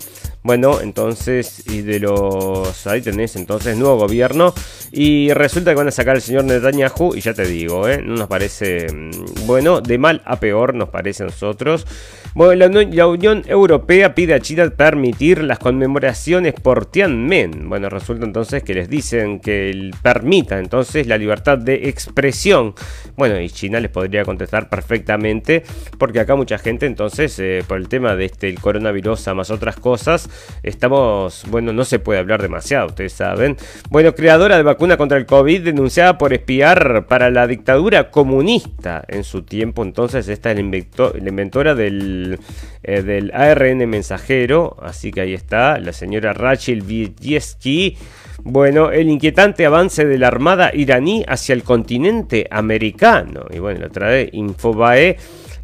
Bueno, 0.42 0.80
entonces, 0.80 1.64
y 1.66 1.82
de 1.82 2.00
los. 2.00 2.86
Ahí 2.86 3.02
tenés 3.02 3.36
entonces 3.36 3.76
nuevo 3.76 3.98
gobierno. 3.98 4.54
Y 4.90 5.32
resulta 5.34 5.72
que 5.72 5.76
van 5.76 5.88
a 5.88 5.90
sacar 5.90 6.16
al 6.16 6.22
señor 6.22 6.44
Netanyahu. 6.44 7.14
Y 7.14 7.20
ya 7.20 7.34
te 7.34 7.46
digo, 7.46 7.86
¿eh? 7.86 8.00
No 8.02 8.14
nos 8.14 8.28
parece. 8.28 8.86
Mm, 8.90 9.46
bueno, 9.46 9.82
de 9.82 9.98
mal 9.98 10.22
a 10.24 10.40
peor 10.40 10.74
nos 10.74 10.88
parece 10.88 11.24
a 11.24 11.26
nosotros. 11.26 11.86
Bueno, 12.32 12.54
la, 12.54 13.06
Unión 13.08 13.42
Europea 13.46 14.14
pide 14.14 14.34
a 14.34 14.40
China 14.40 14.70
permitir 14.70 15.42
las 15.42 15.58
conmemoraciones 15.58 16.54
por 16.54 16.86
Tiananmen. 16.86 17.68
Bueno, 17.68 17.88
resulta 17.88 18.24
entonces 18.24 18.62
que 18.62 18.72
les 18.72 18.88
dicen 18.88 19.40
que 19.40 19.90
permita 20.02 20.58
entonces 20.58 21.08
la 21.08 21.18
libertad 21.18 21.58
de 21.58 21.88
expresión. 21.88 22.74
Bueno, 23.16 23.40
y 23.40 23.50
China 23.50 23.80
les 23.80 23.90
podría 23.90 24.24
contestar 24.24 24.68
perfectamente, 24.68 25.64
porque 25.98 26.20
acá 26.20 26.36
mucha 26.36 26.56
gente 26.58 26.86
entonces, 26.86 27.36
eh, 27.40 27.64
por 27.66 27.78
el 27.78 27.88
tema 27.88 28.14
de 28.14 28.26
este 28.26 28.48
el 28.48 28.60
coronavirus 28.60 29.26
más 29.34 29.50
otras 29.50 29.76
cosas, 29.76 30.29
estamos, 30.62 31.44
bueno, 31.48 31.72
no 31.72 31.84
se 31.84 31.98
puede 31.98 32.20
hablar 32.20 32.42
demasiado, 32.42 32.86
ustedes 32.86 33.12
saben. 33.12 33.56
Bueno, 33.88 34.14
creadora 34.14 34.56
de 34.56 34.62
vacuna 34.62 34.96
contra 34.96 35.18
el 35.18 35.26
COVID 35.26 35.62
denunciada 35.62 36.18
por 36.18 36.32
espiar 36.32 37.06
para 37.06 37.30
la 37.30 37.46
dictadura 37.46 38.10
comunista 38.10 39.04
en 39.08 39.24
su 39.24 39.42
tiempo, 39.42 39.82
entonces 39.82 40.28
esta 40.28 40.50
es 40.50 40.56
la 40.56 41.28
inventora 41.28 41.74
del 41.74 42.38
eh, 42.82 43.02
del, 43.02 43.30
ARN 43.34 43.88
mensajero. 43.88 44.76
Así 44.82 45.10
que 45.10 45.20
ahí 45.20 45.34
está, 45.34 45.78
la 45.78 45.92
señora 45.92 46.32
Rachel 46.32 46.82
Vieski. 46.82 47.96
Bueno, 48.42 48.90
el 48.90 49.08
inquietante 49.10 49.66
avance 49.66 50.06
de 50.06 50.16
la 50.16 50.28
armada 50.28 50.70
iraní 50.72 51.24
hacia 51.28 51.52
el 51.52 51.62
continente 51.62 52.46
americano. 52.50 53.44
Y 53.50 53.58
bueno, 53.58 53.80
lo 53.80 53.90
trae 53.90 54.30
Infobae 54.32 55.18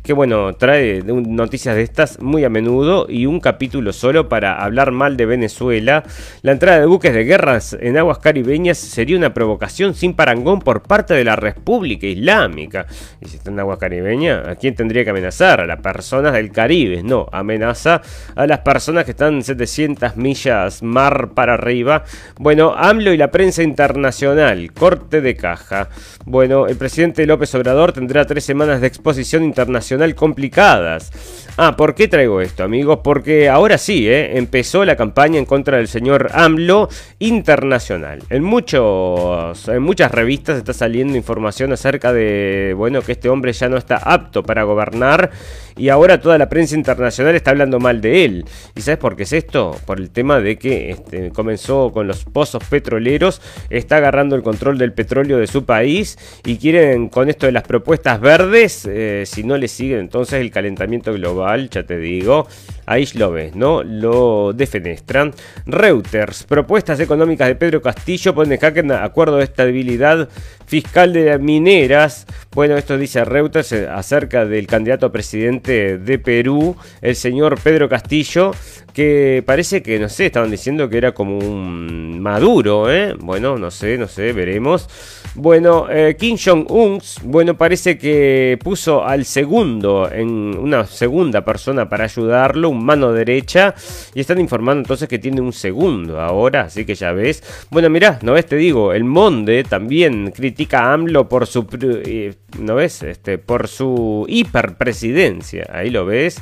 que 0.07 0.13
bueno, 0.13 0.55
trae 0.55 1.03
noticias 1.03 1.75
de 1.75 1.83
estas 1.83 2.21
muy 2.21 2.45
a 2.45 2.49
menudo 2.49 3.07
y 3.09 3.27
un 3.27 3.41
capítulo 3.41 3.93
solo 3.93 4.29
para 4.29 4.63
hablar 4.63 4.93
mal 4.93 5.17
de 5.17 5.27
Venezuela. 5.27 6.05
La 6.43 6.53
entrada 6.53 6.79
de 6.79 6.87
buques 6.87 7.13
de 7.13 7.25
guerras 7.25 7.77
en 7.81 7.99
aguas 7.99 8.19
caribeñas 8.19 8.79
sería 8.79 9.17
una 9.17 9.35
provocación 9.35 9.97
sin 9.97 10.15
parangón 10.15 10.61
por 10.61 10.83
parte 10.83 11.15
de 11.15 11.25
la 11.25 11.35
República 11.35 12.07
Islámica. 12.07 12.87
Y 13.21 13.27
si 13.27 13.39
está 13.39 13.51
en 13.51 13.59
aguas 13.59 13.81
caribeñas, 13.81 14.47
¿a 14.47 14.55
quién 14.55 14.77
tendría 14.77 15.03
que 15.03 15.11
amenazar? 15.11 15.63
A 15.63 15.67
las 15.67 15.81
personas 15.81 16.35
del 16.35 16.53
Caribe. 16.53 17.03
No, 17.03 17.27
amenaza 17.33 18.01
a 18.37 18.47
las 18.47 18.61
personas 18.61 19.07
que 19.07 19.11
están 19.11 19.43
700 19.43 20.17
millas 20.17 20.85
mar 20.85 21.31
para 21.35 21.55
arriba. 21.55 22.05
Bueno, 22.39 22.75
AMLO 22.77 23.13
y 23.13 23.17
la 23.17 23.33
prensa 23.33 23.65
internacional, 23.65 24.73
corte 24.73 25.21
de 25.21 25.35
caja. 25.35 25.89
Bueno, 26.27 26.69
el 26.69 26.77
presidente 26.77 27.27
López 27.27 27.53
Obrador 27.57 27.93
tendrá 27.93 28.25
tres 28.25 28.45
semanas 28.45 28.81
de 28.81 28.87
exposición 28.87 29.43
internacional 29.43 29.96
complicadas. 30.15 31.13
Ah, 31.59 31.75
¿por 31.75 31.95
qué 31.95 32.07
traigo 32.07 32.43
esto, 32.43 32.65
amigos? 32.65 33.01
Porque 33.03 33.49
ahora 33.49 33.79
sí, 33.79 34.07
¿eh? 34.07 34.37
empezó 34.37 34.85
la 34.85 34.95
campaña 34.95 35.39
en 35.39 35.47
contra 35.47 35.79
del 35.79 35.89
señor 35.89 36.29
AMLO 36.35 36.91
internacional. 37.19 38.23
En, 38.29 38.45
muchos, 38.45 39.67
en 39.69 39.83
muchas 39.83 40.13
revistas 40.13 40.59
está 40.59 40.75
saliendo 40.75 41.17
información 41.17 41.73
acerca 41.73 42.13
de, 42.13 42.75
bueno, 42.77 43.01
que 43.01 43.13
este 43.13 43.31
hombre 43.31 43.55
ya 43.55 43.71
no 43.71 43.79
está 43.79 43.97
apto 43.97 44.43
para 44.43 44.65
gobernar 44.65 45.31
y 45.77 45.89
ahora 45.89 46.21
toda 46.21 46.39
la 46.39 46.49
prensa 46.49 46.75
internacional 46.75 47.37
está 47.37 47.53
hablando 47.53 47.79
mal 47.79 48.01
de 48.01 48.25
él. 48.25 48.45
¿Y 48.75 48.81
sabes 48.81 48.99
por 48.99 49.15
qué 49.15 49.23
es 49.23 49.33
esto? 49.33 49.77
Por 49.87 50.01
el 50.01 50.11
tema 50.11 50.41
de 50.41 50.57
que 50.59 50.91
este, 50.91 51.31
comenzó 51.31 51.93
con 51.93 52.09
los 52.09 52.25
pozos 52.25 52.65
petroleros, 52.65 53.41
está 53.71 53.99
agarrando 53.99 54.35
el 54.35 54.43
control 54.43 54.79
del 54.79 54.93
petróleo 54.93 55.39
de 55.39 55.47
su 55.47 55.65
país 55.65 56.19
y 56.45 56.57
quieren 56.57 57.09
con 57.09 57.29
esto 57.29 57.47
de 57.47 57.53
las 57.53 57.63
propuestas 57.63 58.21
verdes, 58.21 58.87
eh, 58.91 59.23
si 59.27 59.45
no 59.45 59.57
le 59.57 59.69
sigue 59.69 59.77
sigue 59.77 59.99
entonces 59.99 60.41
el 60.41 60.51
calentamiento 60.51 61.13
global, 61.13 61.69
ya 61.71 61.85
te 61.85 61.99
digo. 61.99 62.49
Ahí 62.87 63.07
lo 63.15 63.33
ves, 63.33 63.57
¿no? 63.57 63.83
Lo 63.83 64.53
defenestran. 64.53 65.35
Reuters, 65.67 66.45
propuestas 66.45 67.01
económicas 67.01 67.49
de 67.49 67.57
Pedro 67.57 67.83
Castillo 67.83 68.35
ponen 68.35 68.53
en 68.53 68.59
jaque 68.61 68.81
acuerdo 68.93 69.39
de 69.39 69.45
estabilidad 69.45 70.29
fiscal 70.67 71.13
de 71.13 71.39
mineras. 71.39 72.27
Bueno, 72.53 72.77
esto 72.77 72.97
dice 72.97 73.25
Reuters 73.25 73.73
eh, 73.73 73.89
acerca 73.89 74.45
del 74.45 74.67
candidato 74.67 75.07
a 75.07 75.13
presidente 75.13 75.99
de 75.99 76.19
Perú, 76.19 76.77
el 77.03 77.17
señor 77.17 77.61
Pedro 77.61 77.89
Castillo, 77.89 78.53
que 78.97 79.43
parece 79.45 79.83
que, 79.83 79.99
no 79.99 80.09
sé, 80.09 80.25
estaban 80.25 80.51
diciendo 80.51 80.89
que 80.89 80.97
era 80.97 81.13
como 81.13 81.37
un 81.37 82.19
maduro, 82.19 82.91
¿eh? 82.91 83.15
Bueno, 83.21 83.59
no 83.59 83.71
sé, 83.71 83.99
no 83.99 84.09
sé, 84.09 84.33
veremos. 84.33 84.89
Bueno, 85.35 85.87
eh, 85.91 86.17
Kim 86.19 86.39
Jong-un, 86.43 86.99
bueno, 87.25 87.59
parece 87.59 87.99
que 87.99 88.59
puso 88.65 89.05
al 89.05 89.27
segundo, 89.27 90.11
en 90.11 90.29
una 90.29 90.87
segunda 90.87 91.45
persona 91.45 91.91
para 91.91 92.05
ayudarlo, 92.05 92.71
un 92.71 92.87
mano 92.87 93.13
derecha, 93.13 93.75
y 94.15 94.21
están 94.21 94.41
informando 94.41 94.81
entonces 94.81 95.11
que 95.11 95.19
tiene 95.19 95.43
un 95.43 95.53
segundo 95.53 96.19
ahora, 96.19 96.63
así 96.63 96.87
que 96.87 96.95
ya 96.95 97.13
ves. 97.13 97.43
Bueno, 97.69 97.91
mirá, 97.91 98.19
no 98.23 98.33
ves, 98.33 98.47
te 98.47 98.57
digo, 98.57 98.95
el 98.95 99.05
Monde 99.05 99.63
también 99.65 100.31
critica 100.31 100.85
a 100.85 100.95
AMLO 100.95 101.29
por 101.29 101.47
su, 101.47 101.67
eh, 101.83 102.33
¿no 102.59 102.77
ves? 102.77 103.03
Este, 103.03 103.37
por 103.37 103.69
su 103.69 104.25
hiperpresidencia, 104.27 105.69
ahí 105.71 105.91
lo 105.91 106.07
ves. 106.07 106.41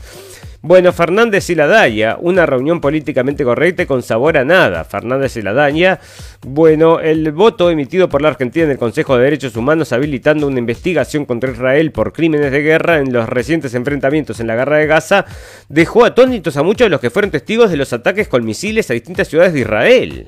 Bueno, 0.67 0.95
Fernández 0.95 1.51
y 1.51 1.55
la 1.55 1.67
Daña, 1.67 2.17
una 2.19 2.47
reunión 2.47 2.81
políticamente 2.81 3.45
correcta 3.45 3.85
con 3.85 4.03
sabor 4.03 4.39
a 4.39 4.47
nada. 4.47 4.83
Fernández 4.85 5.37
y 5.37 5.43
la 5.43 5.53
Daña, 5.53 6.01
bueno, 6.41 7.01
el 7.01 7.33
voto 7.33 7.69
emitido 7.69 8.09
por 8.09 8.23
la 8.23 8.29
Argentina 8.29 8.65
en 8.65 8.71
el 8.71 8.79
Consejo 8.79 9.15
de 9.19 9.25
Derechos 9.25 9.57
Humanos 9.57 9.93
habilitando 9.93 10.47
una 10.47 10.59
investigación 10.59 11.27
contra 11.27 11.51
Israel 11.51 11.93
por 11.93 12.15
crímenes 12.15 12.51
de 12.51 12.63
guerra 12.63 12.99
en 13.01 13.13
los 13.13 13.29
recientes 13.29 13.75
enfrentamientos 13.75 14.41
en 14.41 14.47
la 14.47 14.57
guerra 14.57 14.79
de 14.79 14.87
Gaza 14.87 15.27
dejó 15.69 16.07
atónitos 16.07 16.57
a 16.57 16.63
muchos 16.63 16.87
de 16.87 16.91
los 16.91 17.01
que 17.03 17.11
fueron 17.11 17.31
testigos 17.31 17.71
de 17.71 17.77
los 17.77 17.93
ataques 17.93 18.29
con 18.29 18.43
misiles 18.43 18.91
a 18.91 18.95
distintas 18.95 19.29
ciudades 19.29 19.53
de 19.53 19.61
Israel. 19.61 20.27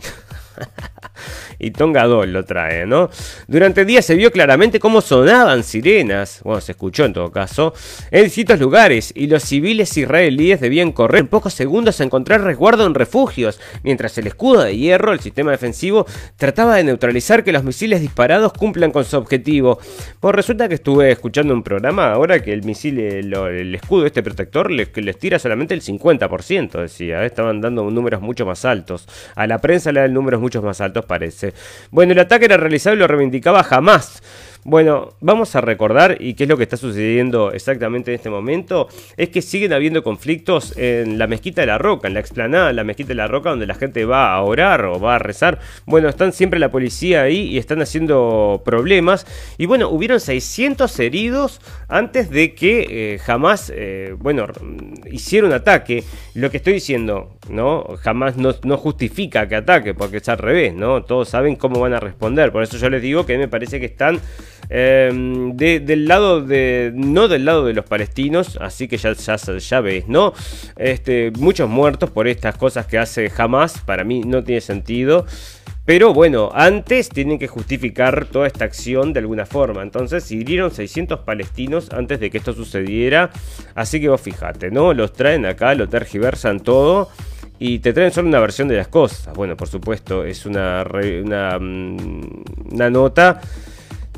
y 1.59 1.71
Tonga 1.71 2.05
2 2.05 2.29
lo 2.29 2.45
trae, 2.45 2.87
¿no? 2.87 3.11
Durante 3.47 3.83
el 3.83 3.87
día 3.87 4.03
se 4.03 4.15
vio 4.15 4.31
claramente 4.31 4.81
cómo 4.81 5.01
sonaban 5.01 5.63
sirenas, 5.65 6.41
bueno, 6.45 6.61
se 6.61 6.73
escuchó 6.73 7.05
en 7.05 7.13
todo 7.13 7.31
caso, 7.31 7.75
en 8.11 8.25
distintos 8.25 8.59
lugares 8.61 9.13
y 9.15 9.27
los 9.27 9.43
civiles 9.43 9.97
israelíes 9.97 10.61
debían 10.61 10.93
correr 10.93 11.21
en 11.21 11.29
pocos 11.29 11.55
segundos 11.55 12.01
a 12.01 12.05
encontrar 12.05 12.43
resguardo 12.43 12.87
en 12.87 12.95
refugios, 12.95 13.61
mientras 13.83 14.17
el 14.19 14.27
escudo 14.27 14.63
de 14.63 14.77
hierro, 14.77 15.13
el 15.13 15.21
sistema 15.21 15.51
defensivo, 15.51 16.07
trataba 16.37 16.77
de 16.77 16.85
neutralizar 16.85 17.45
que 17.45 17.53
los 17.53 17.65
misiles 17.65 18.01
disparados 18.01 18.53
cumplan 18.53 18.91
con 18.91 19.05
su 19.05 19.17
objetivo. 19.17 19.79
Pues 20.21 20.35
resulta 20.35 20.69
que 20.69 20.75
estuve 20.75 21.11
escuchando 21.11 21.55
un 21.55 21.63
programa 21.63 22.13
ahora 22.13 22.41
que 22.41 22.53
el 22.53 22.63
misil, 22.65 22.99
el, 22.99 23.75
escudo, 23.75 24.07
este 24.07 24.23
protector, 24.23 24.71
les, 24.71 24.95
les 24.97 25.19
tira 25.19 25.39
solamente 25.39 25.75
el 25.75 25.83
50%, 25.83 26.81
decía, 26.81 27.23
¿eh? 27.23 27.27
estaban 27.27 27.61
dando 27.61 27.91
números 27.91 28.21
mucho 28.21 28.47
más 28.47 28.65
altos. 28.65 29.09
A 29.35 29.47
la 29.47 29.59
prensa 29.59 29.93
le 29.93 30.01
dan 30.01 30.13
números 30.13 30.41
mucho 30.41 30.63
más 30.63 30.81
altos, 30.81 31.05
parece. 31.05 31.45
Bueno, 31.90 32.12
el 32.12 32.18
ataque 32.18 32.47
era 32.47 32.57
realizado 32.57 32.97
y 32.97 32.99
lo 32.99 33.07
reivindicaba 33.07 33.62
jamás. 33.62 34.22
Bueno, 34.69 35.11
vamos 35.21 35.55
a 35.55 35.61
recordar, 35.61 36.17
y 36.19 36.35
qué 36.35 36.43
es 36.43 36.49
lo 36.49 36.57
que 36.57 36.64
está 36.64 36.77
sucediendo 36.77 37.53
exactamente 37.53 38.11
en 38.11 38.17
este 38.17 38.31
momento, 38.31 38.89
es 39.17 39.29
que 39.29 39.41
siguen 39.41 39.73
habiendo 39.73 40.03
conflictos 40.03 40.77
en 40.77 41.21
la 41.21 41.29
mezquita 41.29 41.61
de 41.61 41.69
la 41.69 41.79
Roca, 41.79 42.09
en 42.09 42.14
la 42.14 42.19
explanada 42.19 42.67
de 42.67 42.73
la 42.73 42.83
mezquita 42.83 43.11
de 43.11 43.14
la 43.14 43.29
Roca, 43.29 43.51
donde 43.51 43.69
la 43.69 43.77
gente 43.77 44.05
va 44.05 44.35
a 44.35 44.43
orar 44.43 44.85
o 44.87 44.99
va 44.99 45.14
a 45.14 45.19
rezar. 45.21 45.61
Bueno, 45.85 46.09
están 46.09 46.33
siempre 46.33 46.59
la 46.59 46.73
policía 46.73 47.23
ahí 47.23 47.43
y 47.43 47.59
están 47.59 47.81
haciendo 47.81 48.62
problemas. 48.64 49.25
Y 49.57 49.67
bueno, 49.67 49.89
hubieron 49.89 50.19
600 50.19 50.99
heridos 50.99 51.61
antes 51.87 52.29
de 52.29 52.57
que 52.57 52.87
eh, 52.91 53.19
jamás, 53.19 53.73
eh, 53.73 54.17
bueno, 54.19 54.49
hiciera 55.09 55.47
un 55.47 55.53
ataque. 55.53 56.03
Lo 56.35 56.51
que 56.51 56.57
estoy 56.57 56.73
diciendo, 56.73 57.39
¿no? 57.49 57.85
Jamás 58.01 58.37
no, 58.37 58.53
justifica 58.77 59.47
que 59.47 59.55
ataque, 59.55 59.95
porque 59.95 60.17
es 60.17 60.29
al 60.29 60.39
revés, 60.39 60.75
¿no? 60.75 61.05
Todos 61.05 61.29
saben 61.29 61.55
cómo 61.55 61.79
van 61.79 61.95
a 61.95 62.01
responder. 62.01 62.51
Por 62.51 62.64
eso 62.64 62.77
yo 62.79 62.91
les 62.91 63.01
digo 63.01 63.25
que 63.25 63.39
me 63.39 63.47
parece 63.47 63.79
que 63.79 63.87
están 63.87 64.21
Em, 64.69 65.57
del 65.57 66.07
lado 66.07 66.43
de. 66.43 66.93
No 66.95 67.29
del 67.29 67.45
lado 67.45 67.64
de 67.64 67.75
los 67.75 67.85
palestinos, 67.85 68.59
así 68.61 68.89
que 68.89 68.97
ya, 68.97 69.12
ya, 69.12 69.37
ya 69.37 69.81
ves, 69.81 70.09
¿no? 70.09 70.33
Este, 70.77 71.31
muchos 71.39 71.69
muertos 71.69 72.11
por 72.11 72.27
estas 72.29 72.57
cosas 72.57 72.87
que 72.87 72.99
hace 72.99 73.31
jamás. 73.31 73.79
Para 73.81 74.05
mí 74.05 74.23
no 74.23 74.43
tiene 74.45 74.61
sentido. 74.61 75.27
Pero 75.87 76.12
bueno, 76.12 76.51
antes 76.53 77.09
tienen 77.09 77.39
que 77.39 77.47
justificar 77.47 78.27
toda 78.27 78.49
esta 78.49 78.64
acción 78.64 79.12
de 79.12 79.21
alguna 79.21 79.47
forma. 79.47 79.83
Entonces 79.83 80.29
hirieron 80.33 80.73
600 80.73 81.21
palestinos 81.21 81.91
antes 81.93 82.19
de 82.19 82.29
que 82.29 82.39
esto 82.39 82.53
sucediera. 82.53 83.31
Así 83.77 84.01
que 84.01 84.09
vos 84.09 84.21
fijate, 84.21 84.73
¿no? 84.73 84.93
Los 84.95 85.12
traen 85.12 85.47
acá, 85.47 85.77
lo 85.77 85.89
tergiversan 85.89 86.59
todo. 86.59 87.09
Y 87.61 87.79
te 87.79 87.93
traen 87.93 88.11
solo 88.11 88.29
una 88.29 88.41
versión 88.41 88.67
de 88.67 88.77
las 88.77 88.89
cosas. 88.89 89.33
Bueno, 89.35 89.57
por 89.57 89.69
supuesto, 89.69 90.25
es 90.25 90.45
una, 90.45 90.85
mm, 90.85 92.73
una 92.73 92.91
nota 92.91 93.41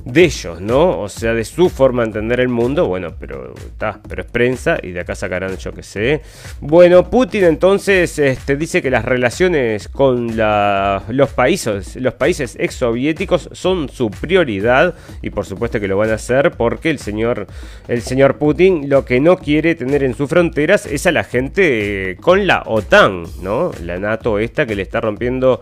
de 0.05 0.25
ellos, 0.25 0.61
¿no? 0.61 1.01
O 1.01 1.09
sea, 1.09 1.35
de 1.35 1.45
su 1.45 1.69
forma 1.69 2.03
de 2.03 2.09
entender 2.09 2.41
el 2.41 2.49
mundo, 2.49 2.87
bueno, 2.87 3.15
pero 3.19 3.55
está, 3.55 4.01
pero 4.09 4.23
es 4.23 4.31
prensa 4.31 4.79
y 4.83 4.93
de 4.93 5.01
acá 5.01 5.15
sacarán 5.15 5.57
yo 5.57 5.73
que 5.73 5.83
sé. 5.83 6.23
Bueno, 6.61 7.11
Putin 7.11 7.45
entonces 7.45 8.19
este, 8.19 8.57
dice 8.57 8.83
que 8.83 8.91
las 8.91 9.05
relaciones 9.05 9.89
con 9.89 10.37
los 10.37 11.31
países, 11.31 11.97
los 11.97 12.15
países 12.15 12.57
exsoviéticos 12.59 13.49
son 13.53 13.89
su 13.89 14.11
prioridad 14.11 14.95
y 15.23 15.31
por 15.31 15.47
supuesto 15.47 15.81
que 15.81 15.89
lo 15.89 15.97
van 15.97 16.11
a 16.11 16.15
hacer 16.15 16.53
porque 16.53 16.91
el 16.91 16.99
señor, 16.99 17.47
el 17.89 18.03
señor 18.03 18.39
Putin 18.39 18.89
lo 18.89 19.05
que 19.05 19.21
no 19.21 19.39
quiere 19.39 19.75
tener 19.75 20.03
en 20.03 20.15
sus 20.15 20.29
fronteras 20.29 20.87
es 20.87 21.07
a 21.07 21.13
la 21.13 21.25
gente 21.25 22.17
con 22.21 22.47
la 22.47 22.63
OTAN, 22.67 23.25
¿no? 23.43 23.73
La 23.85 23.99
NATO 23.99 24.39
esta 24.39 24.67
que 24.67 24.75
le 24.75 24.83
está 24.83 25.01
rompiendo 25.01 25.61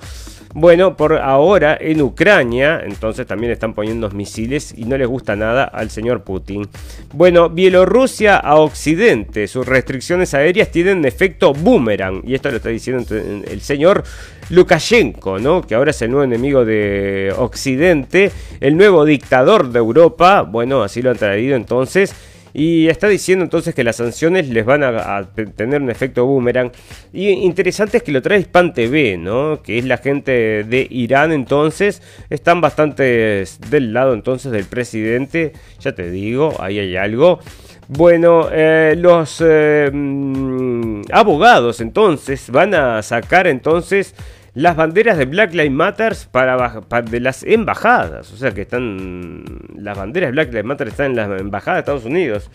bueno, 0.59 0.97
por 0.97 1.13
ahora 1.13 1.77
en 1.79 2.01
Ucrania, 2.01 2.81
entonces 2.83 3.27
también 3.27 3.53
están 3.53 3.75
poniendo 3.75 4.09
misiles 4.09 4.73
y 4.75 4.87
no 4.87 4.97
les 4.97 5.07
gusta 5.07 5.37
nada 5.37 5.65
al 5.65 5.91
señor 5.91 6.25
Putin. 6.25 6.67
Bueno, 7.13 7.51
Bielorrusia 7.51 8.39
a 8.39 8.55
Occidente, 8.55 9.49
sus 9.49 9.67
restricciones 9.67 10.33
aéreas 10.33 10.71
tienen 10.71 11.05
efecto 11.05 11.53
boomerang. 11.53 12.23
Y 12.27 12.35
esto 12.35 12.51
lo 12.51 12.57
está 12.57 12.71
diciendo 12.71 13.05
el 13.15 13.61
señor 13.61 14.03
Lukashenko, 14.49 15.39
¿no? 15.39 15.61
Que 15.61 15.75
ahora 15.75 15.91
es 15.91 16.01
el 16.01 16.11
nuevo 16.11 16.25
enemigo 16.25 16.65
de 16.65 17.35
Occidente, 17.37 18.33
el 18.59 18.79
nuevo 18.79 19.05
dictador 19.05 19.69
de 19.69 19.79
Europa. 19.79 20.41
Bueno, 20.41 20.83
así 20.83 21.03
lo 21.03 21.11
han 21.11 21.19
traído 21.19 21.55
entonces. 21.55 22.15
Y 22.59 22.89
está 22.89 23.07
diciendo 23.09 23.45
entonces 23.45 23.75
que 23.75 23.85
las 23.85 23.97
sanciones 23.97 24.49
les 24.49 24.65
van 24.65 24.83
a, 24.83 25.29
tener 25.55 25.83
un 25.83 25.91
efecto 25.91 26.25
boomerang. 26.25 26.73
Y 27.13 27.29
interesante 27.29 27.99
es 27.99 28.03
que 28.03 28.13
lo 28.13 28.23
trae 28.23 28.41
Hispan 28.41 28.73
TV, 28.73 29.19
¿no? 29.19 29.61
Que 29.63 29.77
es 29.77 29.85
la 29.85 29.99
gente 29.99 30.65
de 30.65 30.87
Irán 30.89 31.33
entonces. 31.33 32.01
Están 32.31 32.63
bastante 32.63 33.45
del 33.69 33.93
lado 33.93 34.15
entonces 34.15 34.53
del 34.53 34.65
presidente. 34.65 35.53
Ya 35.81 35.95
te 35.95 36.11
digo, 36.11 36.55
ahí 36.59 36.79
hay 36.79 36.97
algo. 36.97 37.41
Bueno, 37.89 38.49
eh, 38.51 38.95
los 38.97 39.45
eh, 39.45 39.91
mm, 39.93 41.03
abogados 41.13 41.83
entonces 41.83 42.49
van 42.51 42.73
a 42.75 43.03
sacar 43.03 43.47
entonces 43.47 44.15
las 44.57 44.75
banderas 44.75 45.19
de 45.19 45.27
Black 45.27 45.53
Lives 45.53 45.71
Matter 45.71 46.17
para, 46.31 46.81
de 47.03 47.21
las 47.21 47.43
embajadas. 47.43 48.33
O 48.33 48.39
sea 48.39 48.53
que 48.53 48.63
están. 48.63 49.45
Las 49.77 49.99
banderas 49.99 50.29
de 50.29 50.33
Black 50.33 50.49
Lives 50.49 50.65
Matter 50.65 50.89
están 50.89 51.11
en 51.11 51.17
las 51.17 51.41
embajadas 51.43 51.77
de 51.77 51.81
Estados 51.81 52.05
Unidos. 52.07 52.51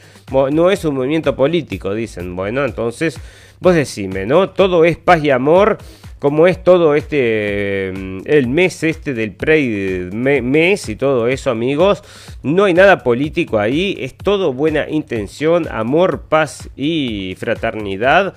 No 0.51 0.71
es 0.71 0.83
un 0.83 0.95
movimiento 0.95 1.35
político, 1.35 1.93
dicen. 1.93 2.35
Bueno, 2.35 2.65
entonces, 2.65 3.19
vos 3.59 3.75
decime, 3.75 4.25
¿no? 4.25 4.49
Todo 4.49 4.83
es 4.83 4.97
paz 4.97 5.23
y 5.23 5.29
amor. 5.29 5.77
Como 6.17 6.47
es 6.47 6.63
todo 6.63 6.95
este. 6.95 7.93
Mm, 7.95 8.21
el 8.25 8.47
mes 8.47 8.81
este 8.81 9.13
del 9.13 9.33
Pride 9.33 10.09
mes 10.11 10.89
y 10.89 10.95
todo 10.95 11.27
eso, 11.27 11.51
amigos. 11.51 12.03
No 12.41 12.63
hay 12.63 12.73
nada 12.73 13.03
político 13.03 13.59
ahí. 13.59 13.95
Es 13.99 14.15
todo 14.15 14.53
buena 14.53 14.89
intención, 14.89 15.67
amor, 15.69 16.23
paz 16.29 16.67
y 16.75 17.35
fraternidad. 17.37 18.33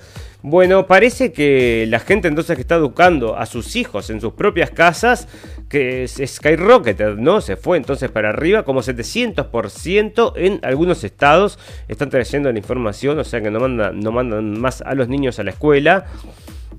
Bueno, 0.47 0.85
parece 0.85 1.31
que 1.31 1.87
la 1.89 1.97
gente 1.97 2.27
entonces 2.27 2.55
que 2.55 2.61
está 2.61 2.75
educando 2.75 3.35
a 3.35 3.47
sus 3.47 3.75
hijos 3.75 4.11
en 4.11 4.21
sus 4.21 4.33
propias 4.33 4.69
casas, 4.69 5.27
que 5.69 6.03
es 6.03 6.21
skyrocketed, 6.23 7.15
¿no? 7.15 7.41
Se 7.41 7.55
fue 7.55 7.77
entonces 7.77 8.11
para 8.11 8.29
arriba, 8.29 8.61
como 8.61 8.83
700% 8.83 10.33
en 10.35 10.59
algunos 10.61 11.03
estados 11.03 11.57
están 11.87 12.11
trayendo 12.11 12.51
la 12.51 12.59
información, 12.59 13.17
o 13.17 13.23
sea 13.23 13.41
que 13.41 13.49
no 13.49 13.59
mandan, 13.59 13.99
no 13.99 14.11
mandan 14.11 14.59
más 14.59 14.83
a 14.83 14.93
los 14.93 15.09
niños 15.09 15.39
a 15.39 15.43
la 15.43 15.49
escuela. 15.49 16.05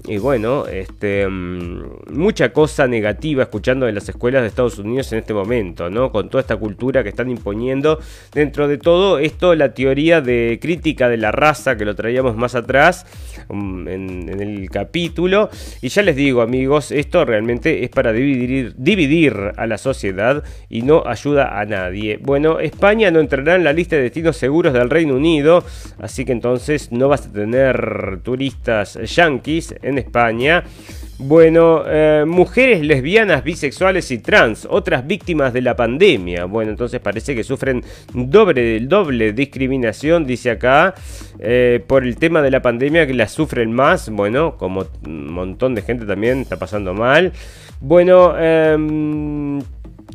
Y 0.09 0.19
bueno, 0.19 0.67
este, 0.67 1.27
mm, 1.27 2.13
mucha 2.13 2.53
cosa 2.53 2.87
negativa 2.87 3.43
escuchando 3.43 3.89
en 3.89 3.95
las 3.95 4.09
escuelas 4.09 4.43
de 4.43 4.49
Estados 4.49 4.79
Unidos 4.79 5.13
en 5.13 5.19
este 5.19 5.35
momento, 5.35 5.91
¿no? 5.91 6.13
Con 6.13 6.29
toda 6.29 6.43
esta 6.43 6.57
cultura 6.57 7.03
que 7.03 7.09
están 7.09 7.29
imponiendo. 7.29 7.99
Dentro 8.33 8.69
de 8.69 8.79
todo 8.79 9.19
esto, 9.19 9.55
la 9.55 9.75
teoría 9.75 10.21
de 10.21 10.59
crítica 10.63 11.09
de 11.09 11.17
la 11.17 11.33
raza, 11.33 11.77
que 11.77 11.85
lo 11.85 11.97
traíamos 11.97 12.37
más 12.37 12.55
atrás 12.55 13.05
mm, 13.49 13.89
en, 13.89 14.41
el 14.41 14.71
capítulo. 14.71 15.51
Y 15.83 15.89
ya 15.89 16.03
les 16.03 16.15
digo, 16.15 16.41
amigos, 16.41 16.93
esto 16.93 17.25
realmente 17.25 17.83
es 17.83 17.91
para 17.91 18.13
dividir, 18.13 18.75
dividir 18.77 19.35
a 19.57 19.67
la 19.67 19.79
sociedad 19.79 20.45
y 20.69 20.83
no 20.83 21.03
ayuda 21.07 21.59
a 21.59 21.65
nadie. 21.65 22.19
Bueno, 22.23 22.61
España 22.61 23.11
no 23.11 23.19
entrará 23.19 23.57
en 23.57 23.65
la 23.65 23.73
lista 23.73 23.97
de 23.97 24.03
destinos 24.03 24.37
seguros 24.37 24.73
del 24.73 24.89
Reino 24.89 25.15
Unido, 25.15 25.65
así 25.99 26.25
que 26.25 26.33
entonces 26.33 26.93
no 26.93 27.09
vas 27.09 27.27
a 27.27 27.33
tener 27.33 28.21
turistas 28.23 28.99
yanquis 29.03 29.75
en 29.83 29.96
España. 29.99 30.65
Bueno, 31.19 31.83
eh, 31.87 32.25
mujeres 32.27 32.83
lesbianas, 32.83 33.43
bisexuales 33.43 34.11
y 34.11 34.19
trans, 34.19 34.67
otras 34.69 35.07
víctimas 35.07 35.55
de 35.55 35.63
la 35.63 35.75
pandemia. 35.75 36.45
Bueno, 36.45 36.73
entonces 36.73 37.01
parece 37.01 37.35
que 37.35 37.43
sufren 37.43 37.83
doble, 38.13 38.81
doble 38.81 39.33
discriminación, 39.33 40.27
dice 40.27 40.51
acá, 40.51 40.95
eh, 41.39 41.83
por 41.87 42.05
el 42.05 42.17
tema 42.17 42.43
de 42.43 42.51
la 42.51 42.61
pandemia 42.61 43.07
que 43.07 43.15
la 43.15 43.29
sufren 43.29 43.73
más. 43.73 44.11
Bueno, 44.11 44.59
como 44.59 44.85
un 45.07 45.33
montón 45.33 45.75
de 45.75 45.81
gente 45.81 46.05
también 46.05 46.41
está 46.41 46.59
pasando 46.59 46.93
mal. 46.93 47.33
Bueno, 47.81 48.35
eh, 48.39 48.77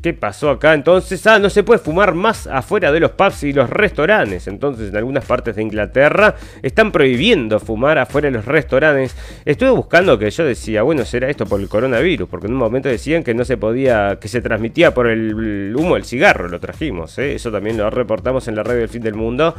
¿Qué 0.02 0.14
pasó 0.14 0.50
acá? 0.50 0.74
Entonces, 0.74 1.28
ah, 1.28 1.38
no 1.38 1.52
se 1.52 1.62
puede 1.62 1.80
fumar 1.80 2.16
más 2.16 2.48
afuera 2.48 2.92
de 2.92 3.00
los 3.00 3.12
pubs 3.12 3.44
y 3.44 3.54
los 3.54 3.70
restaurantes. 3.70 4.48
Entonces, 4.48 4.90
en 4.90 4.98
algunas 4.98 5.26
partes 5.26 5.56
de 5.56 5.62
Inglaterra 5.62 6.36
están 6.64 6.92
prohibiendo 6.92 7.60
fumar 7.60 8.00
afuera 8.00 8.28
de 8.28 8.32
los 8.32 8.46
restaurantes. 8.46 9.16
Estuve 9.46 9.70
buscando 9.70 10.18
que 10.18 10.32
yo 10.32 10.44
decía, 10.44 10.82
bueno, 10.82 11.06
será 11.06 11.30
esto 11.30 11.46
por 11.46 11.62
el 11.62 11.70
coronavirus, 11.70 12.28
porque 12.28 12.48
en 12.48 12.54
un 12.54 12.60
momento 12.60 12.90
decían 12.90 13.24
que 13.24 13.36
no 13.36 13.46
se 13.46 13.58
podía, 13.58 14.18
que 14.20 14.28
se 14.28 14.42
transmitía 14.42 14.92
por 14.92 15.06
el 15.06 15.76
humo 15.78 15.94
del 15.94 16.06
cigarro, 16.06 16.48
lo 16.48 16.60
trajimos, 16.60 17.20
¿eh? 17.20 17.36
eso 17.36 17.52
también 17.52 17.78
lo 17.78 17.88
reportamos 17.92 18.48
en 18.48 18.56
la 18.56 18.64
radio 18.64 18.80
del 18.80 18.90
fin 18.90 19.04
del 19.04 19.14
mundo. 19.14 19.54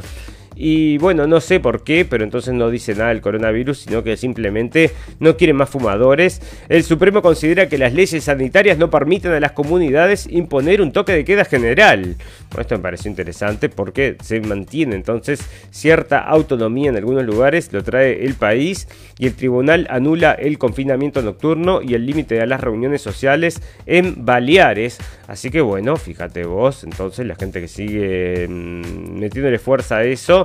Y 0.55 0.97
bueno, 0.99 1.27
no 1.27 1.41
sé 1.41 1.59
por 1.59 1.83
qué, 1.83 2.05
pero 2.05 2.23
entonces 2.23 2.53
no 2.53 2.69
dice 2.69 2.93
nada 2.93 3.09
del 3.09 3.21
coronavirus, 3.21 3.79
sino 3.79 4.03
que 4.03 4.17
simplemente 4.17 4.91
no 5.19 5.35
quieren 5.37 5.55
más 5.55 5.69
fumadores. 5.69 6.41
El 6.69 6.83
Supremo 6.83 7.21
considera 7.21 7.67
que 7.67 7.77
las 7.77 7.93
leyes 7.93 8.23
sanitarias 8.23 8.77
no 8.77 8.89
permiten 8.89 9.31
a 9.31 9.39
las 9.39 9.53
comunidades 9.53 10.27
imponer 10.29 10.81
un 10.81 10.91
toque 10.91 11.13
de 11.13 11.25
queda 11.25 11.45
general. 11.45 12.15
Bueno, 12.49 12.61
esto 12.61 12.75
me 12.75 12.83
pareció 12.83 13.09
interesante 13.09 13.69
porque 13.69 14.17
se 14.21 14.39
mantiene 14.41 14.95
entonces 14.95 15.41
cierta 15.71 16.19
autonomía 16.19 16.89
en 16.89 16.97
algunos 16.97 17.23
lugares, 17.23 17.71
lo 17.73 17.83
trae 17.83 18.25
el 18.25 18.35
país 18.35 18.87
y 19.17 19.27
el 19.27 19.33
tribunal 19.33 19.87
anula 19.89 20.33
el 20.33 20.57
confinamiento 20.57 21.21
nocturno 21.21 21.81
y 21.81 21.95
el 21.95 22.05
límite 22.05 22.41
a 22.41 22.45
las 22.45 22.61
reuniones 22.61 23.01
sociales 23.01 23.61
en 23.85 24.25
Baleares. 24.25 24.99
Así 25.27 25.49
que 25.49 25.61
bueno, 25.61 25.95
fíjate 25.95 26.45
vos, 26.45 26.83
entonces 26.83 27.25
la 27.25 27.35
gente 27.35 27.61
que 27.61 27.67
sigue 27.67 28.47
mm, 28.47 29.19
metiéndole 29.19 29.57
fuerza 29.57 29.97
a 29.97 30.03
eso 30.03 30.42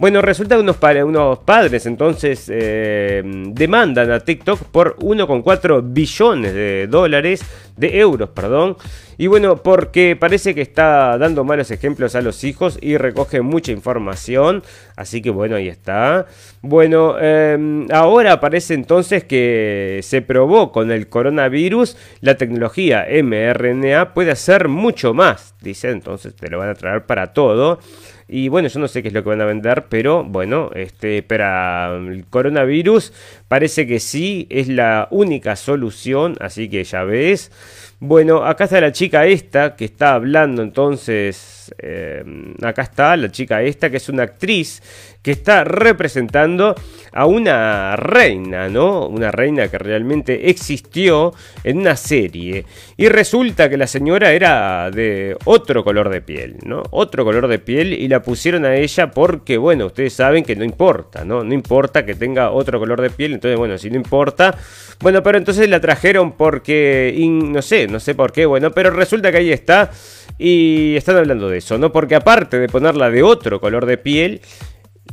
bueno, 0.00 0.22
resulta 0.22 0.56
que 0.56 0.62
unos, 0.62 0.78
unos 1.04 1.38
padres 1.40 1.84
entonces 1.84 2.50
eh, 2.50 3.22
demandan 3.24 4.10
a 4.10 4.20
TikTok 4.20 4.62
por 4.64 4.96
1,4 4.96 5.82
billones 5.84 6.54
de 6.54 6.86
dólares, 6.88 7.42
de 7.76 7.98
euros, 7.98 8.30
perdón. 8.30 8.78
Y 9.18 9.26
bueno, 9.26 9.58
porque 9.58 10.16
parece 10.16 10.54
que 10.54 10.62
está 10.62 11.18
dando 11.18 11.44
malos 11.44 11.70
ejemplos 11.70 12.14
a 12.14 12.22
los 12.22 12.44
hijos 12.44 12.78
y 12.80 12.96
recoge 12.96 13.42
mucha 13.42 13.72
información. 13.72 14.62
Así 14.96 15.20
que 15.20 15.28
bueno, 15.28 15.56
ahí 15.56 15.68
está. 15.68 16.24
Bueno, 16.62 17.18
em, 17.20 17.86
ahora 17.92 18.40
parece 18.40 18.72
entonces 18.72 19.24
que 19.24 20.00
se 20.02 20.22
probó 20.22 20.72
con 20.72 20.90
el 20.90 21.10
coronavirus 21.10 21.98
la 22.22 22.36
tecnología 22.36 23.06
mRNA 23.22 24.14
puede 24.14 24.30
hacer 24.30 24.68
mucho 24.68 25.12
más. 25.12 25.54
Dice, 25.60 25.90
entonces 25.90 26.34
te 26.34 26.48
lo 26.48 26.56
van 26.58 26.70
a 26.70 26.74
traer 26.74 27.04
para 27.04 27.34
todo. 27.34 27.80
Y 28.32 28.48
bueno, 28.48 28.68
yo 28.68 28.78
no 28.78 28.86
sé 28.86 29.02
qué 29.02 29.08
es 29.08 29.14
lo 29.14 29.24
que 29.24 29.30
van 29.30 29.40
a 29.40 29.44
vender, 29.44 29.86
pero 29.88 30.22
bueno, 30.22 30.70
este, 30.76 31.24
para 31.24 31.96
el 31.96 32.24
coronavirus 32.30 33.12
parece 33.50 33.84
que 33.84 33.98
sí, 33.98 34.46
es 34.48 34.68
la 34.68 35.08
única 35.10 35.56
solución, 35.56 36.36
así 36.38 36.68
que 36.68 36.84
ya 36.84 37.02
ves. 37.02 37.50
Bueno, 37.98 38.44
acá 38.44 38.64
está 38.64 38.80
la 38.80 38.92
chica 38.92 39.26
esta 39.26 39.74
que 39.74 39.86
está 39.86 40.14
hablando 40.14 40.62
entonces, 40.62 41.74
eh, 41.82 42.24
acá 42.62 42.82
está 42.82 43.16
la 43.16 43.30
chica 43.30 43.60
esta 43.60 43.90
que 43.90 43.96
es 43.96 44.08
una 44.08 44.22
actriz 44.22 44.80
que 45.22 45.32
está 45.32 45.64
representando 45.64 46.74
a 47.12 47.26
una 47.26 47.94
reina, 47.96 48.68
¿no? 48.68 49.06
Una 49.06 49.30
reina 49.30 49.68
que 49.68 49.78
realmente 49.78 50.48
existió 50.48 51.34
en 51.62 51.78
una 51.78 51.96
serie. 51.96 52.64
Y 52.96 53.08
resulta 53.08 53.68
que 53.68 53.76
la 53.76 53.86
señora 53.86 54.32
era 54.32 54.90
de 54.90 55.36
otro 55.44 55.84
color 55.84 56.08
de 56.08 56.22
piel, 56.22 56.56
¿no? 56.64 56.82
Otro 56.90 57.24
color 57.24 57.48
de 57.48 57.58
piel 57.58 57.92
y 57.92 58.08
la 58.08 58.22
pusieron 58.22 58.64
a 58.64 58.76
ella 58.76 59.10
porque, 59.10 59.58
bueno, 59.58 59.86
ustedes 59.86 60.14
saben 60.14 60.44
que 60.44 60.56
no 60.56 60.64
importa, 60.64 61.24
¿no? 61.24 61.44
No 61.44 61.52
importa 61.52 62.06
que 62.06 62.14
tenga 62.14 62.50
otro 62.50 62.78
color 62.78 63.02
de 63.02 63.10
piel, 63.10 63.34
entonces, 63.40 63.58
bueno, 63.58 63.78
si 63.78 63.88
no 63.88 63.96
importa. 63.96 64.54
Bueno, 65.00 65.22
pero 65.22 65.38
entonces 65.38 65.66
la 65.68 65.80
trajeron 65.80 66.32
porque, 66.32 67.16
no 67.26 67.62
sé, 67.62 67.86
no 67.88 67.98
sé 67.98 68.14
por 68.14 68.32
qué, 68.32 68.44
bueno, 68.44 68.70
pero 68.70 68.90
resulta 68.90 69.32
que 69.32 69.38
ahí 69.38 69.50
está. 69.50 69.90
Y 70.38 70.94
están 70.96 71.16
hablando 71.16 71.48
de 71.48 71.58
eso, 71.58 71.78
¿no? 71.78 71.90
Porque 71.90 72.14
aparte 72.14 72.58
de 72.58 72.68
ponerla 72.68 73.10
de 73.10 73.22
otro 73.22 73.60
color 73.60 73.86
de 73.86 73.96
piel, 73.98 74.40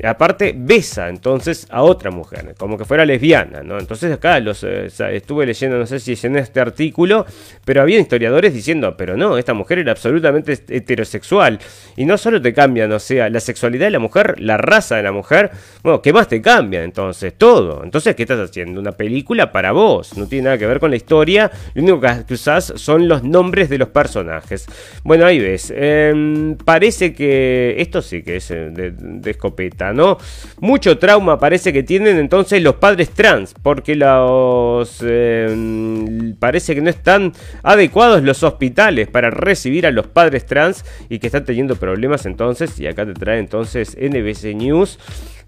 aparte 0.03 0.53
besa 0.55 1.09
entonces 1.09 1.67
a 1.71 1.81
otra 1.81 2.11
mujer, 2.11 2.53
como 2.57 2.77
que 2.77 2.85
fuera 2.85 3.05
lesbiana, 3.05 3.63
¿no? 3.63 3.79
Entonces 3.79 4.11
acá 4.11 4.39
los, 4.39 4.63
eh, 4.63 4.89
estuve 5.11 5.45
leyendo, 5.45 5.77
no 5.77 5.85
sé 5.85 5.99
si 5.99 6.13
es 6.13 6.23
en 6.23 6.37
este 6.37 6.59
artículo, 6.59 7.25
pero 7.65 7.81
había 7.81 7.99
historiadores 7.99 8.53
diciendo, 8.53 8.95
pero 8.95 9.17
no, 9.17 9.37
esta 9.37 9.53
mujer 9.53 9.79
era 9.79 9.91
absolutamente 9.91 10.53
heterosexual. 10.69 11.59
Y 11.95 12.05
no 12.05 12.17
solo 12.17 12.41
te 12.41 12.53
cambian, 12.53 12.91
o 12.91 12.99
sea, 12.99 13.29
la 13.29 13.39
sexualidad 13.39 13.87
de 13.87 13.91
la 13.91 13.99
mujer, 13.99 14.39
la 14.39 14.57
raza 14.57 14.97
de 14.97 15.03
la 15.03 15.11
mujer, 15.11 15.49
bueno, 15.81 16.01
¿qué 16.01 16.13
más 16.13 16.27
te 16.27 16.41
cambian 16.41 16.83
entonces? 16.83 17.33
Todo. 17.35 17.83
Entonces, 17.83 18.15
¿qué 18.15 18.23
estás 18.23 18.39
haciendo? 18.39 18.79
Una 18.79 18.91
película 18.91 19.51
para 19.51 19.71
vos, 19.71 20.15
no 20.17 20.27
tiene 20.27 20.45
nada 20.45 20.57
que 20.57 20.67
ver 20.67 20.79
con 20.79 20.91
la 20.91 20.97
historia, 20.97 21.51
lo 21.73 21.81
único 21.81 22.01
que 22.27 22.33
usás 22.33 22.73
son 22.75 23.07
los 23.07 23.23
nombres 23.23 23.69
de 23.69 23.79
los 23.79 23.89
personajes. 23.89 24.67
Bueno, 25.03 25.25
ahí 25.25 25.39
ves, 25.39 25.73
em, 25.75 26.55
parece 26.57 27.13
que 27.13 27.75
esto 27.79 28.01
sí 28.01 28.21
que 28.21 28.37
es 28.37 28.51
eh, 28.51 28.69
de 28.71 29.31
escopeta. 29.31 29.86
¿No? 29.93 30.17
Mucho 30.59 30.97
trauma 30.97 31.39
parece 31.39 31.73
que 31.73 31.83
tienen 31.83 32.17
entonces 32.17 32.61
los 32.61 32.75
padres 32.75 33.09
trans, 33.11 33.53
porque 33.61 33.95
los 33.95 34.97
eh, 35.01 36.33
parece 36.39 36.75
que 36.75 36.81
no 36.81 36.89
están 36.89 37.33
adecuados 37.63 38.23
los 38.23 38.43
hospitales 38.43 39.07
para 39.07 39.29
recibir 39.29 39.85
a 39.85 39.91
los 39.91 40.07
padres 40.07 40.45
trans 40.45 40.85
y 41.09 41.19
que 41.19 41.27
están 41.27 41.45
teniendo 41.45 41.75
problemas 41.75 42.25
entonces, 42.25 42.79
y 42.79 42.88
acá 42.88 43.05
te 43.05 43.13
trae 43.13 43.39
entonces 43.39 43.97
NBC 43.99 44.55
News 44.55 44.99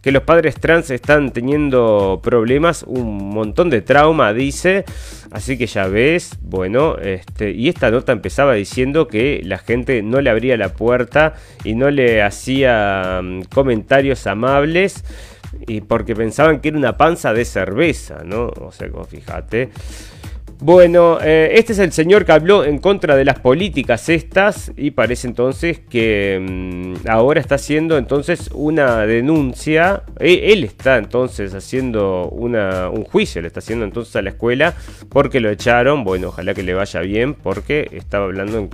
que 0.01 0.11
los 0.11 0.23
padres 0.23 0.55
trans 0.55 0.89
están 0.91 1.31
teniendo 1.31 2.19
problemas, 2.23 2.83
un 2.83 3.29
montón 3.29 3.69
de 3.69 3.81
trauma, 3.81 4.33
dice. 4.33 4.85
Así 5.31 5.57
que 5.57 5.67
ya 5.67 5.87
ves, 5.87 6.37
bueno, 6.41 6.97
este, 6.97 7.51
y 7.51 7.69
esta 7.69 7.91
nota 7.91 8.11
empezaba 8.11 8.53
diciendo 8.53 9.07
que 9.07 9.41
la 9.43 9.57
gente 9.57 10.01
no 10.01 10.21
le 10.21 10.29
abría 10.29 10.57
la 10.57 10.69
puerta 10.69 11.33
y 11.63 11.75
no 11.75 11.89
le 11.89 12.21
hacía 12.21 13.21
mm, 13.23 13.43
comentarios 13.53 14.25
amables. 14.27 15.03
Y 15.67 15.81
porque 15.81 16.15
pensaban 16.15 16.59
que 16.59 16.69
era 16.69 16.77
una 16.77 16.97
panza 16.97 17.33
de 17.33 17.43
cerveza, 17.43 18.23
¿no? 18.23 18.47
O 18.47 18.71
sea, 18.71 18.87
fíjate. 19.09 19.69
Bueno, 20.61 21.19
eh, 21.21 21.51
este 21.53 21.71
es 21.71 21.79
el 21.79 21.93
señor 21.93 22.25
que 22.25 22.33
habló 22.33 22.65
en 22.65 22.79
contra 22.79 23.15
de 23.15 23.23
las 23.23 23.39
políticas 23.39 24.09
estas 24.09 24.73
y 24.75 24.91
parece 24.91 25.25
entonces 25.27 25.79
que 25.79 26.37
mm, 26.37 27.07
ahora 27.07 27.39
está 27.39 27.55
haciendo 27.55 27.97
entonces 27.97 28.49
una 28.53 29.05
denuncia. 29.05 30.03
E, 30.19 30.51
él 30.51 30.65
está 30.65 30.97
entonces 30.97 31.53
haciendo 31.53 32.27
una, 32.27 32.89
un 32.89 33.05
juicio, 33.05 33.41
le 33.41 33.47
está 33.47 33.61
haciendo 33.61 33.85
entonces 33.85 34.13
a 34.17 34.21
la 34.21 34.31
escuela 34.31 34.73
porque 35.07 35.39
lo 35.39 35.49
echaron. 35.49 36.03
Bueno, 36.03 36.27
ojalá 36.27 36.53
que 36.53 36.63
le 36.63 36.73
vaya 36.73 36.99
bien 36.99 37.35
porque 37.35 37.87
estaba 37.93 38.25
hablando 38.25 38.69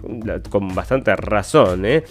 con 0.50 0.74
bastante 0.74 1.16
razón. 1.16 1.86
¿eh? 1.86 2.04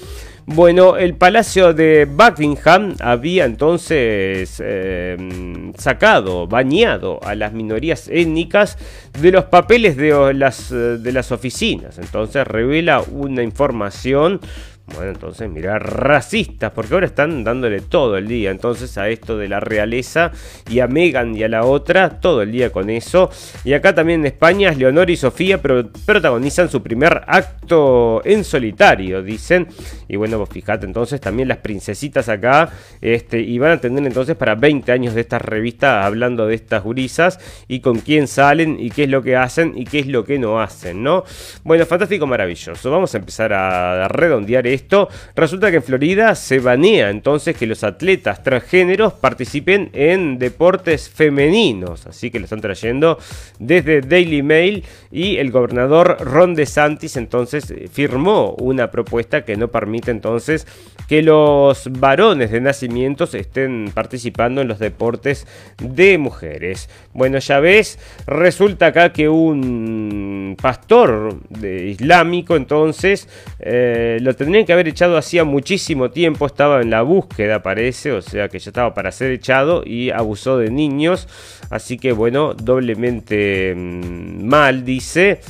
Bueno, 0.46 0.98
el 0.98 1.14
Palacio 1.14 1.72
de 1.72 2.04
Buckingham 2.04 2.96
había 3.00 3.46
entonces 3.46 4.60
eh, 4.62 5.16
sacado, 5.78 6.46
bañado 6.46 7.18
a 7.24 7.34
las 7.34 7.54
minorías 7.54 8.08
étnicas 8.08 8.76
de 9.22 9.32
los 9.32 9.46
papeles 9.46 9.96
de 9.96 10.34
las, 10.34 10.68
de 10.68 11.12
las 11.12 11.32
oficinas. 11.32 11.96
Entonces 11.96 12.46
revela 12.46 13.00
una 13.00 13.42
información 13.42 14.38
Bueno, 14.86 15.12
entonces, 15.12 15.48
mira, 15.48 15.78
racistas, 15.78 16.70
porque 16.72 16.92
ahora 16.92 17.06
están 17.06 17.42
dándole 17.42 17.80
todo 17.80 18.18
el 18.18 18.28
día, 18.28 18.50
entonces, 18.50 18.98
a 18.98 19.08
esto 19.08 19.38
de 19.38 19.48
la 19.48 19.58
realeza 19.58 20.30
y 20.68 20.80
a 20.80 20.86
Megan 20.86 21.34
y 21.34 21.42
a 21.42 21.48
la 21.48 21.64
otra, 21.64 22.20
todo 22.20 22.42
el 22.42 22.52
día 22.52 22.70
con 22.70 22.90
eso. 22.90 23.30
Y 23.64 23.72
acá 23.72 23.94
también 23.94 24.20
en 24.20 24.26
España, 24.26 24.72
Leonor 24.72 25.08
y 25.08 25.16
Sofía 25.16 25.60
protagonizan 25.60 26.68
su 26.68 26.82
primer 26.82 27.22
acto 27.26 28.20
en 28.26 28.44
solitario, 28.44 29.22
dicen. 29.22 29.68
Y 30.06 30.16
bueno, 30.16 30.38
vos 30.38 30.50
fijate, 30.50 30.84
entonces, 30.84 31.18
también 31.18 31.48
las 31.48 31.58
princesitas 31.58 32.28
acá, 32.28 32.70
este, 33.00 33.40
y 33.40 33.58
van 33.58 33.72
a 33.72 33.80
tener 33.80 34.04
entonces 34.04 34.36
para 34.36 34.54
20 34.54 34.92
años 34.92 35.14
de 35.14 35.22
estas 35.22 35.40
revistas 35.40 36.04
hablando 36.04 36.46
de 36.46 36.56
estas 36.56 36.82
gurisas 36.82 37.40
y 37.68 37.80
con 37.80 38.00
quién 38.00 38.28
salen 38.28 38.76
y 38.78 38.90
qué 38.90 39.04
es 39.04 39.08
lo 39.08 39.22
que 39.22 39.34
hacen 39.34 39.72
y 39.76 39.84
qué 39.86 40.00
es 40.00 40.08
lo 40.08 40.24
que 40.24 40.38
no 40.38 40.60
hacen, 40.60 41.02
¿no? 41.02 41.24
Bueno, 41.62 41.86
fantástico, 41.86 42.26
maravilloso. 42.26 42.90
Vamos 42.90 43.14
a 43.14 43.18
empezar 43.18 43.54
a 43.54 44.08
redondear 44.08 44.66
esto, 44.66 44.73
resulta 45.34 45.70
que 45.70 45.76
en 45.76 45.82
Florida 45.82 46.34
se 46.34 46.58
banea 46.58 47.10
entonces 47.10 47.56
que 47.56 47.66
los 47.66 47.84
atletas 47.84 48.42
transgéneros 48.42 49.12
participen 49.14 49.90
en 49.92 50.38
deportes 50.38 51.08
femeninos. 51.08 52.06
Así 52.06 52.30
que 52.30 52.38
lo 52.38 52.44
están 52.44 52.60
trayendo 52.60 53.18
desde 53.58 54.00
Daily 54.00 54.42
Mail 54.42 54.84
y 55.10 55.36
el 55.36 55.50
gobernador 55.50 56.16
Ron 56.20 56.54
DeSantis 56.54 57.16
entonces 57.16 57.72
firmó 57.92 58.54
una 58.58 58.90
propuesta 58.90 59.44
que 59.44 59.56
no 59.56 59.68
permite 59.68 60.10
entonces 60.10 60.66
que 61.08 61.22
los 61.22 61.90
varones 61.92 62.50
de 62.50 62.60
nacimientos 62.60 63.34
estén 63.34 63.90
participando 63.92 64.60
en 64.60 64.68
los 64.68 64.78
deportes 64.78 65.46
de 65.78 66.18
mujeres. 66.18 66.88
Bueno, 67.12 67.38
ya 67.38 67.60
ves, 67.60 67.98
resulta 68.26 68.86
acá 68.86 69.12
que 69.12 69.28
un 69.28 70.56
pastor 70.60 71.36
islámico 71.62 72.56
entonces 72.56 73.28
eh, 73.60 74.18
lo 74.20 74.34
tendrían 74.34 74.63
que 74.64 74.72
haber 74.72 74.88
echado 74.88 75.16
hacía 75.16 75.44
muchísimo 75.44 76.10
tiempo, 76.10 76.46
estaba 76.46 76.80
en 76.80 76.90
la 76.90 77.02
búsqueda 77.02 77.62
parece, 77.62 78.12
o 78.12 78.22
sea 78.22 78.48
que 78.48 78.58
ya 78.58 78.70
estaba 78.70 78.94
para 78.94 79.12
ser 79.12 79.30
echado 79.30 79.82
y 79.84 80.10
abusó 80.10 80.58
de 80.58 80.70
niños, 80.70 81.28
así 81.70 81.98
que 81.98 82.12
bueno, 82.12 82.54
doblemente 82.54 83.74
mm, 83.76 84.44
mal 84.44 84.84
dice. 84.84 85.40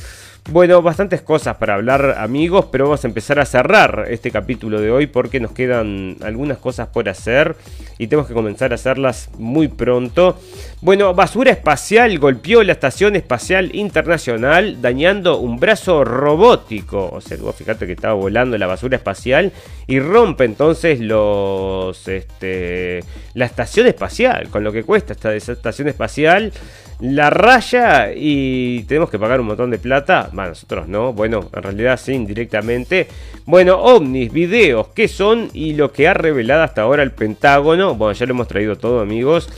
Bueno, 0.51 0.83
bastantes 0.83 1.23
cosas 1.23 1.57
para 1.57 1.73
hablar 1.73 2.17
amigos, 2.19 2.67
pero 2.71 2.83
vamos 2.83 3.03
a 3.03 3.07
empezar 3.07 3.39
a 3.39 3.45
cerrar 3.45 4.05
este 4.11 4.29
capítulo 4.29 4.79
de 4.79 4.91
hoy 4.91 5.07
porque 5.07 5.39
nos 5.39 5.51
quedan 5.53 6.17
algunas 6.21 6.59
cosas 6.59 6.87
por 6.87 7.09
hacer 7.09 7.55
y 7.97 8.05
tenemos 8.05 8.27
que 8.27 8.35
comenzar 8.35 8.71
a 8.71 8.75
hacerlas 8.75 9.31
muy 9.39 9.69
pronto. 9.69 10.39
Bueno, 10.81 11.13
basura 11.13 11.51
espacial 11.51 12.19
golpeó 12.19 12.61
la 12.61 12.73
Estación 12.73 13.15
Espacial 13.15 13.73
Internacional 13.73 14.81
dañando 14.81 15.37
un 15.37 15.59
brazo 15.59 16.03
robótico. 16.03 17.09
O 17.11 17.21
sea, 17.21 17.37
vos 17.37 17.55
fíjate 17.55 17.87
que 17.87 17.93
estaba 17.93 18.13
volando 18.13 18.57
la 18.57 18.67
basura 18.67 18.97
espacial 18.97 19.51
y 19.87 19.99
rompe 19.99 20.43
entonces 20.43 20.99
los, 20.99 22.07
este, 22.07 23.03
la 23.33 23.45
estación 23.45 23.87
espacial, 23.87 24.49
con 24.49 24.63
lo 24.63 24.71
que 24.71 24.83
cuesta 24.83 25.13
esta 25.13 25.33
estación 25.33 25.87
espacial 25.87 26.51
la 26.99 27.29
raya 27.29 28.13
y 28.15 28.83
tenemos 28.83 29.09
que 29.09 29.19
pagar 29.19 29.41
un 29.41 29.47
montón 29.47 29.69
de 29.69 29.77
plata. 29.77 30.29
Bueno, 30.31 30.49
nosotros 30.49 30.87
no, 30.87 31.13
bueno, 31.13 31.49
en 31.53 31.63
realidad 31.63 31.99
sí, 32.01 32.13
indirectamente. 32.13 33.07
Bueno, 33.45 33.81
ovnis, 33.81 34.31
videos, 34.31 34.87
¿qué 34.89 35.07
son? 35.07 35.49
Y 35.53 35.73
lo 35.73 35.91
que 35.91 36.07
ha 36.07 36.13
revelado 36.13 36.63
hasta 36.63 36.83
ahora 36.83 37.03
el 37.03 37.11
Pentágono. 37.11 37.95
Bueno, 37.95 38.13
ya 38.13 38.25
lo 38.25 38.31
hemos 38.31 38.47
traído 38.47 38.77
todo, 38.77 39.01
amigos. 39.01 39.49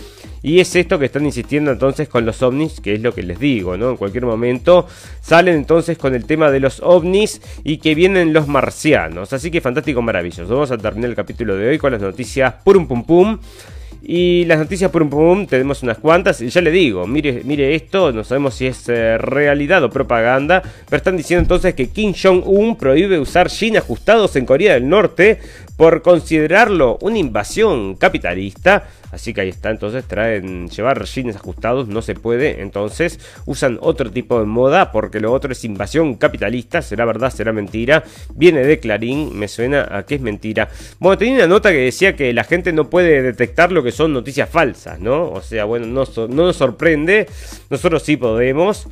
Y 0.42 0.60
es 0.60 0.76
esto 0.76 1.00
que 1.00 1.06
están 1.06 1.26
insistiendo 1.26 1.72
entonces 1.72 2.08
con 2.08 2.26
los 2.26 2.42
ovnis, 2.42 2.80
que 2.80 2.96
es 2.96 3.02
lo 3.02 3.14
que 3.14 3.24
les 3.24 3.40
digo, 3.40 3.78
¿no? 3.78 3.92
En 3.92 3.98
cualquier 3.98 4.26
momento 4.26 4.88
salen 5.22 5.56
entonces 5.56 5.98
con 5.98 6.16
el 6.16 6.26
tema 6.26 6.52
de 6.52 6.60
los 6.60 6.80
ovnis 6.82 7.42
y 7.64 7.78
que 7.78 7.96
vienen 7.96 8.34
los 8.34 8.48
marcianos. 8.48 9.34
Así 9.34 9.52
que 9.52 9.62
fantástico, 9.62 10.02
maravilloso. 10.02 10.54
Vamos 10.54 10.72
a 10.72 10.78
terminar 10.78 11.10
el 11.10 11.16
capítulo 11.16 11.56
de 11.56 11.70
hoy 11.70 11.78
con 11.78 11.92
las 11.92 12.02
noticias 12.02 12.54
purum 12.64 12.88
pum 12.88 13.04
pum. 13.04 13.40
Y 14.10 14.46
las 14.46 14.60
noticias 14.60 14.90
por 14.90 15.02
un 15.02 15.10
pum 15.10 15.48
tenemos 15.48 15.84
unas 15.84 15.98
cuantas. 15.98 16.42
Y 16.42 16.48
ya 16.48 16.62
le 16.62 16.72
digo, 16.72 17.06
mire, 17.08 17.42
mire 17.44 17.76
esto, 17.76 18.14
no 18.14 18.24
sabemos 18.24 18.56
si 18.56 18.68
es 18.68 18.88
eh, 18.88 19.18
realidad 19.18 19.84
o 19.84 19.90
propaganda. 19.90 20.62
Pero 20.62 20.98
están 20.98 21.18
diciendo 21.18 21.42
entonces 21.42 21.74
que 21.74 21.90
Kim 21.90 22.14
Jong-un 22.14 22.78
prohíbe 22.78 23.20
usar 23.20 23.50
jeans 23.50 23.78
ajustados 23.78 24.36
en 24.38 24.46
Corea 24.46 24.76
del 24.76 24.88
Norte 24.88 25.40
por 25.78 26.02
considerarlo 26.02 26.98
una 27.02 27.20
invasión 27.20 27.96
capitalista. 27.96 28.90
Así 29.12 29.34
que 29.34 29.42
ahí 29.42 29.50
está, 29.50 29.70
entonces 29.70 30.04
traen 30.06 30.68
llevar 30.68 31.06
jeans 31.06 31.38
ajustados, 31.38 31.88
no 31.88 32.02
se 32.02 32.16
puede. 32.16 32.62
Entonces 32.62 33.20
usan 33.46 33.78
otro 33.82 34.12
tipo 34.12 34.40
de 34.40 34.46
moda 34.46 34.92
porque 34.92 35.22
lo 35.22 35.32
otro 35.32 35.52
es 35.54 35.64
invasión 35.64 36.16
capitalista. 36.16 36.82
Será 36.82 37.06
verdad, 37.06 37.32
será 37.32 37.54
mentira. 37.54 38.04
Viene 38.34 38.66
de 38.66 38.80
Clarín, 38.80 39.38
me 39.38 39.48
suena 39.48 39.88
a 39.90 40.04
que 40.04 40.16
es 40.16 40.22
mentira. 40.22 40.68
Bueno, 41.00 41.18
tenía 41.18 41.36
una 41.36 41.48
nota 41.48 41.72
que 41.72 41.78
decía 41.78 42.16
que 42.16 42.34
la 42.34 42.44
gente 42.44 42.74
no 42.74 42.90
puede 42.90 43.22
detectar 43.22 43.72
lo 43.72 43.84
que 43.84 43.92
son 43.92 44.12
noticias 44.12 44.50
falsas, 44.50 45.00
¿no? 45.00 45.30
O 45.30 45.42
sea, 45.42 45.66
bueno, 45.66 45.86
no, 45.86 46.04
no 46.28 46.46
nos 46.48 46.56
sorprende. 46.56 47.28
Nosotros 47.70 48.04
sí 48.04 48.18
podemos. 48.18 48.88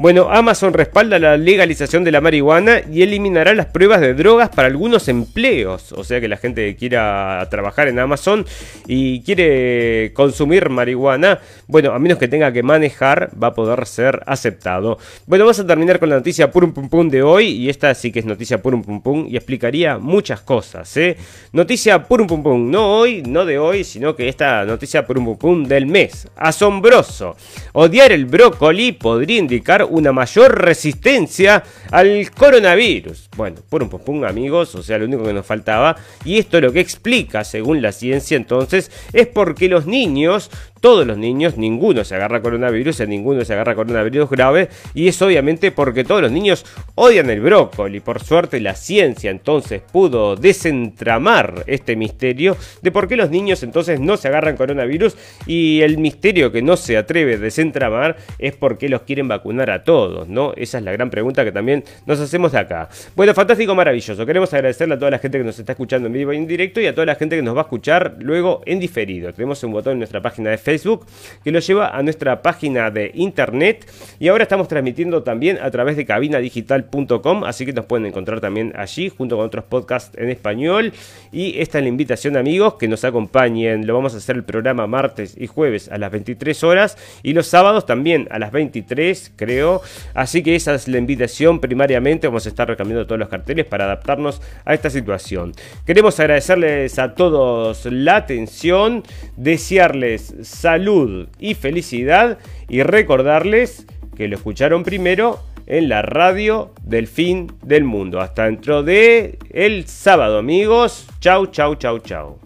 Bueno, 0.00 0.30
Amazon 0.30 0.72
respalda 0.72 1.18
la 1.18 1.36
legalización 1.36 2.04
de 2.04 2.10
la 2.10 2.22
marihuana 2.22 2.80
y 2.90 3.02
eliminará 3.02 3.52
las 3.52 3.66
pruebas 3.66 4.00
de 4.00 4.14
drogas 4.14 4.48
para 4.48 4.66
algunos 4.66 5.08
empleos. 5.08 5.92
O 5.92 6.04
sea 6.04 6.22
que 6.22 6.26
la 6.26 6.38
gente 6.38 6.64
que 6.64 6.76
quiera 6.76 7.46
trabajar 7.50 7.86
en 7.86 7.98
Amazon 7.98 8.46
y 8.86 9.20
quiere 9.20 10.12
consumir 10.14 10.70
marihuana, 10.70 11.40
bueno, 11.66 11.92
a 11.92 11.98
menos 11.98 12.16
que 12.16 12.28
tenga 12.28 12.50
que 12.50 12.62
manejar, 12.62 13.30
va 13.40 13.48
a 13.48 13.54
poder 13.54 13.86
ser 13.86 14.22
aceptado. 14.24 14.96
Bueno, 15.26 15.44
vamos 15.44 15.60
a 15.60 15.66
terminar 15.66 15.98
con 15.98 16.08
la 16.08 16.16
noticia 16.16 16.50
purum 16.50 16.72
pum 16.72 16.88
pum 16.88 17.10
de 17.10 17.22
hoy. 17.22 17.48
Y 17.48 17.68
esta 17.68 17.94
sí 17.94 18.10
que 18.10 18.20
es 18.20 18.24
noticia 18.24 18.62
purum 18.62 18.82
pum 18.82 19.02
pum 19.02 19.26
y 19.28 19.36
explicaría 19.36 19.98
muchas 19.98 20.40
cosas. 20.40 20.96
¿eh? 20.96 21.18
Noticia 21.52 22.04
purum 22.04 22.26
pum 22.26 22.42
pum, 22.42 22.70
no 22.70 23.00
hoy, 23.00 23.20
no 23.20 23.44
de 23.44 23.58
hoy, 23.58 23.84
sino 23.84 24.16
que 24.16 24.30
esta 24.30 24.64
noticia 24.64 25.06
purum 25.06 25.26
pum 25.26 25.36
pum 25.36 25.64
del 25.64 25.84
mes. 25.84 26.26
Asombroso. 26.36 27.36
Odiar 27.74 28.12
el 28.12 28.24
brócoli 28.24 28.92
podría 28.92 29.38
indicar 29.38 29.89
una 29.90 30.12
mayor 30.12 30.60
resistencia 30.60 31.62
al 31.90 32.30
coronavirus. 32.30 33.29
Bueno, 33.40 33.56
por 33.70 33.82
un 33.82 33.88
popún 33.88 34.26
amigos, 34.26 34.74
o 34.74 34.82
sea, 34.82 34.98
lo 34.98 35.06
único 35.06 35.24
que 35.24 35.32
nos 35.32 35.46
faltaba. 35.46 35.96
Y 36.26 36.38
esto 36.38 36.60
lo 36.60 36.72
que 36.72 36.80
explica, 36.80 37.42
según 37.42 37.80
la 37.80 37.90
ciencia 37.90 38.36
entonces, 38.36 38.90
es 39.14 39.26
porque 39.28 39.70
los 39.70 39.86
niños 39.86 40.50
todos 40.80 41.06
los 41.06 41.18
niños, 41.18 41.56
ninguno 41.56 42.04
se 42.04 42.14
agarra 42.14 42.40
coronavirus, 42.40 43.02
a 43.02 43.06
ninguno 43.06 43.44
se 43.44 43.52
agarra 43.52 43.74
coronavirus 43.74 44.30
grave, 44.30 44.68
y 44.94 45.08
es 45.08 45.20
obviamente 45.20 45.70
porque 45.70 46.04
todos 46.04 46.22
los 46.22 46.32
niños 46.32 46.64
odian 46.94 47.28
el 47.30 47.40
brócoli. 47.40 48.00
Por 48.00 48.22
suerte 48.22 48.60
la 48.60 48.74
ciencia 48.74 49.30
entonces 49.30 49.82
pudo 49.92 50.36
desentramar 50.36 51.64
este 51.66 51.96
misterio 51.96 52.56
de 52.82 52.90
por 52.90 53.08
qué 53.08 53.16
los 53.16 53.30
niños 53.30 53.62
entonces 53.62 54.00
no 54.00 54.16
se 54.16 54.28
agarran 54.28 54.56
coronavirus 54.56 55.16
y 55.46 55.82
el 55.82 55.98
misterio 55.98 56.50
que 56.50 56.62
no 56.62 56.76
se 56.76 56.96
atreve 56.96 57.34
a 57.34 57.38
desentramar 57.38 58.16
es 58.38 58.54
por 58.54 58.78
qué 58.78 58.88
los 58.88 59.02
quieren 59.02 59.28
vacunar 59.28 59.70
a 59.70 59.84
todos, 59.84 60.28
¿no? 60.28 60.54
Esa 60.56 60.78
es 60.78 60.84
la 60.84 60.92
gran 60.92 61.10
pregunta 61.10 61.44
que 61.44 61.52
también 61.52 61.84
nos 62.06 62.20
hacemos 62.20 62.52
de 62.52 62.58
acá. 62.58 62.88
Bueno, 63.14 63.29
fantástico, 63.34 63.74
maravilloso. 63.74 64.24
Queremos 64.24 64.52
agradecerle 64.54 64.94
a 64.94 64.98
toda 64.98 65.10
la 65.10 65.18
gente 65.18 65.38
que 65.38 65.44
nos 65.44 65.58
está 65.58 65.72
escuchando 65.72 66.06
en 66.06 66.12
vivo 66.12 66.32
y 66.32 66.36
en 66.36 66.46
directo 66.46 66.80
y 66.80 66.86
a 66.86 66.94
toda 66.94 67.06
la 67.06 67.14
gente 67.14 67.36
que 67.36 67.42
nos 67.42 67.54
va 67.54 67.60
a 67.60 67.62
escuchar 67.62 68.16
luego 68.20 68.62
en 68.66 68.80
diferido. 68.80 69.32
Tenemos 69.32 69.62
un 69.62 69.72
botón 69.72 69.92
en 69.94 69.98
nuestra 69.98 70.20
página 70.22 70.50
de 70.50 70.58
Facebook 70.58 71.06
que 71.44 71.50
lo 71.50 71.58
lleva 71.58 71.96
a 71.96 72.02
nuestra 72.02 72.42
página 72.42 72.90
de 72.90 73.10
internet. 73.14 73.86
Y 74.18 74.28
ahora 74.28 74.44
estamos 74.44 74.68
transmitiendo 74.68 75.22
también 75.22 75.58
a 75.60 75.70
través 75.70 75.96
de 75.96 76.04
cabinadigital.com, 76.04 77.44
así 77.44 77.66
que 77.66 77.72
nos 77.72 77.84
pueden 77.84 78.06
encontrar 78.06 78.40
también 78.40 78.72
allí, 78.76 79.08
junto 79.08 79.36
con 79.36 79.46
otros 79.46 79.64
podcasts 79.64 80.16
en 80.16 80.30
español. 80.30 80.92
Y 81.32 81.58
esta 81.60 81.78
es 81.78 81.84
la 81.84 81.88
invitación, 81.88 82.36
amigos, 82.36 82.74
que 82.74 82.88
nos 82.88 83.04
acompañen. 83.04 83.86
Lo 83.86 83.94
vamos 83.94 84.14
a 84.14 84.16
hacer 84.18 84.36
el 84.36 84.44
programa 84.44 84.86
martes 84.86 85.36
y 85.38 85.46
jueves 85.46 85.88
a 85.90 85.98
las 85.98 86.10
23 86.10 86.64
horas 86.64 86.96
y 87.22 87.32
los 87.32 87.46
sábados 87.46 87.86
también 87.86 88.28
a 88.30 88.38
las 88.38 88.52
23, 88.52 89.32
creo. 89.36 89.82
Así 90.14 90.42
que 90.42 90.54
esa 90.54 90.74
es 90.74 90.88
la 90.88 90.98
invitación 90.98 91.60
primariamente. 91.60 92.26
Vamos 92.26 92.46
a 92.46 92.48
estar 92.48 92.66
recambiando 92.66 93.06
todos 93.06 93.19
los 93.20 93.28
carteles 93.28 93.66
para 93.66 93.84
adaptarnos 93.84 94.42
a 94.64 94.74
esta 94.74 94.90
situación. 94.90 95.52
Queremos 95.86 96.18
agradecerles 96.18 96.98
a 96.98 97.14
todos 97.14 97.86
la 97.86 98.16
atención, 98.16 99.04
desearles 99.36 100.34
salud 100.42 101.28
y 101.38 101.54
felicidad 101.54 102.38
y 102.68 102.82
recordarles 102.82 103.86
que 104.16 104.28
lo 104.28 104.36
escucharon 104.36 104.82
primero 104.82 105.40
en 105.66 105.88
la 105.88 106.02
radio 106.02 106.72
del 106.82 107.06
fin 107.06 107.52
del 107.62 107.84
mundo. 107.84 108.20
Hasta 108.20 108.46
dentro 108.46 108.82
de 108.82 109.38
el 109.50 109.86
sábado, 109.86 110.38
amigos. 110.38 111.06
Chau, 111.20 111.46
chau, 111.46 111.76
chau, 111.76 112.00
chau. 112.00 112.38